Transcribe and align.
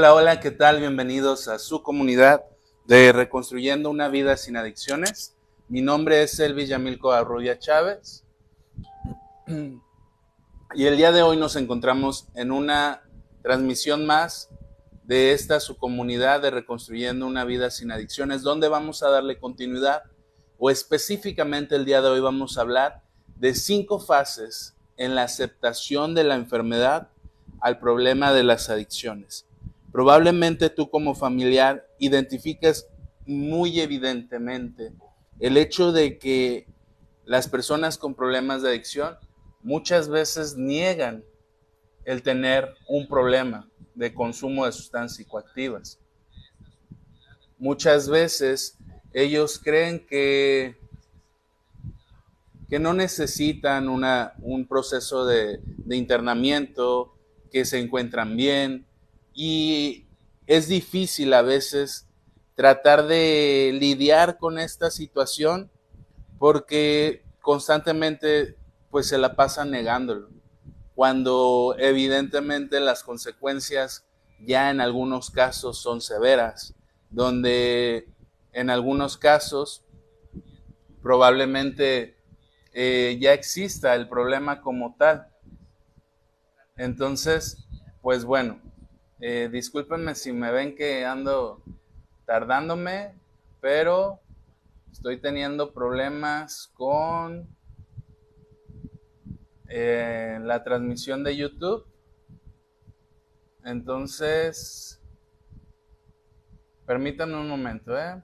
Hola, 0.00 0.14
hola, 0.14 0.40
¿qué 0.40 0.50
tal? 0.50 0.80
Bienvenidos 0.80 1.46
a 1.46 1.58
su 1.58 1.82
comunidad 1.82 2.42
de 2.86 3.12
Reconstruyendo 3.12 3.90
una 3.90 4.08
vida 4.08 4.38
sin 4.38 4.56
adicciones. 4.56 5.36
Mi 5.68 5.82
nombre 5.82 6.22
es 6.22 6.40
Elvis 6.40 6.70
Yamilco 6.70 7.12
Arroya 7.12 7.58
Chávez 7.58 8.24
y 9.46 10.86
el 10.86 10.96
día 10.96 11.12
de 11.12 11.20
hoy 11.20 11.36
nos 11.36 11.54
encontramos 11.54 12.28
en 12.34 12.50
una 12.50 13.02
transmisión 13.42 14.06
más 14.06 14.48
de 15.04 15.34
esta 15.34 15.60
su 15.60 15.76
comunidad 15.76 16.40
de 16.40 16.50
Reconstruyendo 16.50 17.26
una 17.26 17.44
vida 17.44 17.70
sin 17.70 17.92
adicciones, 17.92 18.40
donde 18.40 18.68
vamos 18.68 19.02
a 19.02 19.10
darle 19.10 19.38
continuidad 19.38 20.04
o 20.56 20.70
específicamente 20.70 21.76
el 21.76 21.84
día 21.84 22.00
de 22.00 22.08
hoy 22.08 22.20
vamos 22.20 22.56
a 22.56 22.62
hablar 22.62 23.02
de 23.36 23.54
cinco 23.54 24.00
fases 24.00 24.74
en 24.96 25.14
la 25.14 25.24
aceptación 25.24 26.14
de 26.14 26.24
la 26.24 26.36
enfermedad 26.36 27.08
al 27.60 27.78
problema 27.78 28.32
de 28.32 28.44
las 28.44 28.70
adicciones. 28.70 29.44
Probablemente 29.92 30.70
tú 30.70 30.88
como 30.90 31.14
familiar 31.14 31.86
identifiques 31.98 32.86
muy 33.26 33.80
evidentemente 33.80 34.92
el 35.38 35.56
hecho 35.56 35.92
de 35.92 36.18
que 36.18 36.66
las 37.24 37.48
personas 37.48 37.96
con 37.96 38.14
problemas 38.14 38.62
de 38.62 38.70
adicción 38.70 39.16
muchas 39.62 40.08
veces 40.08 40.56
niegan 40.56 41.24
el 42.04 42.22
tener 42.22 42.68
un 42.88 43.08
problema 43.08 43.68
de 43.94 44.12
consumo 44.14 44.66
de 44.66 44.72
sustancias 44.72 45.16
psicoactivas. 45.16 45.98
Muchas 47.58 48.08
veces 48.08 48.76
ellos 49.12 49.60
creen 49.62 50.06
que 50.06 50.78
que 52.68 52.78
no 52.78 52.94
necesitan 52.94 53.88
una, 53.88 54.34
un 54.38 54.64
proceso 54.68 55.26
de, 55.26 55.60
de 55.64 55.96
internamiento, 55.96 57.16
que 57.50 57.64
se 57.64 57.80
encuentran 57.80 58.36
bien 58.36 58.86
y 59.32 60.06
es 60.46 60.68
difícil 60.68 61.32
a 61.34 61.42
veces 61.42 62.08
tratar 62.54 63.06
de 63.06 63.70
lidiar 63.72 64.38
con 64.38 64.58
esta 64.58 64.90
situación 64.90 65.70
porque 66.38 67.24
constantemente 67.40 68.56
pues 68.90 69.06
se 69.08 69.18
la 69.18 69.36
pasan 69.36 69.70
negándolo, 69.70 70.28
cuando 70.94 71.76
evidentemente 71.78 72.80
las 72.80 73.02
consecuencias 73.04 74.04
ya 74.40 74.70
en 74.70 74.80
algunos 74.80 75.30
casos 75.30 75.78
son 75.78 76.00
severas, 76.00 76.74
donde 77.08 78.08
en 78.52 78.70
algunos 78.70 79.16
casos 79.16 79.84
probablemente 81.02 82.16
eh, 82.72 83.18
ya 83.20 83.32
exista 83.32 83.94
el 83.94 84.08
problema 84.08 84.60
como 84.60 84.96
tal. 84.96 85.28
Entonces, 86.76 87.66
pues 88.02 88.24
bueno, 88.24 88.60
eh, 89.20 89.48
discúlpenme 89.52 90.14
si 90.14 90.32
me 90.32 90.50
ven 90.50 90.74
que 90.74 91.04
ando 91.04 91.62
tardándome, 92.24 93.14
pero 93.60 94.20
estoy 94.90 95.20
teniendo 95.20 95.72
problemas 95.72 96.68
con 96.74 97.48
eh, 99.68 100.38
la 100.42 100.64
transmisión 100.64 101.22
de 101.22 101.36
YouTube. 101.36 101.86
Entonces, 103.64 105.02
permítanme 106.86 107.36
un 107.36 107.48
momento, 107.48 107.96
¿eh? 107.96 108.22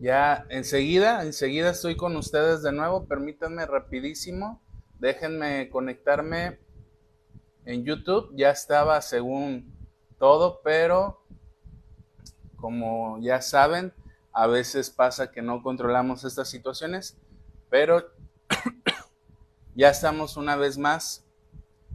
Ya 0.00 0.46
enseguida, 0.48 1.22
enseguida 1.24 1.70
estoy 1.70 1.94
con 1.94 2.16
ustedes 2.16 2.62
de 2.62 2.72
nuevo. 2.72 3.06
Permítanme 3.06 3.66
rapidísimo. 3.66 4.62
Déjenme 5.00 5.70
conectarme 5.70 6.60
en 7.64 7.84
YouTube. 7.84 8.32
Ya 8.36 8.50
estaba 8.50 9.00
según 9.00 9.74
todo, 10.18 10.60
pero 10.62 11.24
como 12.56 13.18
ya 13.20 13.40
saben, 13.40 13.94
a 14.32 14.46
veces 14.46 14.90
pasa 14.90 15.30
que 15.30 15.40
no 15.40 15.62
controlamos 15.62 16.24
estas 16.24 16.48
situaciones, 16.48 17.16
pero 17.70 18.10
ya 19.74 19.88
estamos 19.88 20.36
una 20.36 20.56
vez 20.56 20.76
más, 20.76 21.24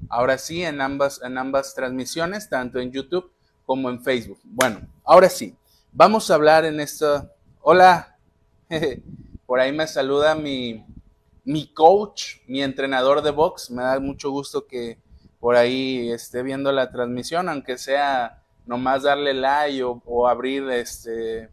ahora 0.09 0.39
sí, 0.39 0.63
en 0.63 0.81
ambas, 0.81 1.21
en 1.23 1.37
ambas 1.37 1.75
transmisiones, 1.75 2.49
tanto 2.49 2.79
en 2.79 2.91
YouTube 2.91 3.31
como 3.65 3.89
en 3.91 4.03
Facebook. 4.03 4.39
Bueno, 4.43 4.81
ahora 5.03 5.29
sí, 5.29 5.55
vamos 5.91 6.31
a 6.31 6.35
hablar 6.35 6.65
en 6.65 6.79
esta 6.79 7.31
Hola, 7.61 8.19
por 9.45 9.59
ahí 9.59 9.71
me 9.71 9.87
saluda 9.87 10.35
mi, 10.35 10.85
mi 11.45 11.71
coach, 11.73 12.37
mi 12.47 12.61
entrenador 12.61 13.21
de 13.21 13.31
box. 13.31 13.69
Me 13.71 13.83
da 13.83 13.99
mucho 13.99 14.31
gusto 14.31 14.65
que 14.67 14.99
por 15.39 15.55
ahí 15.55 16.11
esté 16.11 16.43
viendo 16.43 16.71
la 16.71 16.91
transmisión, 16.91 17.47
aunque 17.47 17.77
sea 17.77 18.43
nomás 18.65 19.03
darle 19.03 19.33
like 19.33 19.83
o, 19.83 20.27
abrir 20.27 20.67
este, 20.71 21.49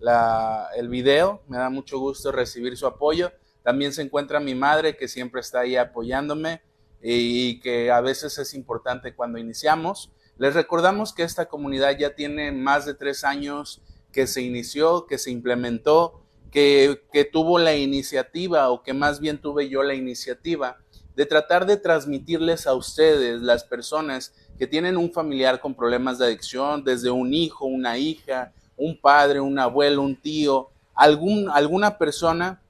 la, 0.00 0.68
el 0.76 0.88
video. 0.88 1.42
Me 1.46 1.58
da 1.58 1.70
mucho 1.70 1.98
gusto 1.98 2.32
recibir 2.32 2.76
su 2.76 2.86
apoyo. 2.86 3.30
También 3.62 3.92
se 3.92 4.02
encuentra 4.02 4.40
mi 4.40 4.54
madre 4.54 4.96
que 4.96 5.08
siempre 5.08 5.42
está 5.42 5.60
ahí 5.60 5.76
apoyándome 5.76 6.62
y 7.02 7.60
que 7.60 7.90
a 7.90 8.00
veces 8.00 8.38
es 8.38 8.54
importante 8.54 9.14
cuando 9.14 9.38
iniciamos. 9.38 10.10
Les 10.38 10.54
recordamos 10.54 11.12
que 11.12 11.22
esta 11.22 11.46
comunidad 11.46 11.98
ya 11.98 12.14
tiene 12.14 12.50
más 12.52 12.86
de 12.86 12.94
tres 12.94 13.24
años 13.24 13.82
que 14.12 14.26
se 14.26 14.40
inició, 14.40 15.06
que 15.06 15.18
se 15.18 15.30
implementó, 15.30 16.22
que, 16.50 17.28
tuvo 17.32 17.58
la 17.58 17.76
iniciativa 17.76 18.70
o 18.70 18.82
que 18.82 18.92
más 18.92 19.20
bien 19.20 19.38
tuve 19.38 19.68
yo 19.68 19.82
la 19.82 19.94
iniciativa 19.94 20.78
de 21.14 21.26
tratar 21.26 21.66
de 21.66 21.76
transmitirles 21.76 22.66
a 22.66 22.74
ustedes, 22.74 23.42
las 23.42 23.64
personas 23.64 24.32
que 24.58 24.66
tienen 24.66 24.96
un 24.96 25.12
familiar 25.12 25.60
con 25.60 25.74
problemas 25.74 26.18
de 26.18 26.26
adicción, 26.26 26.84
desde 26.84 27.10
un 27.10 27.34
hijo, 27.34 27.66
una 27.66 27.98
hija, 27.98 28.52
un 28.76 28.96
padre, 28.96 29.40
un 29.40 29.58
abuelo, 29.58 30.02
un 30.02 30.16
tío, 30.16 30.68
algún, 30.94 31.48
alguna 31.50 31.98
persona, 31.98 32.62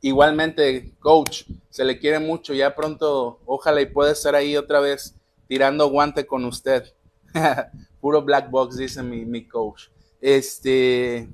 igualmente, 0.00 0.92
coach, 1.00 1.44
se 1.70 1.84
le 1.84 1.98
quiere 1.98 2.20
mucho, 2.20 2.54
ya 2.54 2.74
pronto, 2.74 3.40
ojalá 3.44 3.80
y 3.80 3.86
pueda 3.86 4.12
estar 4.12 4.34
ahí 4.34 4.56
otra 4.56 4.80
vez 4.80 5.14
tirando 5.48 5.88
guante 5.88 6.26
con 6.26 6.44
usted. 6.44 6.92
Puro 8.00 8.22
black 8.22 8.50
box, 8.50 8.76
dice 8.76 9.02
mi, 9.02 9.24
mi 9.24 9.46
coach. 9.46 9.88
Este, 10.20 11.28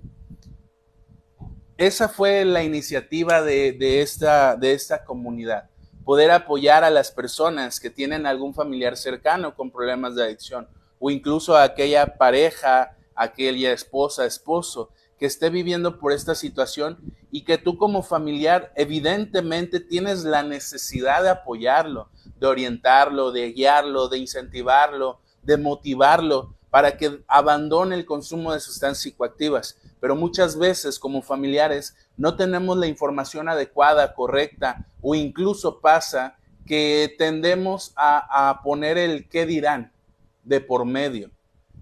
esa 1.76 2.08
fue 2.08 2.44
la 2.44 2.62
iniciativa 2.62 3.42
de, 3.42 4.00
esta, 4.00 4.56
de 4.56 4.72
esta 4.72 5.04
comunidad, 5.04 5.70
poder 6.04 6.30
apoyar 6.30 6.84
a 6.84 6.90
las 6.90 7.10
personas 7.10 7.80
que 7.80 7.90
tienen 7.90 8.26
algún 8.26 8.54
familiar 8.54 8.96
cercano 8.96 9.54
con 9.56 9.70
problemas 9.70 10.14
de 10.14 10.24
adicción 10.24 10.68
o 11.00 11.10
incluso 11.10 11.56
a 11.56 11.64
aquella 11.64 12.16
pareja, 12.16 12.96
aquella 13.14 13.72
esposa, 13.72 14.24
esposo 14.24 14.90
que 15.18 15.26
esté 15.26 15.50
viviendo 15.50 15.98
por 15.98 16.12
esta 16.12 16.34
situación 16.34 16.98
y 17.30 17.42
que 17.42 17.58
tú 17.58 17.76
como 17.76 18.02
familiar 18.02 18.72
evidentemente 18.76 19.80
tienes 19.80 20.24
la 20.24 20.42
necesidad 20.42 21.22
de 21.22 21.30
apoyarlo, 21.30 22.08
de 22.38 22.46
orientarlo, 22.46 23.32
de 23.32 23.52
guiarlo, 23.52 24.08
de 24.08 24.18
incentivarlo, 24.18 25.20
de 25.42 25.56
motivarlo, 25.56 26.54
para 26.70 26.96
que 26.96 27.22
abandone 27.28 27.94
el 27.94 28.04
consumo 28.04 28.52
de 28.52 28.60
sustancias 28.60 29.02
psicoactivas. 29.02 29.78
Pero 30.04 30.16
muchas 30.16 30.58
veces 30.58 30.98
como 30.98 31.22
familiares 31.22 31.96
no 32.18 32.36
tenemos 32.36 32.76
la 32.76 32.86
información 32.86 33.48
adecuada, 33.48 34.12
correcta, 34.12 34.86
o 35.00 35.14
incluso 35.14 35.80
pasa 35.80 36.36
que 36.66 37.14
tendemos 37.16 37.94
a, 37.96 38.60
poner 38.62 38.98
el 38.98 39.30
qué 39.30 39.46
dirán 39.46 39.94
de 40.42 40.60
por 40.60 40.84
medio. 40.84 41.30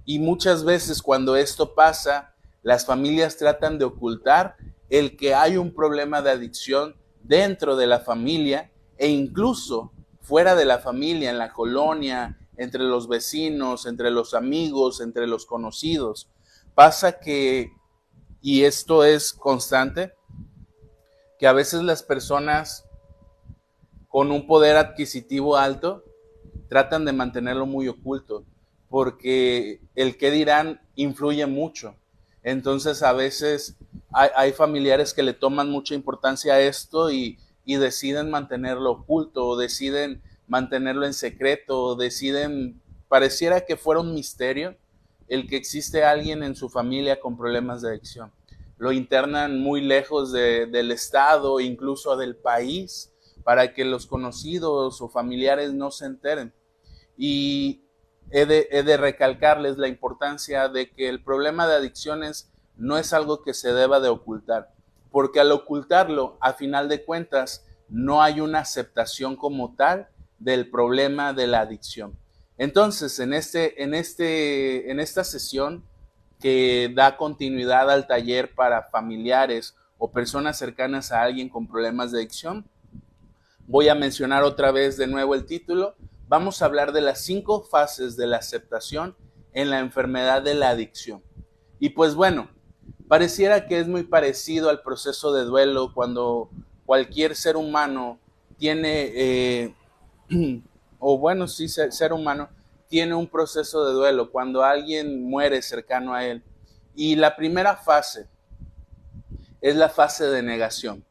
Y 0.04 0.20
muchas 0.20 0.62
veces 0.62 1.02
cuando 1.02 1.34
esto 1.34 1.74
pasa, 1.74 2.32
las 2.62 2.86
familias 2.86 3.38
tratan 3.38 3.76
de 3.76 3.86
ocultar 3.86 4.54
el 4.88 5.16
que 5.16 5.34
hay 5.34 5.56
un 5.56 5.75
problema 5.75 6.22
de 6.22 6.30
adicción 6.30 6.94
dentro 7.25 7.75
de 7.75 7.88
la 7.88 7.98
familia 7.98 8.70
e 8.98 9.08
incluso 9.08 9.90
fuera 10.20 10.54
de 10.54 10.64
la 10.64 10.78
familia, 10.78 11.28
en 11.28 11.38
la 11.38 11.52
colonia, 11.52 12.38
entre 12.56 12.84
los 12.84 13.08
vecinos, 13.08 13.84
entre 13.84 14.12
los 14.12 14.32
amigos, 14.32 15.00
entre 15.00 15.26
los 15.26 15.44
conocidos. 15.44 16.28
Pasa 16.76 17.18
que, 17.18 17.72
y 18.42 18.64
esto 18.64 19.04
es 19.04 19.32
constante, 19.32 20.12
que 21.38 21.46
a 21.46 21.52
veces 21.52 21.82
las 21.82 22.02
personas 22.02 22.84
con 24.08 24.30
un 24.30 24.46
poder 24.46 24.76
adquisitivo 24.76 25.56
alto 25.56 26.04
tratan 26.68 27.04
de 27.04 27.12
mantenerlo 27.12 27.66
muy 27.66 27.88
oculto, 27.88 28.44
porque 28.88 29.80
el 29.94 30.18
que 30.18 30.30
dirán 30.30 30.80
influye 30.96 31.46
mucho. 31.46 31.94
Entonces 32.42 33.02
a 33.04 33.12
veces 33.12 33.76
hay, 34.12 34.52
familiares 34.52 35.14
que 35.14 35.22
le 35.22 35.32
toman 35.32 35.70
mucha 35.70 35.94
importancia 35.94 36.54
a 36.54 36.60
esto 36.60 37.12
y, 37.12 37.38
y 37.64 37.76
deciden 37.76 38.30
mantenerlo 38.30 38.90
oculto 38.90 39.46
o 39.46 39.56
deciden 39.56 40.20
mantenerlo 40.48 41.06
en 41.06 41.14
secreto, 41.14 41.94
deciden, 41.94 42.80
pareciera 43.08 43.64
que 43.64 43.76
fuera 43.76 44.00
un 44.00 44.12
misterio 44.14 44.76
el 45.32 45.49
que 45.49 45.56
existe 45.56 46.05
alguien 46.05 46.43
en 46.43 46.55
su 46.55 46.69
familia 46.69 47.19
con 47.19 47.38
problemas 47.38 47.81
de 47.81 47.88
adicción. 47.88 48.31
Lo 48.76 48.93
internan 48.93 49.61
muy 49.61 49.81
lejos 49.81 50.31
del 50.31 50.90
Estado, 50.90 51.58
incluso 51.58 52.19
del 52.19 52.37
país, 52.37 53.14
para 53.43 53.73
que 53.73 53.87
los 53.87 54.06
conocidos 54.06 55.00
o 55.00 55.08
familiares 55.08 55.73
no 55.73 55.90
se 55.90 56.05
enteren. 56.05 56.52
Y 57.17 57.82
he 58.31 58.44
de, 58.44 58.96
recalcarles 58.99 59.79
la 59.79 59.88
importancia 59.88 60.69
de 60.69 60.90
que 60.90 61.08
el 61.08 61.25
problema 61.25 61.67
de 61.67 61.76
adicciones 61.76 62.52
no 62.76 62.99
es 62.99 63.14
algo 63.14 63.43
que 63.43 63.55
se 63.55 63.73
deba 63.73 64.00
de 64.00 64.11
ocultar, 64.11 64.75
porque 65.11 65.40
al 65.40 65.50
ocultarlo, 65.50 66.37
a 66.43 66.52
final 66.52 66.90
de 66.90 67.06
cuentas, 67.06 67.64
no 67.88 68.23
hay 68.23 68.43
una 68.43 68.58
aceptación 68.58 69.37
como 69.37 69.76
tal 69.76 70.08
del 70.38 70.70
problema 70.70 71.32
de 71.32 71.46
la 71.46 71.61
adicción. 71.61 72.19
Entonces, 72.62 73.19
en, 73.19 73.35
este, 73.35 73.82
en, 73.82 73.93
este, 73.93 74.88
en 74.88 75.00
esta 75.00 75.25
sesión 75.25 75.85
que 76.38 76.93
da 76.94 77.17
continuidad 77.17 77.91
al 77.91 78.06
taller 78.06 78.55
para 78.55 78.85
familiares 78.85 79.75
o 79.99 80.12
personas 80.12 80.59
cercanas 80.59 81.11
a 81.11 81.23
alguien 81.23 81.49
con 81.49 81.67
problemas 81.67 82.12
de 82.12 82.19
adicción, 82.19 82.64
voy 83.67 83.88
a 83.88 83.97
mencionar 83.97 84.44
otra 84.44 84.70
vez 84.70 84.97
de 84.97 85.09
nuevo 85.09 85.35
el 85.35 85.44
título. 85.44 85.97
Vamos 86.29 86.62
a 86.62 86.67
hablar 86.67 86.93
de 86.93 87.00
las 87.00 87.25
cinco 87.25 87.64
fases 87.64 88.17
de 88.17 88.29
la 88.29 88.37
aceptación 88.37 89.17
en 89.55 89.69
la 89.69 89.81
enfermedad 89.81 90.41
de 90.41 90.55
la 90.55 90.69
adicción. 90.69 91.20
Y 91.81 91.88
pues 91.88 92.14
bueno, 92.14 92.49
pareciera 93.09 93.67
que 93.67 93.81
es 93.81 93.88
muy 93.88 94.05
parecido 94.05 94.70
al 94.70 94.82
proceso 94.82 95.32
de 95.35 95.43
duelo 95.43 95.93
cuando 95.93 96.49
cualquier 96.87 97.35
ser 97.35 97.56
humano 97.56 98.20
tiene, 98.56 99.11
eh, 99.17 99.75
o 101.04 101.19
bueno, 101.19 101.49
sí, 101.49 101.69
ser 101.69 102.12
humano, 102.12 102.49
tiene 102.87 103.12
un 103.16 103.26
proceso 103.26 103.84
de 103.84 103.93
duelo 103.93 104.31
cuando 104.31 104.62
alguien 104.62 105.28
muere 105.28 105.60
cercano 105.60 106.14
a 106.14 106.25
él. 106.25 106.44
Y 106.94 107.16
la 107.16 107.34
primera 107.34 107.76
fase 107.76 108.28
es 109.60 109.75
la 109.75 109.88
fase 109.88 110.26
de 110.28 110.44
negación. 110.44 111.04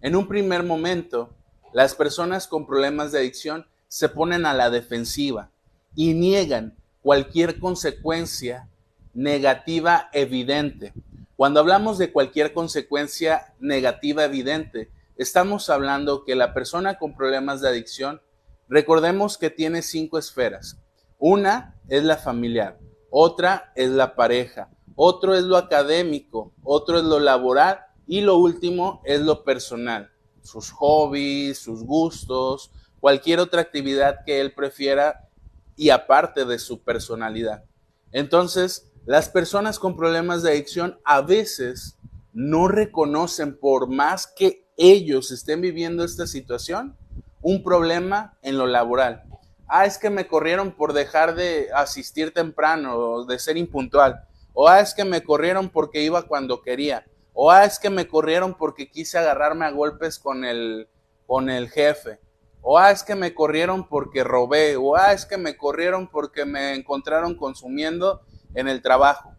En 0.00 0.16
un 0.16 0.26
primer 0.26 0.64
momento, 0.64 1.32
las 1.72 1.94
personas 1.94 2.48
con 2.48 2.66
problemas 2.66 3.12
de 3.12 3.20
adicción 3.20 3.66
se 3.86 4.08
ponen 4.08 4.46
a 4.46 4.54
la 4.54 4.68
defensiva 4.68 5.52
y 5.94 6.12
niegan 6.14 6.76
cualquier 7.00 7.60
consecuencia 7.60 8.68
negativa 9.14 10.08
evidente. 10.12 10.92
Cuando 11.36 11.60
hablamos 11.60 11.98
de 11.98 12.10
cualquier 12.10 12.52
consecuencia 12.52 13.54
negativa 13.60 14.24
evidente, 14.24 14.90
estamos 15.16 15.70
hablando 15.70 16.24
que 16.24 16.34
la 16.34 16.52
persona 16.52 16.98
con 16.98 17.14
problemas 17.14 17.60
de 17.60 17.68
adicción, 17.68 18.20
recordemos 18.70 19.36
que 19.36 19.50
tiene 19.50 19.82
cinco 19.82 20.16
esferas. 20.16 20.78
Una 21.18 21.78
es 21.88 22.04
la 22.04 22.16
familiar, 22.16 22.78
otra 23.10 23.72
es 23.74 23.90
la 23.90 24.14
pareja, 24.14 24.70
otro 24.94 25.34
es 25.34 25.42
lo 25.42 25.56
académico, 25.56 26.54
otro 26.62 26.96
es 26.98 27.04
lo 27.04 27.18
laboral 27.18 27.80
y 28.06 28.22
lo 28.22 28.38
último 28.38 29.02
es 29.04 29.20
lo 29.20 29.44
personal, 29.44 30.10
sus 30.40 30.70
hobbies, 30.70 31.58
sus 31.58 31.84
gustos, 31.84 32.70
cualquier 33.00 33.40
otra 33.40 33.60
actividad 33.60 34.24
que 34.24 34.40
él 34.40 34.54
prefiera 34.54 35.28
y 35.76 35.90
aparte 35.90 36.44
de 36.44 36.58
su 36.58 36.82
personalidad. 36.82 37.64
Entonces, 38.12 38.92
las 39.04 39.28
personas 39.28 39.78
con 39.78 39.96
problemas 39.96 40.42
de 40.42 40.50
adicción 40.50 41.00
a 41.04 41.22
veces 41.22 41.98
no 42.32 42.68
reconocen, 42.68 43.58
por 43.58 43.88
más 43.88 44.26
que 44.26 44.68
ellos 44.76 45.32
estén 45.32 45.60
viviendo 45.60 46.04
esta 46.04 46.26
situación, 46.26 46.96
un 47.42 47.62
problema 47.62 48.36
en 48.42 48.58
lo 48.58 48.66
laboral. 48.66 49.24
Ah, 49.66 49.86
es 49.86 49.98
que 49.98 50.10
me 50.10 50.26
corrieron 50.26 50.72
por 50.72 50.92
dejar 50.92 51.34
de 51.34 51.68
asistir 51.74 52.34
temprano 52.34 52.96
o 52.96 53.24
de 53.24 53.38
ser 53.38 53.56
impuntual. 53.56 54.24
O 54.52 54.68
ah, 54.68 54.80
es 54.80 54.94
que 54.94 55.04
me 55.04 55.22
corrieron 55.22 55.68
porque 55.68 56.02
iba 56.02 56.22
cuando 56.22 56.60
quería. 56.60 57.06
O 57.32 57.50
ah, 57.50 57.64
es 57.64 57.78
que 57.78 57.88
me 57.88 58.08
corrieron 58.08 58.54
porque 58.54 58.90
quise 58.90 59.18
agarrarme 59.18 59.64
a 59.64 59.70
golpes 59.70 60.18
con 60.18 60.44
el, 60.44 60.88
con 61.26 61.48
el 61.48 61.70
jefe. 61.70 62.18
O 62.62 62.78
ah, 62.78 62.90
es 62.90 63.02
que 63.02 63.14
me 63.14 63.32
corrieron 63.32 63.88
porque 63.88 64.24
robé. 64.24 64.76
O 64.76 64.96
ah, 64.96 65.12
es 65.12 65.24
que 65.24 65.38
me 65.38 65.56
corrieron 65.56 66.08
porque 66.08 66.44
me 66.44 66.74
encontraron 66.74 67.34
consumiendo 67.34 68.22
en 68.54 68.68
el 68.68 68.82
trabajo. 68.82 69.34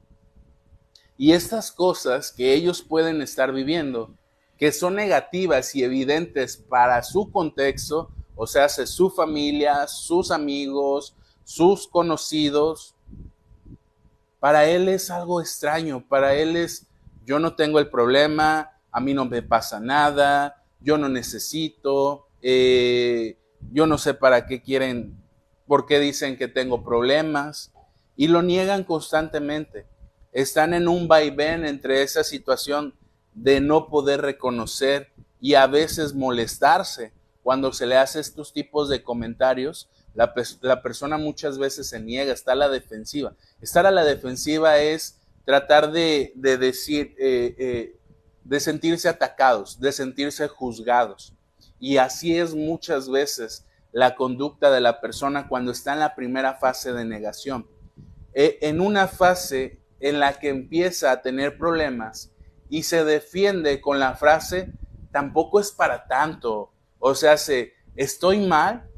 Y 1.17 1.33
estas 1.33 1.71
cosas 1.71 2.31
que 2.31 2.53
ellos 2.53 2.81
pueden 2.81 3.21
estar 3.21 3.51
viviendo, 3.51 4.15
que 4.61 4.71
son 4.71 4.93
negativas 4.93 5.73
y 5.73 5.83
evidentes 5.83 6.55
para 6.55 7.01
su 7.01 7.31
contexto, 7.31 8.11
o 8.35 8.45
sea, 8.45 8.69
su 8.69 9.09
familia, 9.09 9.87
sus 9.87 10.29
amigos, 10.29 11.15
sus 11.43 11.87
conocidos, 11.87 12.93
para 14.39 14.65
él 14.65 14.87
es 14.87 15.09
algo 15.09 15.41
extraño, 15.41 16.05
para 16.07 16.35
él 16.35 16.55
es 16.55 16.85
yo 17.25 17.39
no 17.39 17.55
tengo 17.55 17.79
el 17.79 17.89
problema, 17.89 18.77
a 18.91 18.99
mí 18.99 19.15
no 19.15 19.25
me 19.25 19.41
pasa 19.41 19.79
nada, 19.79 20.63
yo 20.79 20.95
no 20.95 21.09
necesito, 21.09 22.27
eh, 22.43 23.39
yo 23.71 23.87
no 23.87 23.97
sé 23.97 24.13
para 24.13 24.45
qué 24.45 24.61
quieren, 24.61 25.17
por 25.65 25.87
qué 25.87 25.99
dicen 25.99 26.37
que 26.37 26.47
tengo 26.47 26.83
problemas 26.83 27.73
y 28.15 28.27
lo 28.27 28.43
niegan 28.43 28.83
constantemente. 28.83 29.87
Están 30.31 30.75
en 30.75 30.87
un 30.87 31.07
vaivén 31.07 31.65
entre 31.65 32.03
esa 32.03 32.23
situación 32.23 32.93
de 33.33 33.61
no 33.61 33.87
poder 33.87 34.21
reconocer 34.21 35.11
y 35.39 35.55
a 35.55 35.67
veces 35.67 36.13
molestarse 36.13 37.11
cuando 37.43 37.73
se 37.73 37.85
le 37.85 37.97
hace 37.97 38.19
estos 38.19 38.53
tipos 38.53 38.89
de 38.89 39.03
comentarios. 39.03 39.89
La, 40.13 40.33
persona 40.81 41.17
muchas 41.17 41.57
veces 41.57 41.87
se 41.87 41.99
niega, 41.99 42.33
está 42.33 42.51
a 42.51 42.55
la 42.55 42.69
defensiva. 42.69 43.33
Estar 43.61 43.85
a 43.85 43.91
la 43.91 44.03
defensiva 44.03 44.77
es 44.79 45.19
tratar 45.45 45.91
de, 45.91 46.33
decir, 46.35 47.15
eh, 47.17 47.55
eh, 47.57 47.95
de 48.43 48.59
sentirse 48.59 49.07
atacados, 49.09 49.79
de 49.79 49.91
sentirse 49.91 50.47
juzgados. 50.47 51.33
Y 51.79 51.97
así 51.97 52.37
es 52.37 52.53
muchas 52.53 53.09
veces 53.09 53.65
la 53.91 54.15
conducta 54.15 54.71
de 54.71 54.81
la 54.81 55.01
persona 55.01 55.47
cuando 55.47 55.71
está 55.71 55.93
en 55.93 55.99
la 55.99 56.15
primera 56.15 56.55
fase 56.55 56.93
de 56.93 57.05
negación. 57.05 57.67
E, 58.33 58.59
en 58.61 58.79
una 58.79 59.07
fase 59.07 59.79
en 59.99 60.19
la 60.19 60.39
que 60.39 60.49
empieza 60.49 61.11
a 61.11 61.21
tener 61.21 61.57
problemas 61.57 62.31
y 62.71 62.83
se 62.83 63.03
defiende 63.03 63.81
con 63.81 63.99
la 63.99 64.15
frase, 64.15 64.71
tampoco 65.11 65.59
es 65.59 65.73
para 65.73 66.07
tanto. 66.07 66.71
O 66.99 67.13
sea, 67.13 67.35
se, 67.35 67.73
estoy 67.97 68.39
mal, 68.47 68.89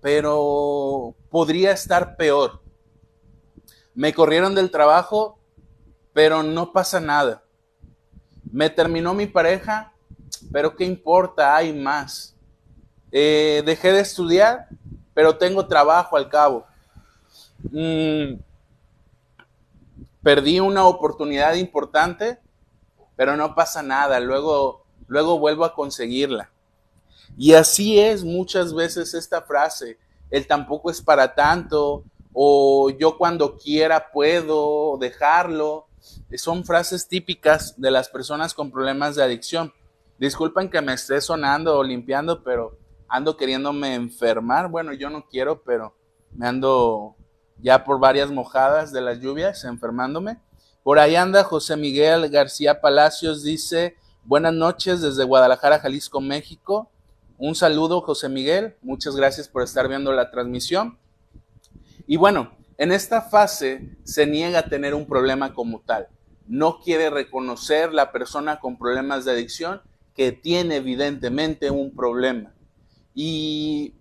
pero 0.00 1.16
podría 1.28 1.72
estar 1.72 2.16
peor. 2.16 2.62
Me 3.96 4.14
corrieron 4.14 4.54
del 4.54 4.70
trabajo, 4.70 5.40
pero 6.12 6.44
no 6.44 6.72
pasa 6.72 7.00
nada. 7.00 7.42
Me 8.52 8.70
terminó 8.70 9.12
mi 9.12 9.26
pareja, 9.26 9.92
pero 10.52 10.76
¿qué 10.76 10.84
importa? 10.84 11.56
Hay 11.56 11.72
más. 11.72 12.36
Eh, 13.10 13.60
dejé 13.66 13.90
de 13.90 14.02
estudiar, 14.02 14.68
pero 15.14 15.36
tengo 15.36 15.66
trabajo 15.66 16.16
al 16.16 16.28
cabo. 16.28 16.64
Mm, 17.72 18.38
perdí 20.22 20.60
una 20.60 20.84
oportunidad 20.86 21.54
importante, 21.54 22.38
pero 23.16 23.36
no 23.36 23.54
pasa 23.54 23.82
nada. 23.82 24.20
Luego, 24.20 24.84
luego 25.08 25.38
vuelvo 25.38 25.64
a 25.64 25.74
conseguirla. 25.74 26.50
Y 27.36 27.54
así 27.54 27.98
es 27.98 28.24
muchas 28.24 28.74
veces 28.74 29.14
esta 29.14 29.42
frase. 29.42 29.98
El 30.30 30.46
tampoco 30.46 30.90
es 30.90 31.02
para 31.02 31.34
tanto, 31.34 32.04
o 32.32 32.90
yo 32.90 33.16
cuando 33.16 33.56
quiera 33.56 34.10
puedo 34.12 34.98
dejarlo 34.98 35.86
son 36.36 36.64
frases 36.64 37.08
típicas 37.08 37.74
de 37.80 37.90
las 37.90 38.08
personas 38.08 38.54
con 38.54 38.70
problemas 38.70 39.16
de 39.16 39.22
adicción. 39.22 39.72
Disculpen 40.18 40.70
que 40.70 40.80
me 40.80 40.94
esté 40.94 41.20
sonando 41.20 41.76
o 41.76 41.82
limpiando, 41.84 42.42
pero 42.42 42.78
ando 43.08 43.36
queriéndome 43.36 43.94
enfermar. 43.94 44.68
Bueno, 44.68 44.92
yo 44.92 45.10
no 45.10 45.26
quiero, 45.28 45.62
pero 45.62 45.94
me 46.32 46.46
ando 46.46 47.16
ya 47.58 47.84
por 47.84 47.98
varias 47.98 48.30
mojadas 48.30 48.92
de 48.92 49.00
las 49.00 49.20
lluvias 49.20 49.64
enfermándome. 49.64 50.38
Por 50.86 51.00
ahí 51.00 51.16
anda 51.16 51.42
José 51.42 51.76
Miguel 51.76 52.30
García 52.30 52.80
Palacios, 52.80 53.42
dice, 53.42 53.96
buenas 54.22 54.52
noches 54.52 55.00
desde 55.00 55.24
Guadalajara, 55.24 55.80
Jalisco, 55.80 56.20
México. 56.20 56.92
Un 57.38 57.56
saludo, 57.56 58.02
José 58.02 58.28
Miguel. 58.28 58.76
Muchas 58.82 59.16
gracias 59.16 59.48
por 59.48 59.64
estar 59.64 59.88
viendo 59.88 60.12
la 60.12 60.30
transmisión. 60.30 60.96
Y 62.06 62.18
bueno, 62.18 62.52
en 62.78 62.92
esta 62.92 63.20
fase 63.20 63.96
se 64.04 64.28
niega 64.28 64.60
a 64.60 64.68
tener 64.68 64.94
un 64.94 65.08
problema 65.08 65.54
como 65.54 65.80
tal. 65.80 66.06
No 66.46 66.78
quiere 66.78 67.10
reconocer 67.10 67.92
la 67.92 68.12
persona 68.12 68.60
con 68.60 68.78
problemas 68.78 69.24
de 69.24 69.32
adicción 69.32 69.82
que 70.14 70.30
tiene 70.30 70.76
evidentemente 70.76 71.68
un 71.68 71.96
problema. 71.96 72.54
Y 73.12 73.96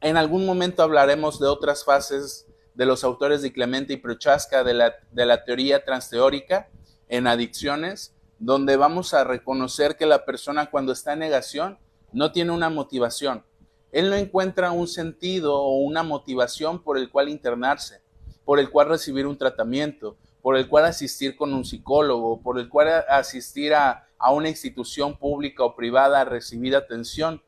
en 0.00 0.16
algún 0.16 0.44
momento 0.44 0.82
hablaremos 0.82 1.38
de 1.38 1.46
otras 1.46 1.84
fases 1.84 2.47
de 2.78 2.86
los 2.86 3.02
autores 3.02 3.42
de 3.42 3.52
Clemente 3.52 3.92
y 3.92 3.96
Prochaska 3.96 4.62
de 4.62 4.72
la, 4.72 4.94
de 5.10 5.26
la 5.26 5.42
teoría 5.42 5.84
transteórica 5.84 6.68
en 7.08 7.26
adicciones, 7.26 8.14
donde 8.38 8.76
vamos 8.76 9.14
a 9.14 9.24
reconocer 9.24 9.96
que 9.96 10.06
la 10.06 10.24
persona 10.24 10.70
cuando 10.70 10.92
está 10.92 11.14
en 11.14 11.18
negación 11.18 11.76
no 12.12 12.30
tiene 12.30 12.52
una 12.52 12.70
motivación, 12.70 13.42
él 13.90 14.08
no 14.08 14.14
encuentra 14.14 14.70
un 14.70 14.86
sentido 14.86 15.56
o 15.56 15.78
una 15.78 16.04
motivación 16.04 16.80
por 16.80 16.98
el 16.98 17.10
cual 17.10 17.28
internarse, 17.28 18.00
por 18.44 18.60
el 18.60 18.70
cual 18.70 18.90
recibir 18.90 19.26
un 19.26 19.36
tratamiento, 19.36 20.16
por 20.40 20.56
el 20.56 20.68
cual 20.68 20.84
asistir 20.84 21.36
con 21.36 21.52
un 21.52 21.64
psicólogo, 21.64 22.40
por 22.40 22.60
el 22.60 22.68
cual 22.68 23.04
asistir 23.08 23.74
a, 23.74 24.04
una 24.32 24.50
institución 24.50 25.18
pública 25.18 25.64
o 25.64 25.74
privada 25.74 26.20
a 26.20 26.24
recibir 26.24 26.76
atención. 26.76 27.42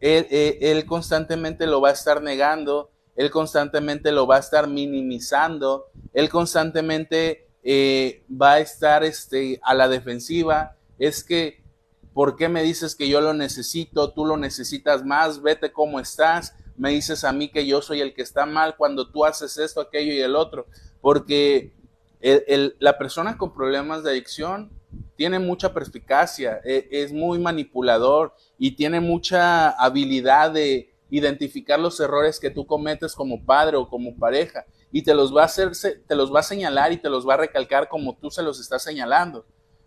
él, 0.00 0.26
él 0.30 0.84
constantemente 0.84 1.66
lo 1.66 1.80
va 1.80 1.88
a 1.88 1.92
estar 1.92 2.22
negando, 2.22 2.90
él 3.20 3.30
constantemente 3.30 4.12
lo 4.12 4.26
va 4.26 4.36
a 4.36 4.40
estar 4.40 4.66
minimizando, 4.66 5.90
él 6.14 6.30
constantemente 6.30 7.48
eh, 7.62 8.24
va 8.30 8.52
a 8.52 8.60
estar 8.60 9.04
este, 9.04 9.60
a 9.62 9.74
la 9.74 9.88
defensiva. 9.90 10.74
Es 10.98 11.22
que, 11.22 11.62
¿por 12.14 12.34
qué 12.34 12.48
me 12.48 12.62
dices 12.62 12.94
que 12.94 13.10
yo 13.10 13.20
lo 13.20 13.34
necesito? 13.34 14.14
Tú 14.14 14.24
lo 14.24 14.38
necesitas 14.38 15.04
más, 15.04 15.42
vete 15.42 15.70
cómo 15.70 16.00
estás. 16.00 16.54
Me 16.78 16.92
dices 16.92 17.22
a 17.24 17.32
mí 17.34 17.50
que 17.50 17.66
yo 17.66 17.82
soy 17.82 18.00
el 18.00 18.14
que 18.14 18.22
está 18.22 18.46
mal 18.46 18.74
cuando 18.78 19.10
tú 19.10 19.26
haces 19.26 19.58
esto, 19.58 19.82
aquello 19.82 20.14
y 20.14 20.20
el 20.20 20.34
otro. 20.34 20.66
Porque 21.02 21.74
la 22.78 22.96
persona 22.96 23.36
con 23.36 23.52
problemas 23.52 24.02
de 24.02 24.12
adicción 24.12 24.70
tiene 25.16 25.38
mucha 25.38 25.74
perspicacia, 25.74 26.62
e, 26.64 26.88
es 26.90 27.12
muy 27.12 27.38
manipulador 27.38 28.34
y 28.58 28.70
tiene 28.70 28.98
mucha 28.98 29.68
habilidad 29.72 30.52
de 30.52 30.89
identificar 31.10 31.78
los 31.78 31.98
errores 32.00 32.38
que 32.38 32.50
tú 32.50 32.66
cometes 32.66 33.14
como 33.14 33.44
padre 33.44 33.76
o 33.76 33.88
como 33.88 34.16
pareja 34.16 34.64
y 34.92 35.02
te 35.02 35.14
los 35.14 35.34
va 35.34 35.42
a 35.42 35.46
hacer, 35.46 35.72
te 36.06 36.14
los 36.14 36.34
va 36.34 36.40
a 36.40 36.44
señalar 36.44 36.92
y 36.92 36.96
te 36.96 37.10
los 37.10 37.28
va 37.28 37.34
a 37.34 37.38
recalcar 37.38 37.88
como 37.88 38.16
tú 38.16 38.30
se 38.30 38.42
los 38.42 38.60
estás 38.60 38.82
señalando. 38.82 39.44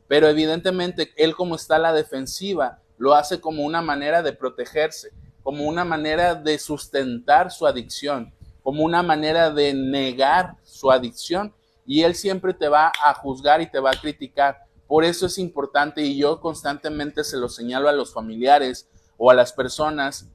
Pero 0.08 0.28
evidentemente 0.28 1.12
él 1.16 1.36
como 1.36 1.56
está 1.56 1.78
a 1.78 1.80
la 1.80 1.94
defensiva, 1.94 2.80
lo 2.98 3.14
hace 3.14 3.42
como 3.42 3.64
una 3.64 3.82
manera 3.82 4.22
de 4.22 4.34
protegerse, 4.34 5.12
como 5.42 5.66
una 5.66 5.84
manera 5.84 6.36
de 6.36 6.58
sustentar 6.60 7.52
su 7.52 7.66
adicción, 7.66 8.34
como 8.62 8.84
una 8.84 9.04
manera 9.04 9.50
de 9.50 9.74
negar 9.74 10.56
su 10.64 10.92
adicción 10.92 11.54
y 11.86 12.04
él 12.04 12.16
siempre 12.16 12.54
te 12.54 12.70
va 12.70 12.92
a 13.04 13.14
juzgar 13.14 13.62
y 13.62 13.70
te 13.70 13.80
va 13.80 13.92
a 13.92 14.00
criticar. 14.00 14.64
Por 14.88 15.04
eso 15.04 15.26
es 15.26 15.38
importante 15.38 16.02
y 16.02 16.18
yo 16.18 16.40
constantemente 16.40 17.24
se 17.24 17.38
lo 17.38 17.50
señalo 17.50 17.90
a 17.90 17.94
los 17.94 18.14
familiares 18.14 18.90
o 19.18 19.30
a 19.30 19.34
las 19.34 19.52
personas 19.54 20.30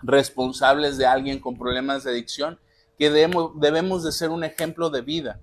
responsables 0.00 0.96
de 0.96 1.06
alguien 1.06 1.40
con 1.40 1.56
problemas 1.56 2.04
de 2.04 2.10
adicción 2.10 2.58
que 2.98 3.10
debemos, 3.10 4.04
de 4.04 4.12
ser 4.12 4.30
un 4.30 4.44
ejemplo 4.44 4.90
de 4.90 5.02
vida. 5.02 5.40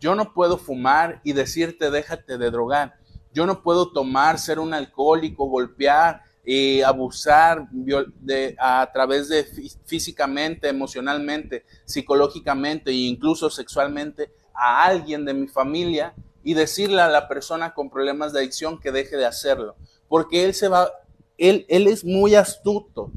Yo 0.00 0.14
no 0.14 0.32
puedo 0.32 0.58
fumar 0.58 1.20
y 1.24 1.32
decirte 1.32 1.90
déjate 1.90 2.38
de 2.38 2.50
drogar. 2.50 2.96
Yo 3.32 3.46
no 3.46 3.62
puedo 3.62 3.92
tomar, 3.92 4.38
ser 4.38 4.58
un 4.58 4.74
alcohólico, 4.74 5.46
golpear, 5.46 6.22
y 6.50 6.80
abusar 6.80 7.68
de, 7.70 8.56
a 8.58 8.88
través 8.90 9.28
de 9.28 9.44
físicamente, 9.84 10.66
emocionalmente, 10.66 11.66
psicológicamente 11.84 12.90
e 12.90 12.94
incluso 12.94 13.50
sexualmente 13.50 14.32
a 14.54 14.84
alguien 14.84 15.26
de 15.26 15.34
mi 15.34 15.46
familia 15.46 16.14
y 16.42 16.54
decirle 16.54 17.02
a 17.02 17.08
la 17.08 17.28
persona 17.28 17.74
con 17.74 17.90
problemas 17.90 18.32
de 18.32 18.38
adicción 18.38 18.80
que 18.80 18.90
deje 18.90 19.18
de 19.18 19.26
hacerlo. 19.26 19.76
Porque 20.08 20.46
él 20.46 20.54
se 20.54 20.68
va, 20.68 20.90
él, 21.36 21.66
él 21.68 21.86
es 21.86 22.02
muy 22.02 22.34
astuto. 22.34 23.12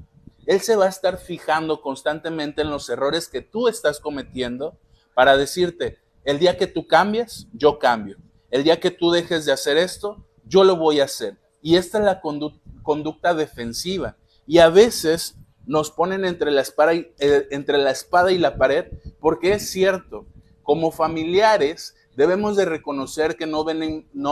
Él 0.52 0.60
se 0.60 0.76
va 0.76 0.88
a 0.88 0.90
estar 0.90 1.18
fijando 1.18 1.80
constantemente 1.82 2.62
en 2.62 2.70
los 2.70 2.90
errores 2.90 3.30
que 3.30 3.42
tú 3.42 3.70
estás 3.70 4.02
cometiendo 4.02 4.78
para 5.14 5.38
decirte, 5.38 6.00
el 6.26 6.40
día 6.40 6.58
que 6.58 6.68
tú 6.68 6.88
cambies, 6.88 7.48
yo 7.54 7.80
cambio. 7.80 8.18
El 8.50 8.66
día 8.66 8.78
que 8.78 8.92
tú 8.92 9.12
dejes 9.12 9.46
de 9.46 9.54
hacer 9.54 9.78
esto, 9.78 10.28
yo 10.44 10.66
lo 10.66 10.76
voy 10.76 11.00
a 11.00 11.06
hacer. 11.06 11.38
Y 11.62 11.78
esta 11.78 12.00
es 12.00 12.04
la 12.04 12.20
conducta 12.20 13.34
defensiva. 13.34 14.18
Y 14.46 14.58
a 14.58 14.68
veces 14.68 15.38
nos 15.66 15.90
ponen 15.90 16.26
entre 16.26 16.52
la, 16.52 16.60
espada 16.60 16.96
y, 16.96 17.10
eh, 17.20 17.48
entre 17.52 17.78
la 17.78 17.92
espada 17.92 18.34
y 18.34 18.38
la 18.38 18.58
pared 18.58 18.88
porque 19.22 19.54
es 19.54 19.70
cierto, 19.70 20.26
como 20.64 20.92
familiares 20.92 21.96
debemos 22.18 22.58
de 22.58 22.66
reconocer 22.66 23.38
que 23.38 23.48
no 23.48 23.64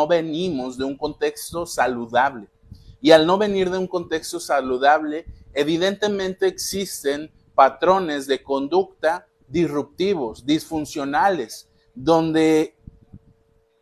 venimos 0.06 0.78
de 0.78 0.84
un 0.84 0.98
contexto 0.98 1.66
saludable. 1.66 2.50
Y 3.00 3.12
al 3.12 3.26
no 3.26 3.38
venir 3.38 3.70
de 3.70 3.78
un 3.78 3.88
contexto 3.88 4.42
saludable, 4.42 5.26
evidentemente 5.54 6.48
existen 6.48 7.32
patrones 7.56 8.28
de 8.28 8.42
conducta 8.42 9.28
disruptivos, 9.48 10.46
disfuncionales, 10.46 11.70
donde 11.94 12.76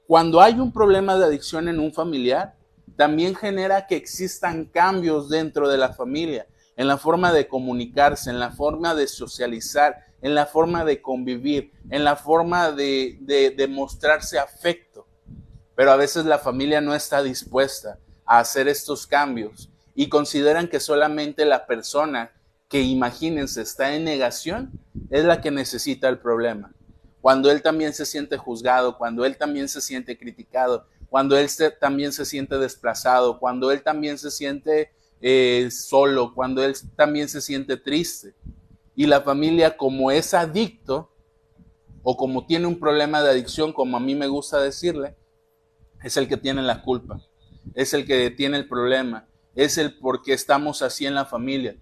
cuando 0.07 0.41
hay 0.41 0.59
un 0.59 0.71
problema 0.71 1.17
de 1.17 1.25
adicción 1.25 1.67
en 1.67 1.79
un 1.79 1.93
familiar, 1.93 2.55
también 2.95 3.35
genera 3.35 3.85
que 3.85 3.95
existan 3.95 4.65
cambios 4.65 5.29
dentro 5.29 5.67
de 5.69 5.77
la 5.77 5.93
familia, 5.93 6.47
en 6.75 6.87
la 6.87 6.97
forma 6.97 7.31
de 7.31 7.47
comunicarse, 7.47 8.29
en 8.29 8.39
la 8.39 8.51
forma 8.51 8.95
de 8.95 9.07
socializar, 9.07 9.97
en 10.21 10.33
la 10.33 10.45
forma 10.45 10.83
de 10.85 11.01
convivir, 11.01 11.71
en 11.89 12.03
la 12.03 12.15
forma 12.15 12.71
de, 12.71 13.67
mostrarse 13.69 14.39
afecto. 14.39 15.07
Pero 15.75 15.91
a 15.91 15.97
veces 15.97 16.25
la 16.25 16.39
familia 16.39 16.81
no 16.81 16.95
está 16.95 17.21
dispuesta 17.21 17.99
a 18.25 18.39
hacer 18.39 18.67
estos 18.67 19.05
cambios 19.05 19.69
y 19.97 20.09
consideran 20.09 20.67
que 20.67 20.79
solamente 20.79 21.43
la 21.43 21.65
persona 21.65 22.31
que 22.69 22.83
imagínense 22.83 23.63
está 23.63 23.95
en 23.95 24.03
negación 24.03 24.71
es 25.09 25.25
la 25.25 25.41
que 25.41 25.49
necesita 25.49 26.07
el 26.07 26.19
problema. 26.19 26.71
Cuando 27.19 27.49
él 27.49 27.63
también 27.63 27.93
se 27.93 28.05
siente 28.05 28.37
juzgado, 28.37 28.99
cuando 28.99 29.25
él 29.25 29.37
también 29.37 29.67
se 29.67 29.81
siente 29.81 30.15
criticado, 30.15 30.85
cuando 31.09 31.35
él 31.35 31.47
también 31.79 32.13
se 32.13 32.25
siente 32.25 32.59
desplazado, 32.59 33.39
cuando 33.39 33.71
él 33.71 33.81
también 33.81 34.19
se 34.19 34.29
siente 34.29 34.91
eh, 35.19 35.69
solo, 35.71 36.31
cuando 36.35 36.63
él 36.63 36.75
también 36.95 37.27
se 37.27 37.41
siente 37.41 37.75
triste. 37.75 38.35
Y 38.95 39.07
la 39.07 39.21
familia 39.21 39.77
como 39.77 40.11
es 40.11 40.35
adicto 40.35 41.11
o 42.03 42.15
como 42.15 42.45
tiene 42.45 42.67
un 42.67 42.79
problema 42.79 43.23
de 43.23 43.31
adicción, 43.31 43.73
como 43.73 43.97
a 43.97 43.99
mí 43.99 44.13
me 44.13 44.27
gusta 44.27 44.61
decirle, 44.61 45.15
es 46.03 46.17
el 46.17 46.27
que 46.27 46.37
tiene 46.37 46.61
la 46.61 46.83
culpa, 46.83 47.19
es 47.73 47.95
el 47.95 48.05
que 48.05 48.29
tiene 48.29 48.57
el 48.57 48.67
problema, 48.67 49.27
es 49.57 49.79
el 49.79 49.97
por 49.97 50.21
qué 50.21 50.33
estamos 50.33 50.83
así 50.83 51.07
en 51.07 51.15
la 51.15 51.25
familia. 51.25 51.75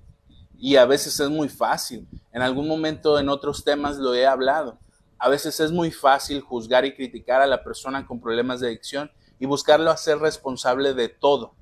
Y 0.58 0.78
a 0.78 0.86
veces 0.86 1.20
es 1.20 1.30
muy 1.30 1.50
fácil. 1.50 2.08
En 2.32 2.42
algún 2.42 2.70
momento 2.70 3.20
en 3.20 3.28
otros 3.28 3.66
temas 3.66 3.98
lo 3.98 4.16
he 4.16 4.26
hablado. 4.26 4.80
A 5.20 5.28
veces 5.28 5.60
es 5.60 5.74
muy 5.74 5.92
fácil 5.92 6.40
juzgar 6.40 6.86
y 6.86 6.96
criticar 6.96 7.42
a 7.42 7.48
la 7.48 7.66
persona 7.66 8.08
con 8.08 8.22
problemas 8.22 8.62
de 8.62 8.68
adicción 8.68 9.12
y 9.40 9.46
buscarlo 9.46 9.92
a 9.92 9.98
ser 9.98 10.20
responsable 10.20 10.94
de 10.94 11.10
todo. 11.10 11.54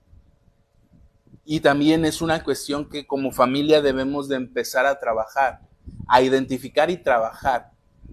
Y 1.45 1.61
también 1.61 2.05
es 2.05 2.21
una 2.21 2.43
cuestión 2.43 2.87
que 2.87 3.07
como 3.07 3.31
familia 3.31 3.81
debemos 3.81 4.27
de 4.27 4.35
empezar 4.35 4.85
a 4.85 4.99
trabajar, 4.99 5.61
a 6.07 6.21
identificar 6.21 6.91
y 6.91 6.97
trabajar. 6.97 7.71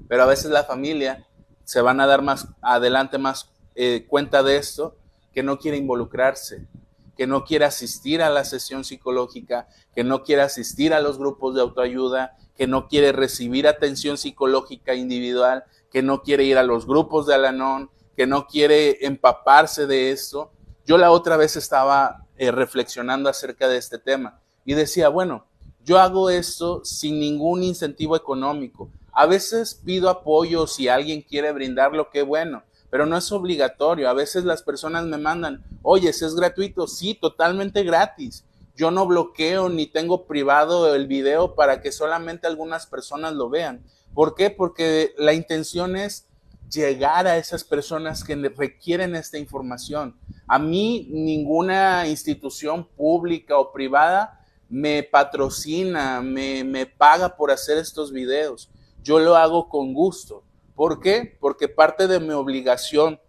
Pero 0.08 0.22
a 0.22 0.26
veces 0.26 0.50
la 0.50 0.64
familia 0.64 1.26
se 1.64 1.82
van 1.82 2.00
a 2.00 2.06
dar 2.06 2.22
más 2.22 2.48
adelante 2.62 3.18
más 3.18 3.50
eh, 3.74 4.06
cuenta 4.08 4.42
de 4.42 4.56
esto, 4.56 4.96
que 5.34 5.42
no 5.42 5.58
quiere 5.58 5.76
involucrarse, 5.76 6.66
que 7.20 7.26
no 7.26 7.44
quiere 7.44 7.66
asistir 7.66 8.22
a 8.22 8.30
la 8.30 8.46
sesión 8.46 8.82
psicológica, 8.82 9.68
que 9.94 10.02
no 10.04 10.22
quiere 10.22 10.40
asistir 10.40 10.94
a 10.94 11.02
los 11.02 11.18
grupos 11.18 11.54
de 11.54 11.60
autoayuda, 11.60 12.34
que 12.56 12.66
no 12.66 12.88
quiere 12.88 13.12
recibir 13.12 13.68
atención 13.68 14.16
psicológica 14.16 14.94
individual, 14.94 15.64
que 15.92 16.02
no 16.02 16.22
quiere 16.22 16.44
ir 16.44 16.56
a 16.56 16.62
los 16.62 16.86
grupos 16.86 17.26
de 17.26 17.34
Alanón, 17.34 17.90
que 18.16 18.26
no 18.26 18.46
quiere 18.46 19.04
empaparse 19.04 19.86
de 19.86 20.12
esto. 20.12 20.50
Yo 20.86 20.96
la 20.96 21.10
otra 21.10 21.36
vez 21.36 21.56
estaba 21.56 22.26
eh, 22.38 22.50
reflexionando 22.52 23.28
acerca 23.28 23.68
de 23.68 23.76
este 23.76 23.98
tema 23.98 24.40
y 24.64 24.72
decía, 24.72 25.10
bueno, 25.10 25.46
yo 25.84 25.98
hago 25.98 26.30
esto 26.30 26.82
sin 26.86 27.20
ningún 27.20 27.62
incentivo 27.62 28.16
económico. 28.16 28.90
A 29.12 29.26
veces 29.26 29.74
pido 29.84 30.08
apoyo 30.08 30.66
si 30.66 30.88
alguien 30.88 31.20
quiere 31.20 31.52
brindarlo, 31.52 32.08
qué 32.08 32.22
bueno, 32.22 32.62
pero 32.90 33.06
no 33.06 33.16
es 33.16 33.30
obligatorio. 33.32 34.10
A 34.10 34.14
veces 34.14 34.44
las 34.44 34.62
personas 34.62 35.04
me 35.04 35.16
mandan, 35.16 35.64
oye, 35.82 36.10
¿es 36.10 36.34
gratuito? 36.34 36.86
Sí, 36.86 37.14
totalmente 37.14 37.82
gratis. 37.84 38.44
Yo 38.76 38.90
no 38.90 39.06
bloqueo 39.06 39.68
ni 39.68 39.86
tengo 39.86 40.26
privado 40.26 40.94
el 40.94 41.06
video 41.06 41.54
para 41.54 41.80
que 41.80 41.92
solamente 41.92 42.46
algunas 42.46 42.86
personas 42.86 43.34
lo 43.34 43.48
vean. 43.48 43.84
¿Por 44.14 44.34
qué? 44.34 44.50
Porque 44.50 45.14
la 45.18 45.32
intención 45.34 45.96
es 45.96 46.26
llegar 46.70 47.26
a 47.26 47.36
esas 47.36 47.64
personas 47.64 48.24
que 48.24 48.36
requieren 48.36 49.14
esta 49.14 49.38
información. 49.38 50.16
A 50.46 50.58
mí 50.58 51.08
ninguna 51.10 52.06
institución 52.08 52.84
pública 52.96 53.58
o 53.58 53.72
privada 53.72 54.40
me 54.68 55.02
patrocina, 55.02 56.22
me, 56.22 56.64
me 56.64 56.86
paga 56.86 57.36
por 57.36 57.50
hacer 57.50 57.76
estos 57.78 58.12
videos. 58.12 58.70
Yo 59.02 59.18
lo 59.18 59.36
hago 59.36 59.68
con 59.68 59.92
gusto. 59.92 60.44
¿Por 60.80 60.98
qué? 60.98 61.36
Porque 61.38 61.68
parte 61.68 62.08
de 62.08 62.20
mi 62.20 62.30
obligación 62.30 63.20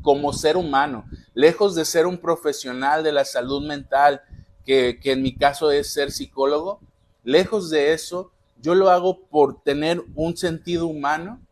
como 0.00 0.32
ser 0.32 0.56
humano, 0.56 1.04
lejos 1.34 1.74
de 1.74 1.84
ser 1.84 2.06
un 2.06 2.16
profesional 2.16 3.04
de 3.04 3.12
la 3.12 3.26
salud 3.26 3.68
mental, 3.68 4.22
que, 4.64 4.98
en 5.04 5.20
mi 5.20 5.36
caso 5.36 5.70
es 5.72 5.92
ser 5.92 6.10
psicólogo, 6.10 6.80
lejos 7.22 7.68
de 7.68 7.92
eso, 7.92 8.32
yo 8.56 8.74
lo 8.74 8.88
hago 8.88 9.26
por 9.26 9.62
tener 9.62 10.02
un 10.14 10.38
sentido 10.38 10.86
humano 10.86 11.42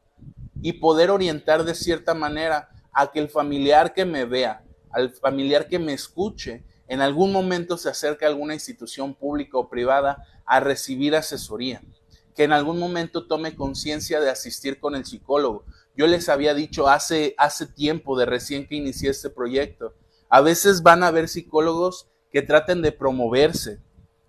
y 0.62 0.72
poder 0.72 1.10
orientar 1.10 1.62
de 1.62 1.74
cierta 1.74 2.14
manera 2.14 2.70
a 2.90 3.12
que 3.12 3.18
el 3.18 3.28
familiar 3.28 3.92
que 3.92 4.06
me 4.06 4.24
vea, 4.24 4.64
al 4.90 5.10
familiar 5.10 5.68
que 5.68 5.78
me 5.78 5.92
escuche, 5.92 6.64
en 6.86 7.02
algún 7.02 7.32
momento 7.32 7.76
se 7.76 7.90
acerque 7.90 8.24
a 8.24 8.28
alguna 8.28 8.54
institución 8.54 9.14
pública 9.14 9.58
o 9.58 9.68
privada 9.68 10.24
a 10.46 10.58
recibir 10.60 11.14
asesoría 11.14 11.82
que 12.38 12.44
en 12.44 12.52
algún 12.52 12.78
momento 12.78 13.26
tome 13.26 13.56
conciencia 13.56 14.20
de 14.20 14.30
asistir 14.30 14.78
con 14.78 14.94
el 14.94 15.04
psicólogo. 15.04 15.64
Yo 15.96 16.06
les 16.06 16.28
había 16.28 16.54
dicho 16.54 16.86
hace, 16.88 17.34
hace 17.36 17.66
tiempo, 17.66 18.16
de 18.16 18.26
recién 18.26 18.68
que 18.68 18.76
inicié 18.76 19.10
este 19.10 19.28
proyecto, 19.28 19.94
a 20.28 20.40
veces 20.40 20.84
van 20.84 21.02
a 21.02 21.08
haber 21.08 21.28
psicólogos 21.28 22.06
que 22.30 22.42
traten 22.42 22.80
de 22.80 22.92
promoverse, 22.92 23.80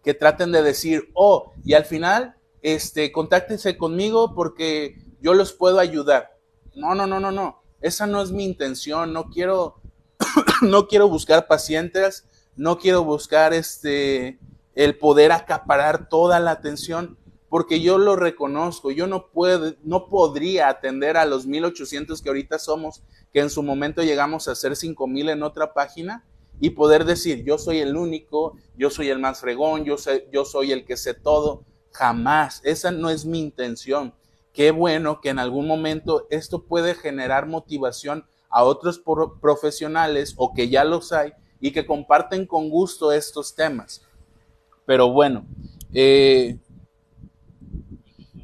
que 0.04 0.16
traten 0.16 0.51
de 0.51 0.63
decir, 0.63 1.12
oh, 1.13 1.54
y 1.63 1.75
al 1.75 1.86
final, 1.86 2.36
este, 2.63 3.12
contáctense 3.12 3.78
conmigo 3.78 4.34
porque 4.34 4.96
yo 5.22 5.36
los 5.36 5.54
puedo 5.54 5.78
ayudar. 5.78 6.36
No, 6.74 6.96
no, 6.96 7.06
no, 7.06 7.20
no, 7.20 7.32
no. 7.32 7.62
Esa 7.80 8.08
no 8.08 8.24
es 8.24 8.32
mi 8.32 8.44
intención. 8.44 9.13
No 9.13 9.30
quiero, 9.30 9.82
no 10.63 10.88
quiero 10.88 11.10
buscar 11.10 11.46
pacientes, 11.46 12.25
no 12.56 12.80
quiero 12.80 13.04
buscar 13.04 13.54
este, 13.54 14.39
el 14.74 14.98
poder 14.98 15.32
acaparar 15.32 16.10
toda 16.10 16.39
la 16.39 16.50
atención, 16.50 17.20
porque 17.50 17.82
yo 17.82 17.98
lo 17.98 18.15
reconozco. 18.15 18.91
Yo 18.91 19.08
no 19.08 19.27
puedo, 19.27 19.74
no 19.84 20.08
podría 20.08 20.70
atender 20.70 21.18
a 21.18 21.25
los 21.25 21.46
1800 21.48 22.22
que 22.22 22.29
ahorita 22.29 22.60
somos, 22.60 23.03
que 23.34 23.39
en 23.39 23.50
su 23.50 23.63
momento 23.63 24.03
llegamos 24.03 24.48
a 24.48 24.56
ser 24.56 24.75
5000 24.75 25.29
en 25.29 25.44
otra 25.44 25.74
página 25.74 26.24
y 26.62 26.72
poder 26.72 27.06
decir, 27.06 27.44
yo 27.44 27.58
soy 27.58 27.79
el 27.79 27.96
único, 27.96 28.56
yo 28.77 28.89
soy 28.89 29.10
el 29.10 29.20
más 29.20 29.39
fregón, 29.39 29.84
yo, 29.84 29.98
sé, 29.98 30.27
yo 30.32 30.46
soy 30.46 30.72
el 30.72 30.86
que 30.86 30.98
sé 30.98 31.13
todo. 31.13 31.63
Jamás, 31.91 32.62
esa 32.63 32.91
no 32.91 33.10
es 33.10 33.25
mi 33.25 33.39
intención. 33.39 34.13
Qué 34.53 34.72
bueno 34.72 35.22
que 35.22 35.29
en 35.29 35.39
algún 35.39 35.68
momento 35.68 36.27
esto 36.29 36.63
puede 36.63 36.94
generar 36.94 37.48
motivación 37.48 38.25
a 38.50 38.63
otros 38.63 39.01
profesionales 39.41 40.34
o 40.38 40.53
que 40.53 40.70
ya 40.70 40.84
los 40.84 41.12
hay 41.13 41.34
y 41.60 41.72
que 41.72 41.86
comparten 41.86 42.46
con 42.46 42.70
gusto 42.70 43.12
estos 43.12 43.56
temas. 43.56 44.01
Pero 44.86 45.12
bueno, 45.12 45.46
eh, 45.94 46.58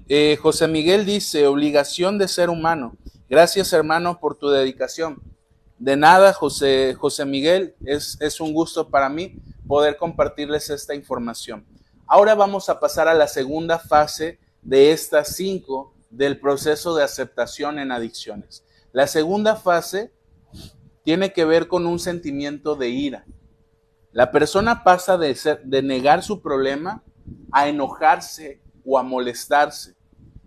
eh, 0.08 0.38
José 0.42 0.68
Miguel 0.68 1.06
dice, 1.06 1.48
obligación 1.48 2.18
de 2.18 2.28
ser 2.28 2.50
humano. 2.50 2.96
Gracias 3.30 3.74
hermano 3.74 4.20
por 4.20 4.36
tu 4.36 4.50
dedicación. 4.50 5.22
De 5.80 5.98
nada, 5.98 6.32
José, 6.32 6.94
José 6.94 7.26
Miguel, 7.26 7.76
es, 7.86 8.18
es 8.22 8.40
un 8.40 8.54
gusto 8.54 8.90
para 8.90 9.10
mí 9.10 9.36
poder 9.68 9.98
compartirles 9.98 10.70
esta 10.70 10.96
información. 10.96 11.66
Ahora 12.08 12.36
vamos 12.36 12.70
a 12.70 12.80
pasar 12.80 13.08
a 13.08 13.14
la 13.14 13.28
segunda 13.28 13.80
fase 13.80 14.40
de 14.62 14.92
estas 14.92 15.36
cinco 15.36 15.94
del 16.10 16.40
proceso 16.40 16.96
de 16.96 17.04
aceptación 17.04 17.80
en 17.80 17.92
adicciones. 17.92 18.64
La 18.92 19.08
segunda 19.08 19.56
fase 19.56 20.14
tiene 21.04 21.34
que 21.34 21.46
ver 21.46 21.68
con 21.68 21.86
un 21.86 22.00
sentimiento 22.00 22.76
de 22.76 22.90
ira. 22.90 23.26
La 24.12 24.32
persona 24.32 24.84
pasa 24.84 25.18
de, 25.18 25.36
ser, 25.36 25.64
de 25.64 25.82
negar 25.82 26.24
su 26.24 26.42
problema 26.42 27.04
a 27.52 27.68
enojarse 27.68 28.62
o 28.86 28.98
a 28.98 29.04
molestarse. 29.04 29.95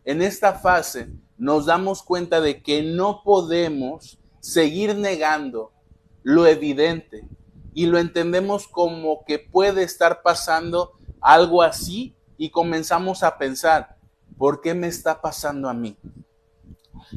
En 0.09 0.23
esta 0.23 0.55
fase 0.55 1.11
nos 1.37 1.67
damos 1.67 2.03
cuenta 2.03 2.41
de 2.41 2.63
que 2.63 2.83
no 2.83 3.23
podemos 3.23 4.19
seguir 4.41 4.97
negando 4.97 5.75
lo 6.23 6.47
evidente 6.47 7.29
y 7.75 7.85
lo 7.85 7.99
entendemos 7.99 8.67
como 8.69 9.23
que 9.27 9.39
puede 9.39 9.83
estar 9.83 10.23
pasando 10.23 10.99
algo 11.21 11.61
así 11.61 12.17
y 12.39 12.49
comenzamos 12.49 13.23
a 13.23 13.37
pensar, 13.37 13.99
¿por 14.39 14.63
qué 14.63 14.73
me 14.73 14.87
está 14.87 15.21
pasando 15.21 15.69
a 15.69 15.75
mí? 15.75 15.99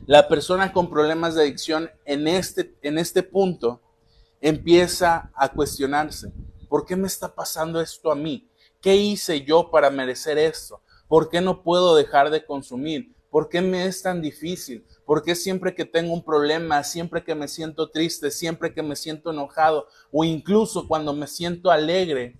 La 0.06 0.28
persona 0.28 0.74
con 0.74 0.90
problemas 0.90 1.36
de 1.36 1.44
adicción 1.44 1.90
en 2.04 2.28
este, 2.28 2.76
en 2.82 2.98
este 2.98 3.24
punto 3.24 3.80
empieza 4.42 5.32
a 5.34 5.48
cuestionarse, 5.48 6.34
¿por 6.68 6.86
qué 6.86 6.98
me 6.98 7.08
está 7.08 7.34
pasando 7.34 7.80
esto 7.80 8.12
a 8.12 8.16
mí? 8.16 8.50
¿Qué 8.82 8.98
hice 8.98 9.46
yo 9.46 9.72
para 9.72 9.90
merecer 9.90 10.38
esto? 10.38 10.82
¿Por 11.12 11.28
qué 11.28 11.42
no 11.42 11.62
puedo 11.62 11.94
dejar 11.98 12.30
de 12.30 12.46
consumir? 12.46 13.14
¿Por 13.30 13.50
qué 13.50 13.60
me 13.60 13.86
es 13.86 14.02
tan 14.02 14.22
difícil? 14.22 14.86
¿Por 15.06 15.22
qué 15.22 15.36
siempre 15.36 15.76
que 15.76 15.84
tengo 15.84 16.14
un 16.14 16.24
problema, 16.24 16.86
siempre 16.86 17.22
que 17.22 17.36
me 17.36 17.50
siento 17.50 17.90
triste, 17.90 18.32
siempre 18.32 18.74
que 18.74 18.82
me 18.82 18.96
siento 18.96 19.30
enojado 19.30 19.88
o 20.10 20.24
incluso 20.24 20.88
cuando 20.88 21.14
me 21.14 21.28
siento 21.28 21.70
alegre, 21.70 22.40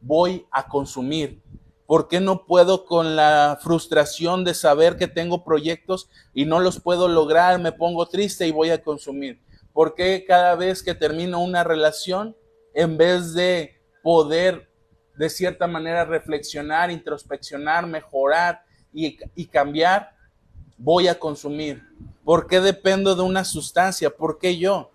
voy 0.00 0.48
a 0.50 0.66
consumir? 0.66 1.40
¿Por 1.86 2.08
qué 2.08 2.18
no 2.18 2.44
puedo 2.44 2.86
con 2.86 3.14
la 3.14 3.56
frustración 3.62 4.42
de 4.42 4.54
saber 4.54 4.96
que 4.96 5.06
tengo 5.06 5.44
proyectos 5.44 6.10
y 6.34 6.44
no 6.44 6.58
los 6.58 6.80
puedo 6.80 7.06
lograr? 7.06 7.60
Me 7.60 7.70
pongo 7.70 8.08
triste 8.08 8.48
y 8.48 8.50
voy 8.50 8.70
a 8.70 8.82
consumir. 8.82 9.40
¿Por 9.72 9.94
qué 9.94 10.24
cada 10.26 10.56
vez 10.56 10.82
que 10.82 10.96
termino 10.96 11.40
una 11.40 11.62
relación, 11.62 12.36
en 12.74 12.96
vez 12.96 13.32
de 13.32 13.80
poder 14.02 14.67
de 15.18 15.28
cierta 15.28 15.66
manera 15.66 16.04
reflexionar, 16.04 16.90
introspeccionar, 16.90 17.86
mejorar 17.86 18.62
y, 18.92 19.46
cambiar, 19.46 20.14
voy 20.78 21.08
a 21.08 21.18
consumir? 21.18 21.82
¿Por 22.24 22.46
qué 22.46 22.60
dependo 22.60 23.16
de 23.16 23.22
una 23.22 23.44
sustancia? 23.44 24.10
¿Por 24.10 24.38
qué 24.38 24.56
yo? 24.56 24.90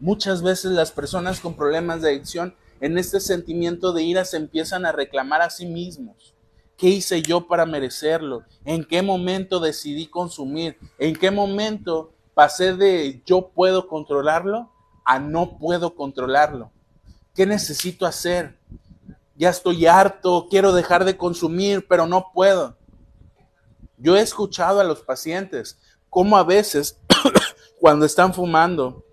Muchas 0.00 0.42
veces 0.42 0.72
las 0.72 0.90
personas 0.90 1.40
con 1.40 1.54
problemas 1.54 2.02
de 2.02 2.10
adicción 2.10 2.54
en 2.80 2.98
este 2.98 3.20
sentimiento 3.20 3.92
de 3.92 4.02
ira 4.02 4.24
se 4.24 4.36
empiezan 4.36 4.84
a 4.84 4.92
reclamar 4.92 5.40
a 5.40 5.48
sí 5.48 5.64
mismos. 5.64 6.34
¿Qué 6.76 6.88
hice 6.88 7.22
yo 7.22 7.46
para 7.46 7.64
merecerlo? 7.64 8.42
¿En 8.64 8.84
qué 8.84 9.00
momento 9.00 9.60
decidí 9.60 10.08
consumir? 10.08 10.76
¿En 10.98 11.14
qué 11.14 11.30
momento 11.30 12.12
pasé 12.34 12.74
de 12.74 13.22
yo 13.24 13.48
puedo 13.48 13.86
controlarlo 13.86 14.70
a 15.04 15.18
no 15.18 15.56
puedo 15.56 15.94
controlarlo? 15.94 16.70
¿Qué 17.34 17.46
necesito 17.46 18.04
hacer? 18.06 18.58
Ya 19.36 19.50
estoy 19.50 19.86
harto, 19.86 20.46
quiero 20.48 20.72
dejar 20.72 21.04
de 21.04 21.16
consumir, 21.16 21.86
pero 21.86 22.06
no 22.06 22.30
puedo. 22.32 22.76
Yo 23.98 24.16
he 24.16 24.20
escuchado 24.20 24.80
a 24.80 24.84
los 24.84 25.00
pacientes 25.00 25.78
cómo 26.08 26.36
a 26.36 26.44
veces 26.44 27.00
cuando 27.80 28.06
están 28.06 28.32
fumando, 28.32 29.04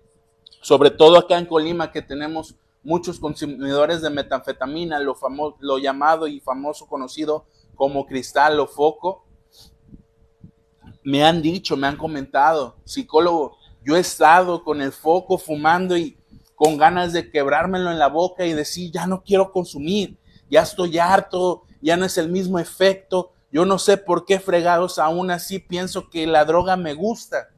sobre 0.62 0.90
todo 0.90 1.18
acá 1.18 1.38
en 1.38 1.46
Colima 1.46 1.92
que 1.92 2.02
tenemos 2.02 2.56
muchos 2.82 3.18
consumidores 3.18 4.02
de 4.02 4.10
metanfetamina, 4.10 4.98
lo, 4.98 5.16
lo 5.60 5.78
llamado 5.78 6.26
y 6.26 6.40
famoso 6.40 6.86
conocido 6.86 7.46
como 7.74 8.06
cristal 8.06 8.60
o 8.60 8.66
foco, 8.66 9.26
me 11.02 11.24
han 11.24 11.42
dicho, 11.42 11.76
me 11.76 11.86
han 11.86 11.96
comentado, 11.96 12.76
psicólogo, 12.84 13.56
yo 13.84 13.96
he 13.96 14.00
estado 14.00 14.64
con 14.64 14.80
el 14.80 14.92
foco 14.92 15.36
fumando 15.36 15.96
y 15.96 16.16
con 16.54 16.76
ganas 16.76 17.12
de 17.12 17.30
quebrármelo 17.30 17.90
en 17.90 17.98
la 17.98 18.08
boca 18.08 18.46
y 18.46 18.52
decir, 18.52 18.90
ya 18.92 19.06
no 19.06 19.22
quiero 19.22 19.52
consumir, 19.52 20.16
ya 20.50 20.62
estoy 20.62 20.98
harto, 20.98 21.64
ya 21.80 21.96
no 21.96 22.04
es 22.04 22.16
el 22.18 22.30
mismo 22.30 22.58
efecto, 22.58 23.32
yo 23.50 23.64
no 23.64 23.78
sé 23.78 23.96
por 23.96 24.24
qué 24.24 24.40
fregados 24.40 24.98
aún 24.98 25.30
así 25.30 25.58
pienso 25.58 26.10
que 26.10 26.26
la 26.26 26.44
droga 26.44 26.76
me 26.76 26.94
gusta. 26.94 27.50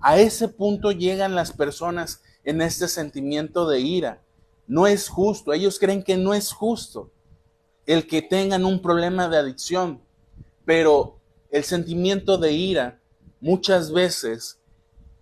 A 0.00 0.18
ese 0.18 0.48
punto 0.48 0.92
llegan 0.92 1.34
las 1.34 1.52
personas 1.52 2.22
en 2.44 2.62
este 2.62 2.88
sentimiento 2.88 3.68
de 3.68 3.80
ira. 3.80 4.22
No 4.66 4.86
es 4.86 5.08
justo, 5.08 5.52
ellos 5.52 5.78
creen 5.78 6.02
que 6.02 6.16
no 6.16 6.32
es 6.32 6.52
justo 6.52 7.10
el 7.86 8.06
que 8.06 8.22
tengan 8.22 8.64
un 8.64 8.80
problema 8.80 9.28
de 9.28 9.36
adicción, 9.36 10.00
pero 10.64 11.18
el 11.50 11.64
sentimiento 11.64 12.38
de 12.38 12.52
ira, 12.52 13.00
muchas 13.40 13.90
veces 13.92 14.59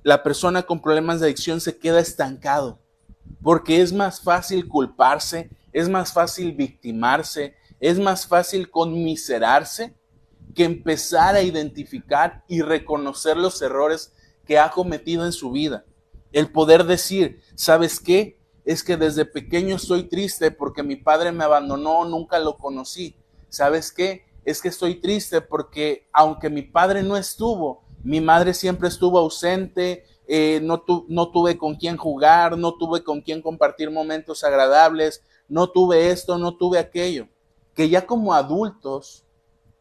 la 0.02 0.22
persona 0.22 0.62
con 0.62 0.80
problemas 0.80 1.20
de 1.20 1.26
adicción 1.26 1.60
se 1.60 1.78
queda 1.78 2.00
estancado, 2.00 2.78
porque 3.42 3.80
es 3.82 3.92
más 3.92 4.20
fácil 4.20 4.68
culparse, 4.68 5.50
es 5.72 5.88
más 5.88 6.12
fácil 6.12 6.52
victimarse, 6.52 7.54
es 7.80 7.98
más 7.98 8.26
fácil 8.26 8.70
conmiserarse 8.70 9.94
que 10.54 10.64
empezar 10.64 11.34
a 11.34 11.42
identificar 11.42 12.44
y 12.48 12.62
reconocer 12.62 13.36
los 13.36 13.60
errores 13.62 14.12
que 14.44 14.58
ha 14.58 14.70
cometido 14.70 15.24
en 15.24 15.32
su 15.32 15.50
vida. 15.52 15.84
El 16.32 16.50
poder 16.50 16.84
decir, 16.84 17.40
¿sabes 17.54 18.00
qué? 18.00 18.38
Es 18.64 18.82
que 18.82 18.96
desde 18.96 19.24
pequeño 19.24 19.76
estoy 19.76 20.04
triste 20.04 20.50
porque 20.50 20.82
mi 20.82 20.96
padre 20.96 21.32
me 21.32 21.44
abandonó, 21.44 22.04
nunca 22.04 22.38
lo 22.38 22.56
conocí. 22.56 23.16
¿Sabes 23.48 23.92
qué? 23.92 24.26
Es 24.44 24.60
que 24.60 24.68
estoy 24.68 24.96
triste 24.96 25.40
porque 25.40 26.08
aunque 26.12 26.50
mi 26.50 26.62
padre 26.62 27.02
no 27.02 27.16
estuvo, 27.16 27.84
mi 28.02 28.20
madre 28.20 28.54
siempre 28.54 28.88
estuvo 28.88 29.18
ausente, 29.18 30.04
eh, 30.26 30.60
no, 30.62 30.84
no 31.08 31.30
tuve 31.30 31.56
con 31.56 31.74
quién 31.76 31.96
jugar, 31.96 32.56
no 32.56 32.74
tuve 32.74 33.02
con 33.02 33.20
quién 33.20 33.42
compartir 33.42 33.90
momentos 33.90 34.44
agradables, 34.44 35.22
no 35.48 35.70
tuve 35.70 36.10
esto, 36.10 36.38
no 36.38 36.56
tuve 36.56 36.78
aquello 36.78 37.28
que 37.78 37.88
ya 37.88 38.06
como 38.06 38.34
adultos 38.34 39.24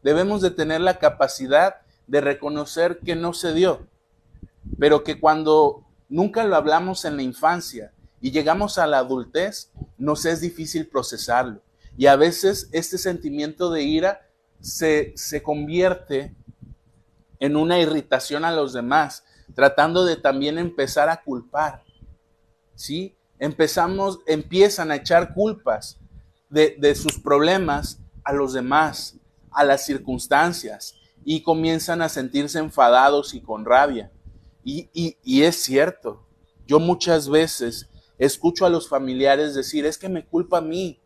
debemos 0.04 0.40
de 0.40 0.52
tener 0.52 0.80
la 0.80 1.00
capacidad 1.00 1.78
de 2.06 2.20
reconocer 2.20 3.00
que 3.00 3.16
no 3.16 3.32
se 3.32 3.52
dio, 3.52 3.88
pero 4.78 5.02
que 5.02 5.18
cuando 5.18 5.84
nunca 6.08 6.44
lo 6.44 6.54
hablamos 6.54 7.04
en 7.04 7.16
la 7.16 7.22
infancia 7.24 7.92
y 8.20 8.30
llegamos 8.30 8.78
a 8.78 8.86
la 8.86 8.98
adultez, 8.98 9.72
nos 9.96 10.26
es 10.26 10.40
difícil 10.40 10.86
procesarlo. 10.86 11.60
Y 11.96 12.06
a 12.06 12.14
veces 12.14 12.68
este 12.70 12.98
sentimiento 12.98 13.68
de 13.68 13.82
ira 13.82 14.28
se, 14.60 15.12
se 15.16 15.42
convierte 15.42 16.36
en 17.40 17.56
una 17.56 17.78
irritación 17.78 18.44
a 18.44 18.52
los 18.52 18.72
demás, 18.72 19.24
tratando 19.54 20.04
de 20.04 20.16
también 20.16 20.58
empezar 20.58 21.08
a 21.08 21.22
culpar. 21.22 21.84
¿Sí? 22.74 23.16
Empezamos, 23.38 24.20
empiezan 24.26 24.90
a 24.90 24.96
echar 24.96 25.34
culpas 25.34 25.98
de, 26.48 26.94
sus 26.94 27.18
problemas 27.18 28.00
a 28.24 28.32
los 28.32 28.52
demás, 28.52 29.16
a 29.50 29.64
las 29.64 29.84
circunstancias, 29.84 30.94
y 31.24 31.42
comienzan 31.42 32.02
a 32.02 32.08
sentirse 32.08 32.58
enfadados 32.58 33.34
y 33.34 33.40
con 33.40 33.64
rabia. 33.64 34.10
Y, 34.64 34.88
y, 34.92 35.42
es 35.42 35.62
cierto, 35.62 36.26
yo 36.66 36.78
muchas 36.78 37.28
veces 37.28 37.88
escucho 38.18 38.66
a 38.66 38.70
los 38.70 38.88
familiares 38.88 39.54
decir, 39.54 39.86
es 39.86 39.98
que 39.98 40.08
me 40.08 40.26
culpa 40.26 40.58
a 40.58 40.62
mí, 40.62 41.00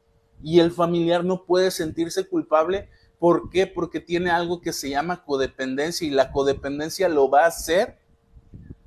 Y 0.45 0.59
el 0.59 0.73
familiar 0.73 1.25
no 1.25 1.45
puede 1.45 1.71
sentirse 1.71 2.27
culpable. 2.27 2.89
¿Por 3.23 3.51
qué? 3.51 3.69
Porque 3.69 4.01
tiene 4.01 4.33
algo 4.33 4.61
que 4.61 4.73
se 4.73 4.91
llama 4.91 5.25
codependencia 5.25 6.05
y 6.05 6.11
la 6.11 6.33
codependencia 6.33 7.09
lo 7.09 7.31
va 7.31 7.45
a 7.45 7.47
hacer, 7.47 8.01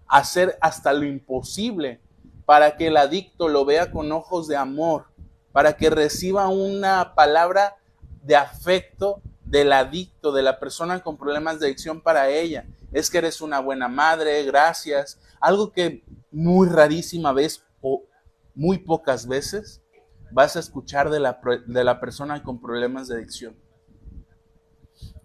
hacer 0.09 0.57
hasta 0.59 0.91
lo 0.91 1.05
imposible 1.05 2.01
para 2.45 2.75
que 2.75 2.87
el 2.87 2.97
adicto 2.97 3.47
lo 3.47 3.63
vea 3.63 3.91
con 3.91 4.11
ojos 4.11 4.49
de 4.49 4.57
amor, 4.57 5.05
para 5.53 5.77
que 5.77 5.89
reciba 5.89 6.49
una 6.49 7.15
palabra 7.15 7.77
de 8.23 8.35
afecto 8.35 9.21
del 9.45 9.71
adicto, 9.71 10.33
de 10.33 10.43
la 10.43 10.59
persona 10.59 11.01
con 11.01 11.15
problemas 11.15 11.61
de 11.61 11.67
adicción 11.67 12.01
para 12.01 12.27
ella. 12.27 12.65
Es 12.91 13.09
que 13.09 13.19
eres 13.19 13.39
una 13.39 13.61
buena 13.61 13.87
madre, 13.87 14.43
gracias. 14.43 15.17
Algo 15.39 15.71
que 15.71 16.03
muy 16.29 16.67
rarísima 16.67 17.31
vez 17.31 17.63
o 17.79 18.03
muy 18.53 18.79
pocas 18.79 19.29
veces 19.29 19.81
vas 20.29 20.57
a 20.57 20.59
escuchar 20.59 21.09
de 21.09 21.21
la, 21.21 21.39
de 21.65 21.83
la 21.85 22.01
persona 22.01 22.43
con 22.43 22.59
problemas 22.59 23.07
de 23.07 23.15
adicción. 23.15 23.64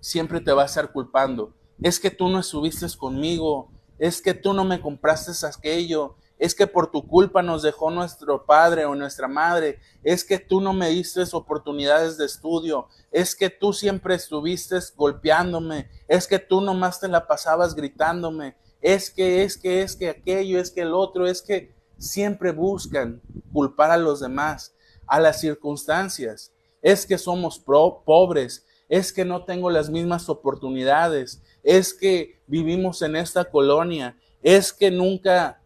Siempre 0.00 0.40
te 0.40 0.52
va 0.52 0.62
a 0.62 0.66
estar 0.66 0.92
culpando. 0.92 1.54
Es 1.80 2.00
que 2.00 2.10
tú 2.10 2.28
no 2.28 2.40
estuviste 2.40 2.86
conmigo. 2.98 3.70
Es 3.98 4.20
que 4.20 4.34
tú 4.34 4.52
no 4.52 4.64
me 4.64 4.80
compraste 4.80 5.32
aquello 5.46 6.16
es 6.40 6.54
que 6.54 6.66
por 6.66 6.90
tu 6.90 7.06
culpa 7.06 7.42
nos 7.42 7.62
dejó 7.62 7.90
nuestro 7.90 8.46
padre 8.46 8.86
o 8.86 8.94
nuestra 8.94 9.28
madre, 9.28 9.78
es 10.02 10.24
que 10.24 10.38
tú 10.38 10.62
no 10.62 10.72
me 10.72 10.88
diste 10.88 11.22
oportunidades 11.32 12.16
de 12.16 12.24
estudio, 12.24 12.88
es 13.12 13.36
que 13.36 13.50
tú 13.50 13.74
siempre 13.74 14.14
estuviste 14.14 14.78
golpeándome, 14.96 15.90
es 16.08 16.26
que 16.26 16.38
tú 16.38 16.62
nomás 16.62 16.98
te 16.98 17.08
la 17.08 17.26
pasabas 17.26 17.74
gritándome, 17.74 18.56
es 18.80 19.10
que, 19.10 19.42
es 19.42 19.58
que, 19.58 19.82
es 19.82 19.94
que 19.94 20.08
aquello, 20.08 20.58
es 20.58 20.70
que 20.70 20.80
el 20.80 20.94
otro, 20.94 21.26
es 21.26 21.42
que 21.42 21.74
siempre 21.98 22.52
buscan 22.52 23.20
culpar 23.52 23.90
a 23.90 23.98
los 23.98 24.20
demás, 24.20 24.74
a 25.06 25.20
las 25.20 25.40
circunstancias, 25.40 26.54
es 26.80 27.04
que 27.04 27.18
somos 27.18 27.58
pobres, 27.58 28.64
es 28.90 29.12
que 29.12 29.24
no 29.24 29.44
tengo 29.44 29.70
las 29.70 29.88
mismas 29.88 30.29
oportunidades, 30.29 31.40
es 31.62 31.94
que 31.94 32.40
vivimos 32.48 33.00
en 33.03 33.14
esta 33.14 33.44
colonia, 33.44 34.18
es 34.42 34.72
que 34.72 34.90
nunca 34.90 35.62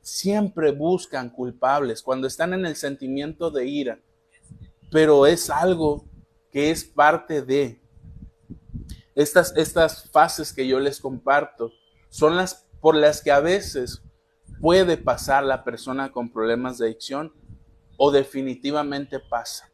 siempre 0.00 0.70
buscan 0.70 1.28
culpables 1.28 2.02
cuando 2.02 2.28
están 2.28 2.54
en 2.54 2.64
el 2.64 2.76
sentimiento 2.76 3.50
de 3.50 3.66
ira, 3.66 3.98
pero 4.92 5.26
es 5.26 5.50
algo 5.50 6.04
que 6.52 6.70
es 6.70 6.84
parte 6.84 7.42
de 7.42 7.80
estas, 9.16 9.54
estas 9.56 10.08
fases 10.10 10.52
que 10.52 10.66
yo 10.66 10.78
les 10.78 11.00
comparto, 11.00 11.72
son 12.08 12.36
las 12.36 12.64
por 12.80 12.94
las 12.94 13.20
que 13.22 13.32
a 13.32 13.40
veces 13.40 14.02
puede 14.60 14.96
pasar 14.96 15.42
la 15.42 15.64
persona 15.64 16.12
con 16.12 16.30
problemas 16.30 16.78
de 16.78 16.86
adicción 16.86 17.32
o 17.96 18.12
definitivamente 18.12 19.18
pasa. 19.18 19.68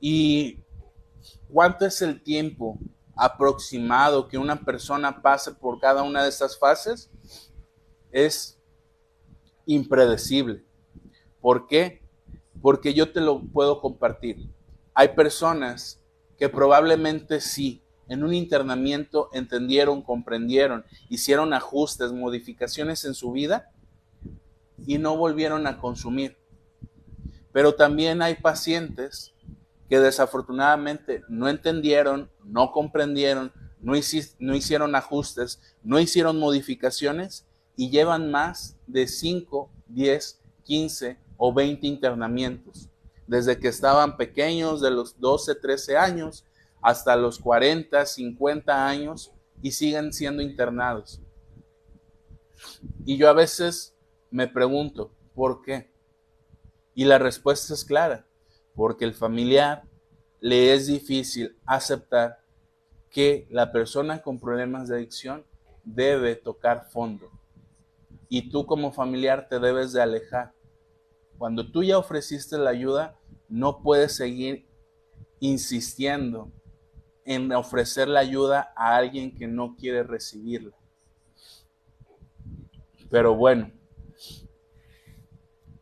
¿Y 0.00 0.58
cuánto 1.52 1.86
es 1.86 2.02
el 2.02 2.22
tiempo 2.22 2.78
aproximado 3.16 4.28
que 4.28 4.38
una 4.38 4.64
persona 4.64 5.20
pase 5.20 5.52
por 5.52 5.78
cada 5.78 6.02
una 6.02 6.22
de 6.22 6.28
estas 6.28 6.58
fases? 6.58 7.10
Es 8.10 8.58
impredecible. 9.66 10.64
¿Por 11.40 11.66
qué? 11.66 12.02
Porque 12.60 12.94
yo 12.94 13.12
te 13.12 13.20
lo 13.20 13.42
puedo 13.42 13.80
compartir. 13.80 14.50
Hay 14.94 15.08
personas 15.08 16.02
que 16.38 16.48
probablemente 16.48 17.40
sí, 17.40 17.82
en 18.08 18.24
un 18.24 18.34
internamiento 18.34 19.28
entendieron, 19.32 20.02
comprendieron, 20.02 20.84
hicieron 21.08 21.52
ajustes, 21.54 22.12
modificaciones 22.12 23.04
en 23.04 23.14
su 23.14 23.30
vida 23.30 23.70
y 24.86 24.98
no 24.98 25.16
volvieron 25.16 25.66
a 25.66 25.78
consumir. 25.78 26.36
Pero 27.52 27.74
también 27.74 28.22
hay 28.22 28.34
pacientes 28.34 29.32
que 29.90 29.98
desafortunadamente 29.98 31.24
no 31.28 31.48
entendieron, 31.48 32.30
no 32.44 32.70
comprendieron, 32.70 33.52
no, 33.80 33.94
no 34.38 34.54
hicieron 34.54 34.94
ajustes, 34.94 35.60
no 35.82 35.98
hicieron 35.98 36.38
modificaciones 36.38 37.44
y 37.74 37.90
llevan 37.90 38.30
más 38.30 38.76
de 38.86 39.08
5, 39.08 39.68
10, 39.88 40.40
15 40.62 41.18
o 41.36 41.52
20 41.52 41.88
internamientos. 41.88 42.88
Desde 43.26 43.58
que 43.58 43.66
estaban 43.66 44.16
pequeños, 44.16 44.80
de 44.80 44.92
los 44.92 45.18
12, 45.18 45.56
13 45.56 45.96
años, 45.96 46.44
hasta 46.80 47.16
los 47.16 47.40
40, 47.40 48.06
50 48.06 48.86
años 48.86 49.32
y 49.60 49.72
siguen 49.72 50.12
siendo 50.12 50.40
internados. 50.40 51.20
Y 53.04 53.16
yo 53.16 53.28
a 53.28 53.32
veces 53.32 53.96
me 54.30 54.46
pregunto, 54.46 55.12
¿por 55.34 55.62
qué? 55.62 55.90
Y 56.94 57.06
la 57.06 57.18
respuesta 57.18 57.74
es 57.74 57.84
clara, 57.84 58.24
porque 58.74 59.04
el 59.04 59.14
familiar 59.14 59.84
le 60.40 60.74
es 60.74 60.86
difícil 60.86 61.56
aceptar 61.66 62.40
que 63.10 63.46
la 63.50 63.72
persona 63.72 64.22
con 64.22 64.38
problemas 64.38 64.88
de 64.88 64.96
adicción 64.96 65.44
debe 65.84 66.36
tocar 66.36 66.88
fondo 66.90 67.30
y 68.32 68.48
tú 68.48 68.64
como 68.64 68.92
familiar 68.92 69.48
te 69.48 69.58
debes 69.58 69.92
de 69.92 70.00
alejar. 70.00 70.54
Cuando 71.36 71.70
tú 71.70 71.82
ya 71.82 71.98
ofreciste 71.98 72.56
la 72.56 72.70
ayuda, 72.70 73.18
no 73.48 73.82
puedes 73.82 74.14
seguir 74.14 74.68
insistiendo 75.40 76.52
en 77.24 77.52
ofrecer 77.52 78.06
la 78.06 78.20
ayuda 78.20 78.72
a 78.76 78.96
alguien 78.96 79.34
que 79.34 79.48
no 79.48 79.74
quiere 79.74 80.04
recibirla. 80.04 80.76
Pero 83.10 83.34
bueno, 83.34 83.72